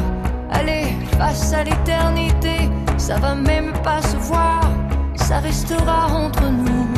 [0.51, 4.63] Allez, face à l'éternité, ça va même pas se voir,
[5.15, 6.89] ça restera entre nous.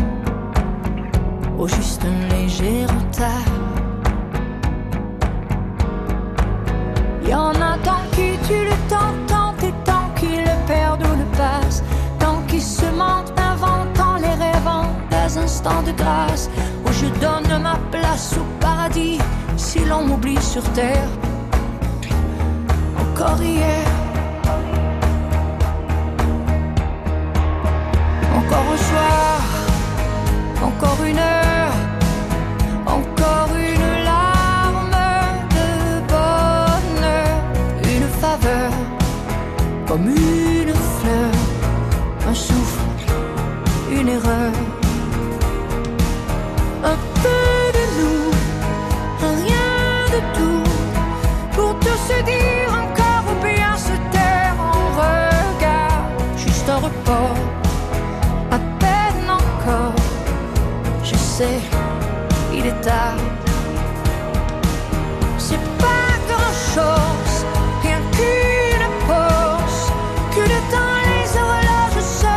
[1.59, 3.51] Au juste un léger retard.
[7.27, 11.17] Y en a tant qui tuent le temps, tant et tant qui le perdent ou
[11.17, 11.83] le passent,
[12.19, 16.49] tant qui se mentent, inventant les rêvant des instants de grâce
[16.85, 19.19] où je donne ma place au paradis
[19.57, 21.09] si l'on m'oublie sur terre.
[23.21, 23.85] Encore hier,
[28.35, 29.41] encore un soir,
[30.63, 31.75] encore une heure,
[32.87, 33.80] encore une
[62.53, 63.17] il est tard.
[65.39, 67.37] C'est pas grand chose,
[67.83, 69.83] rien qu'une pause,
[70.35, 72.37] que le temps les horloges se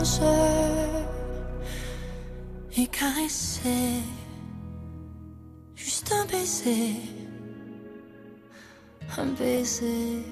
[0.00, 0.26] reposent
[2.76, 4.02] et caresser,
[5.76, 6.96] juste un baiser,
[9.16, 10.24] un baiser.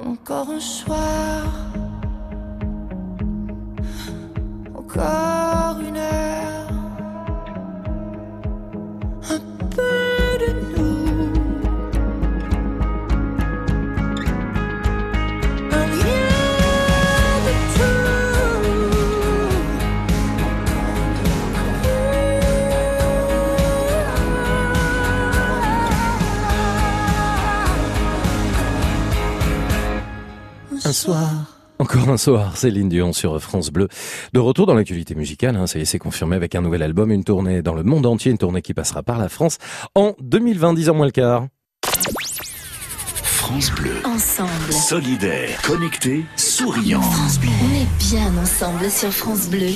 [0.00, 1.67] Encore un soir
[4.98, 6.68] encore une heure,
[9.30, 9.38] un
[9.70, 11.32] peu de nous,
[15.72, 16.28] un rien
[17.46, 17.52] de
[30.88, 31.47] Un soir.
[31.80, 33.86] Encore un soir, Céline Dion sur France Bleu.
[34.32, 37.12] De retour dans l'actualité musicale, hein, ça y est, c'est confirmé avec un nouvel album,
[37.12, 39.58] une tournée dans le monde entier, une tournée qui passera par la France
[39.94, 41.46] en 2020, 10 ans moins le quart.
[43.22, 43.92] France Bleu.
[44.04, 44.72] Ensemble.
[44.72, 47.00] Solidaire, connecté, souriant.
[47.00, 49.70] On est bien ensemble sur France Bleu.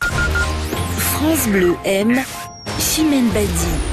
[0.00, 2.20] France Bleu aime
[2.78, 3.91] Chimène Badi.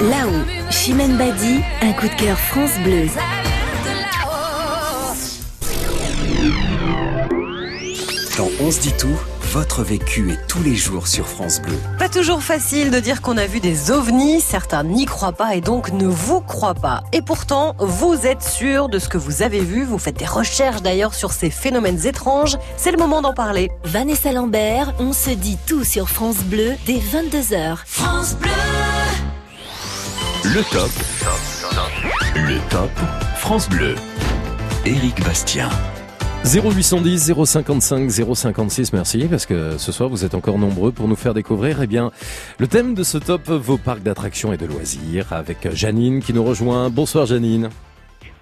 [0.00, 3.06] Là-haut, Chimène Badi, un coup de cœur France Bleu.
[8.38, 9.08] Dans On se dit tout,
[9.52, 11.76] votre vécu est tous les jours sur France Bleu.
[11.98, 15.60] Pas toujours facile de dire qu'on a vu des ovnis, certains n'y croient pas et
[15.60, 17.02] donc ne vous croient pas.
[17.12, 20.80] Et pourtant, vous êtes sûr de ce que vous avez vu, vous faites des recherches
[20.80, 23.70] d'ailleurs sur ces phénomènes étranges, c'est le moment d'en parler.
[23.84, 27.76] Vanessa Lambert, on se dit tout sur France Bleu dès 22h.
[27.84, 28.69] France Bleu.
[30.52, 30.90] Le top.
[32.34, 32.90] Le top.
[33.36, 33.94] France Bleu.
[34.84, 35.68] Éric Bastien.
[36.44, 41.34] 0810 055 056, merci, parce que ce soir vous êtes encore nombreux pour nous faire
[41.34, 42.10] découvrir, eh bien,
[42.58, 46.42] le thème de ce top, vos parcs d'attractions et de loisirs, avec Janine qui nous
[46.42, 46.90] rejoint.
[46.90, 47.68] Bonsoir Janine.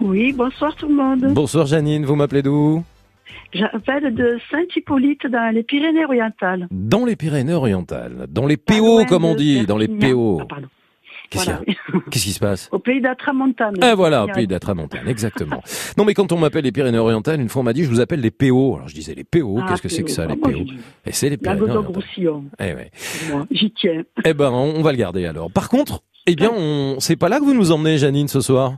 [0.01, 1.35] Oui, bonsoir tout le monde.
[1.35, 2.83] Bonsoir Janine, vous m'appelez d'où?
[3.53, 6.69] J'appelle de Saint-Hippolyte dans les Pyrénées-Orientales.
[6.71, 10.39] Dans les Pyrénées-Orientales, dans les PO comme on dit, dans les PO.
[10.41, 10.69] Ah, pardon.
[11.31, 12.01] Qu'est-ce Voilà, qu'il y a?
[12.11, 12.69] Qu'est-ce qui se passe?
[12.73, 13.75] Au pays d'Atramontane.
[13.83, 15.63] Eh voilà, au pays d'Atramontane, exactement.
[15.99, 18.21] Non mais quand on m'appelle les Pyrénées-Orientales, une fois on m'a dit je vous appelle
[18.21, 18.77] les PO.
[18.77, 20.51] Alors je disais les PO, Ah, qu'est-ce que c'est que ça les PO.
[20.51, 20.59] PO
[21.07, 21.37] Et c'est les.
[21.37, 22.43] Pyrénées-Orientales.
[22.61, 22.91] Eh ouais.
[23.31, 24.03] Moi, J'y tiens.
[24.25, 25.51] Eh ben on va le garder alors.
[25.51, 28.77] Par contre, eh bien on c'est pas là que vous nous emmenez Janine ce soir?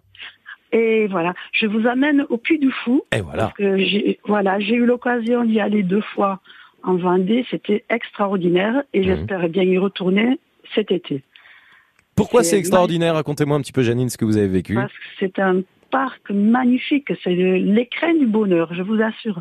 [0.72, 3.02] Et voilà, je vous amène au Puy du Fou.
[3.16, 3.44] Et voilà.
[3.46, 6.40] Parce que j'ai, voilà, j'ai eu l'occasion d'y aller deux fois
[6.84, 7.44] en Vendée.
[7.50, 10.38] C'était extraordinaire et j'espère bien y retourner
[10.74, 11.22] cet été.
[12.20, 13.14] Pourquoi C'est extraordinaire?
[13.14, 14.74] Racontez-moi un petit peu Janine ce que vous avez vécu.
[14.74, 17.12] Parce que c'est un parc magnifique.
[17.24, 19.40] C'est l'écrin du bonheur, je vous assure.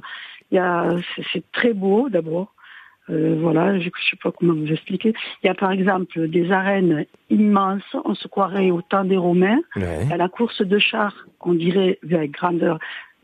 [0.51, 0.95] Il y a,
[1.33, 2.53] c'est- très beau d'abord.
[3.09, 5.13] Euh, voilà, je ne sais pas comment vous expliquer.
[5.43, 7.83] Il y a par exemple des arènes immenses.
[8.05, 9.59] On se croirait au temps des Romains.
[9.75, 9.99] Ouais.
[10.03, 12.79] Il y a la course de chars, on dirait avec grandeur,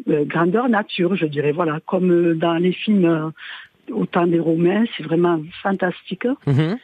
[0.09, 1.51] euh, grandeur nature, je dirais.
[1.51, 3.29] Voilà, comme euh, dans les films euh,
[3.91, 6.25] au temps des Romains, c'est vraiment fantastique.
[6.47, 6.77] Mhm.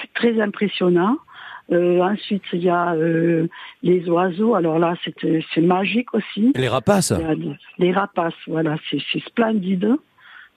[0.00, 1.16] C'est très impressionnant.
[1.72, 3.46] Euh, ensuite, il y a euh,
[3.82, 4.54] les oiseaux.
[4.54, 5.14] Alors là, c'est
[5.54, 6.52] c'est magique aussi.
[6.54, 7.12] Les rapaces
[7.78, 9.96] Les rapaces, voilà, c'est splendide.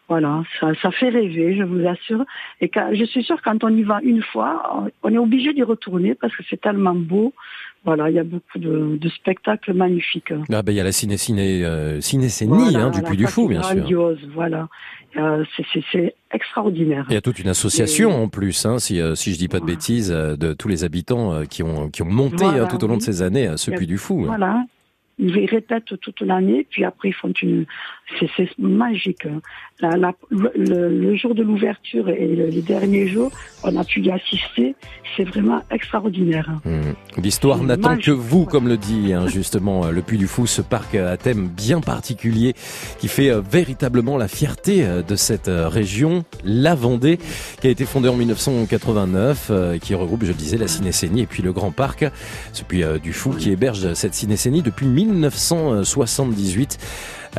[0.08, 2.24] Voilà, ça, ça fait rêver, je vous assure.
[2.62, 5.64] Et quand, je suis sûre quand on y va une fois, on est obligé d'y
[5.64, 7.34] retourner parce que c'est tellement beau.
[7.86, 10.34] Voilà, il y a beaucoup de, de spectacles magnifiques.
[10.52, 13.26] Ah ben il y a la ciné ciné euh, cinécénie Voilà, hein, du Puy du
[13.26, 13.76] Fou bien sûr.
[13.78, 14.68] grandiose, voilà.
[15.18, 15.44] Euh,
[15.92, 17.06] c'est- extraordinaire.
[17.10, 19.62] Il y a toute une association en plus, hein, si, euh, si je dis pas
[19.62, 22.84] de bêtises, euh, de tous les habitants qui ont qui ont monté Voilà, hein, tout
[22.84, 24.22] au long de ces années ce Puy du Fou.
[24.24, 24.28] hein.
[24.28, 24.66] Voilà.
[25.18, 27.66] Ils répètent toute l'année, puis après ils font une.
[28.38, 29.28] C'est magique.
[29.82, 30.52] La- la- le,
[30.90, 33.32] le- jour de l'ouverture et le- les derniers jours,
[33.64, 34.76] on a pu y assister.
[35.18, 36.50] C'est vraiment extraordinaire.
[36.66, 36.94] Hmm.
[37.22, 40.62] L'histoire n'attend que vous, comme le dit hein, justement euh, le Puy du Fou, ce
[40.62, 42.54] parc euh, à thème bien particulier
[43.00, 47.18] qui fait euh, véritablement la fierté de cette euh, région, la Vendée,
[47.60, 51.26] qui a été fondée en 1989, euh, qui regroupe, je le disais, la Cinécénie et
[51.28, 52.06] puis le Grand Parc,
[52.54, 56.78] ce Puy du Fou qui héberge cette Cinécénie depuis 1978.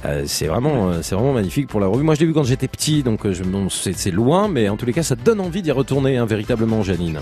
[0.05, 2.05] Euh, c'est vraiment, euh, c'est vraiment magnifique pour la revue.
[2.05, 4.69] Moi, je l'ai vu quand j'étais petit, donc euh, je, bon, c'est c'est loin, mais
[4.69, 7.21] en tous les cas, ça donne envie d'y retourner, hein, véritablement, Janine.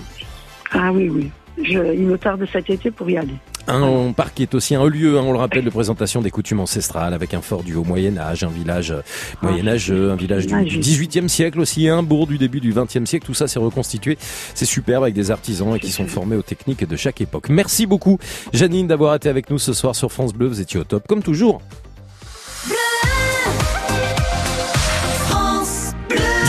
[0.73, 1.31] Ah oui, oui.
[1.63, 3.35] Je, il me tarde cet été pour y aller.
[3.67, 6.61] Un parc qui est aussi un lieu, hein, on le rappelle, de présentation des coutumes
[6.61, 9.01] ancestrales avec un fort du haut Moyen Âge, un village euh,
[9.41, 13.07] moyen âgeux, un village du, du 18e siècle aussi, un bourg du début du 20e
[13.07, 13.25] siècle.
[13.25, 14.19] Tout ça s'est reconstitué.
[14.55, 17.49] C'est superbe avec des artisans et qui sont formés aux techniques de chaque époque.
[17.49, 18.19] Merci beaucoup,
[18.53, 20.49] Janine, d'avoir été avec nous ce soir sur France Bleu.
[20.49, 21.63] Vous étiez au top, comme toujours.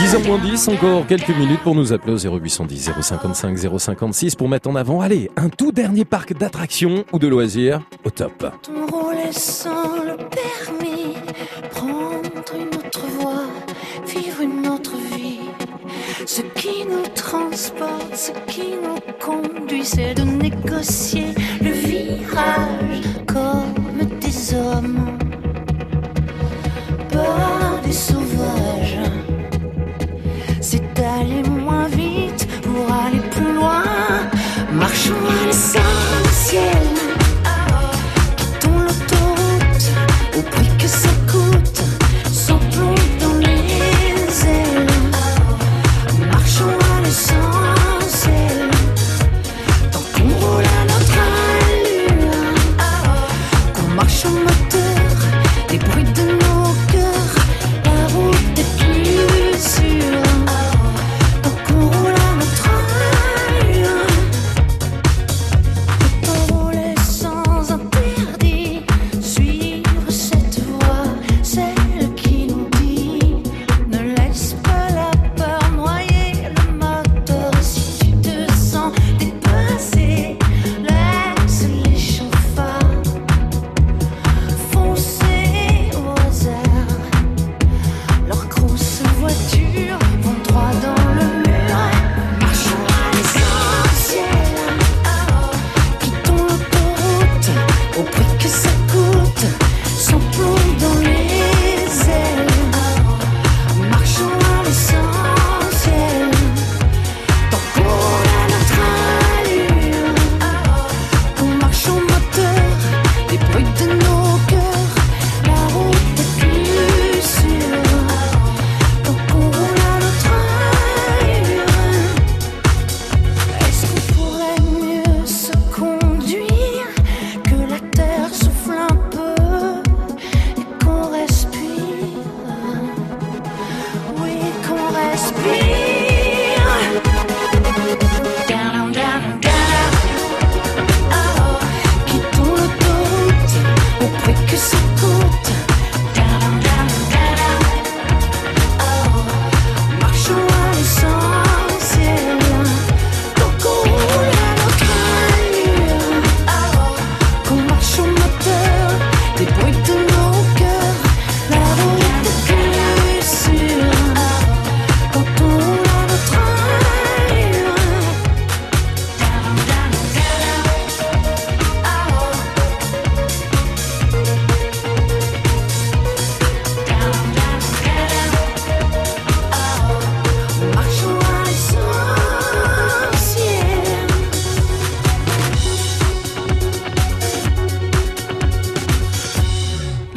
[0.06, 4.68] 10h moins 10, encore quelques minutes pour nous appeler au 0810 055 056 pour mettre
[4.70, 8.46] en avant, allez, un tout dernier parc d'attractions ou de loisirs au top.
[8.62, 11.16] Ton rôle est sans le permis,
[11.72, 12.22] prendre
[12.54, 13.46] une autre voie,
[14.06, 15.40] vivre une autre vie.
[16.24, 23.74] Ce qui nous transporte, ce qui nous conduit, c'est de négocier le virage comme
[24.20, 25.18] des hommes,
[27.10, 29.15] pas des sauvages.
[35.56, 35.95] sun.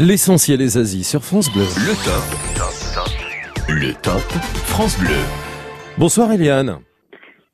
[0.10, 1.62] L'essentiel des Asie sur France Bleu.
[1.62, 3.70] Le top.
[3.70, 5.20] Le top France Bleu.
[6.00, 6.80] Bonsoir Eliane.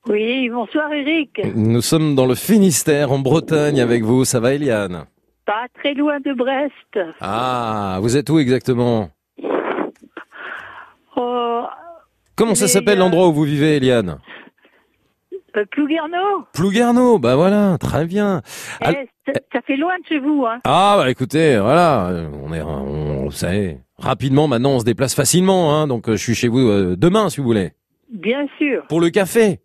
[0.08, 1.38] Oui, bonsoir Eric.
[1.54, 4.24] Nous sommes dans le Finistère, en Bretagne avec vous.
[4.24, 5.04] Ça va Eliane?
[5.46, 6.98] Pas très loin de Brest.
[7.20, 9.10] Ah, vous êtes où exactement?
[11.18, 11.66] Oh,
[12.38, 14.20] Comment ça s'appelle euh, l'endroit où vous vivez Eliane?
[15.58, 18.42] Euh, Plouguerneau Plouguerneau, bah voilà, très bien.
[18.82, 22.12] Eh, Al- ça, ça fait loin de chez vous, hein Ah bah écoutez, voilà,
[22.44, 26.22] on est, on, vous savez, rapidement maintenant on se déplace facilement, hein, donc euh, je
[26.24, 27.74] suis chez vous euh, demain si vous voulez.
[28.12, 28.86] Bien sûr.
[28.88, 29.60] Pour le café,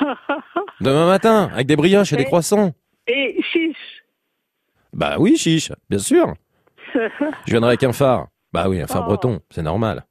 [0.80, 2.72] demain matin, avec des brioches et des Et- croissants.
[3.06, 4.04] Et chiche.
[4.92, 6.34] Bah oui, chiche, bien sûr.
[6.94, 8.28] Je viendrai avec un phare.
[8.52, 9.06] Bah oui, un phare Oh.
[9.08, 10.04] breton, c'est normal.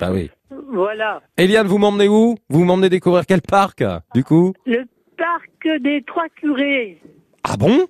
[0.00, 0.30] Bah oui.
[0.74, 1.22] Voilà.
[1.36, 2.36] Eliane, vous m'emmenez où?
[2.48, 3.82] Vous m'emmenez découvrir quel parc,
[4.14, 4.52] du coup?
[4.66, 4.84] Le
[5.16, 7.00] parc des Trois Curés.
[7.42, 7.86] Ah bon?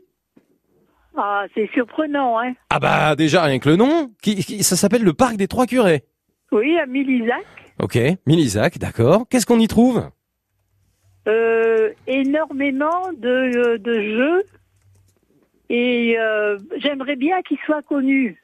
[1.16, 5.02] Ah, c'est surprenant, hein Ah bah déjà, rien que le nom, qui, qui- ça s'appelle
[5.04, 6.04] le parc des Trois Curés.
[6.52, 7.44] Oui, à Milisac.
[7.80, 9.26] Ok, Milisac, d'accord.
[9.30, 10.08] Qu'est-ce qu'on y trouve?
[11.28, 14.42] Euh, énormément de, de jeux.
[15.70, 18.36] Et euh, j'aimerais bien qu'ils soient connus.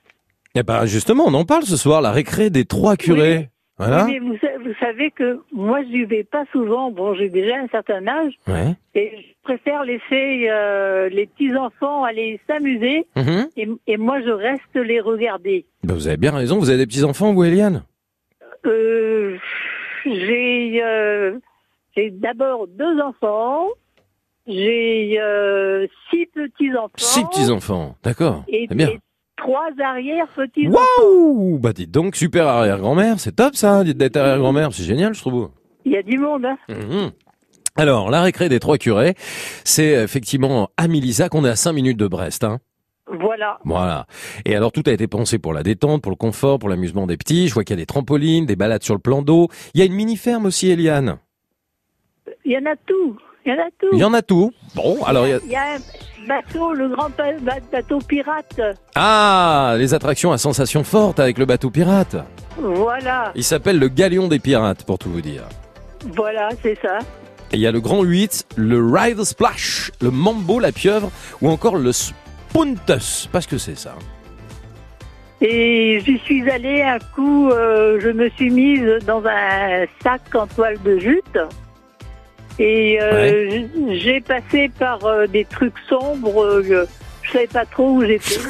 [0.54, 3.50] Eh ben justement, on en parle ce soir, la récré des Trois Curés.
[3.80, 4.04] Voilà.
[4.04, 6.90] Oui, mais vous, sa- vous savez que moi, je vais pas souvent.
[6.90, 8.34] Bon, j'ai déjà un certain âge.
[8.46, 8.74] Ouais.
[8.94, 13.06] Et je préfère laisser euh, les petits-enfants aller s'amuser.
[13.16, 13.48] Mhm.
[13.56, 15.64] et, et moi, je reste les regarder.
[15.82, 17.84] Bah, vous avez bien raison, vous avez des petits-enfants, vous, Eliane?
[18.66, 19.38] Euh,
[20.04, 21.38] j'ai euh,
[22.12, 23.66] d'abord deux enfants.
[24.46, 26.90] J'ai euh, six petits-enfants.
[26.96, 28.44] Six petits-enfants, d'accord.
[28.48, 28.88] Et, bien.
[28.88, 28.98] et
[29.40, 30.78] trois arrière-petits-enfants.
[31.02, 35.20] Waouh Bah dites donc, super arrière-grand-mère, c'est top ça, dites d'être arrière-grand-mère, c'est génial, je
[35.20, 35.50] trouve.
[35.84, 37.10] Il y a du monde, hein Mhm.
[37.76, 39.14] Alors, la récré des trois curés,
[39.64, 42.44] c'est effectivement à Milisac, on est à 5 minutes de Brest.
[42.44, 42.58] Hein.
[43.06, 43.58] Voilà.
[43.64, 44.06] Voilà.
[44.44, 47.16] Et alors, tout a été pensé pour la détente, pour le confort, pour l'amusement des
[47.16, 47.48] petits.
[47.48, 49.48] Je vois qu'il y a des trampolines, des balades sur le plan d'eau.
[49.74, 51.16] Il y a une mini-ferme aussi, Eliane.
[52.44, 53.16] Il y en a tout.
[53.46, 53.88] Il y en a tout.
[53.92, 54.50] Il y en a tout.
[54.74, 55.38] Bon, alors il y a...
[55.44, 55.78] Il y a
[56.26, 57.10] bateau, le grand
[57.72, 58.60] bateau pirate.
[58.94, 62.16] Ah, les attractions à sensations fortes avec le bateau pirate.
[62.58, 63.32] Voilà.
[63.34, 65.44] Il s'appelle le Galion des Pirates, pour tout vous dire.
[66.14, 66.98] Voilà, c'est ça.
[67.52, 71.10] Et il y a le Grand 8, le Ride Splash, le Mambo, la pieuvre,
[71.40, 73.28] ou encore le Spuntus.
[73.32, 73.94] Pas ce que c'est ça.
[75.40, 80.46] Et j'y suis allée un coup, euh, je me suis mise dans un sac en
[80.46, 81.38] toile de jute.
[82.60, 86.86] Et euh, j'ai passé par euh, des trucs sombres, euh,
[87.22, 88.38] je savais pas trop où j'étais.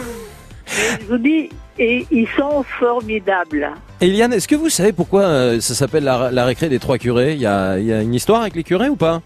[0.67, 3.71] Je vous dis, et ils sont formidables.
[4.01, 7.33] Eliane, est-ce que vous savez pourquoi ça s'appelle la, la récré des trois curés?
[7.35, 9.21] Il y, a, il y a une histoire avec les curés ou pas?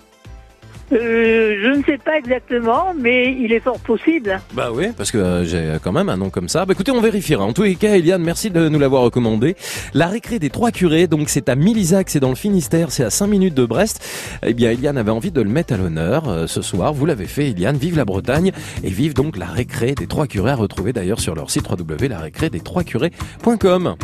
[0.93, 4.41] Euh, je ne sais pas exactement, mais il est fort possible.
[4.53, 6.67] Bah oui, parce que euh, j'ai quand même un nom comme ça.
[6.67, 7.45] Bah écoutez, on vérifiera.
[7.45, 9.57] En tous les cas, Eliane, merci de nous l'avoir recommandé.
[9.95, 13.11] La récré des trois curés, donc c'est à Milisac, c'est dans le Finistère, c'est à
[13.11, 14.05] 5 minutes de Brest.
[14.45, 16.93] Eh bien, Eliane avait envie de le mettre à l'honneur euh, ce soir.
[16.93, 17.77] Vous l'avez fait, Eliane.
[17.77, 18.53] Vive la Bretagne
[18.83, 22.51] et vive donc la récré des trois curés à retrouver d'ailleurs sur leur site www.larécré
[22.51, 23.97] des trois curés.com.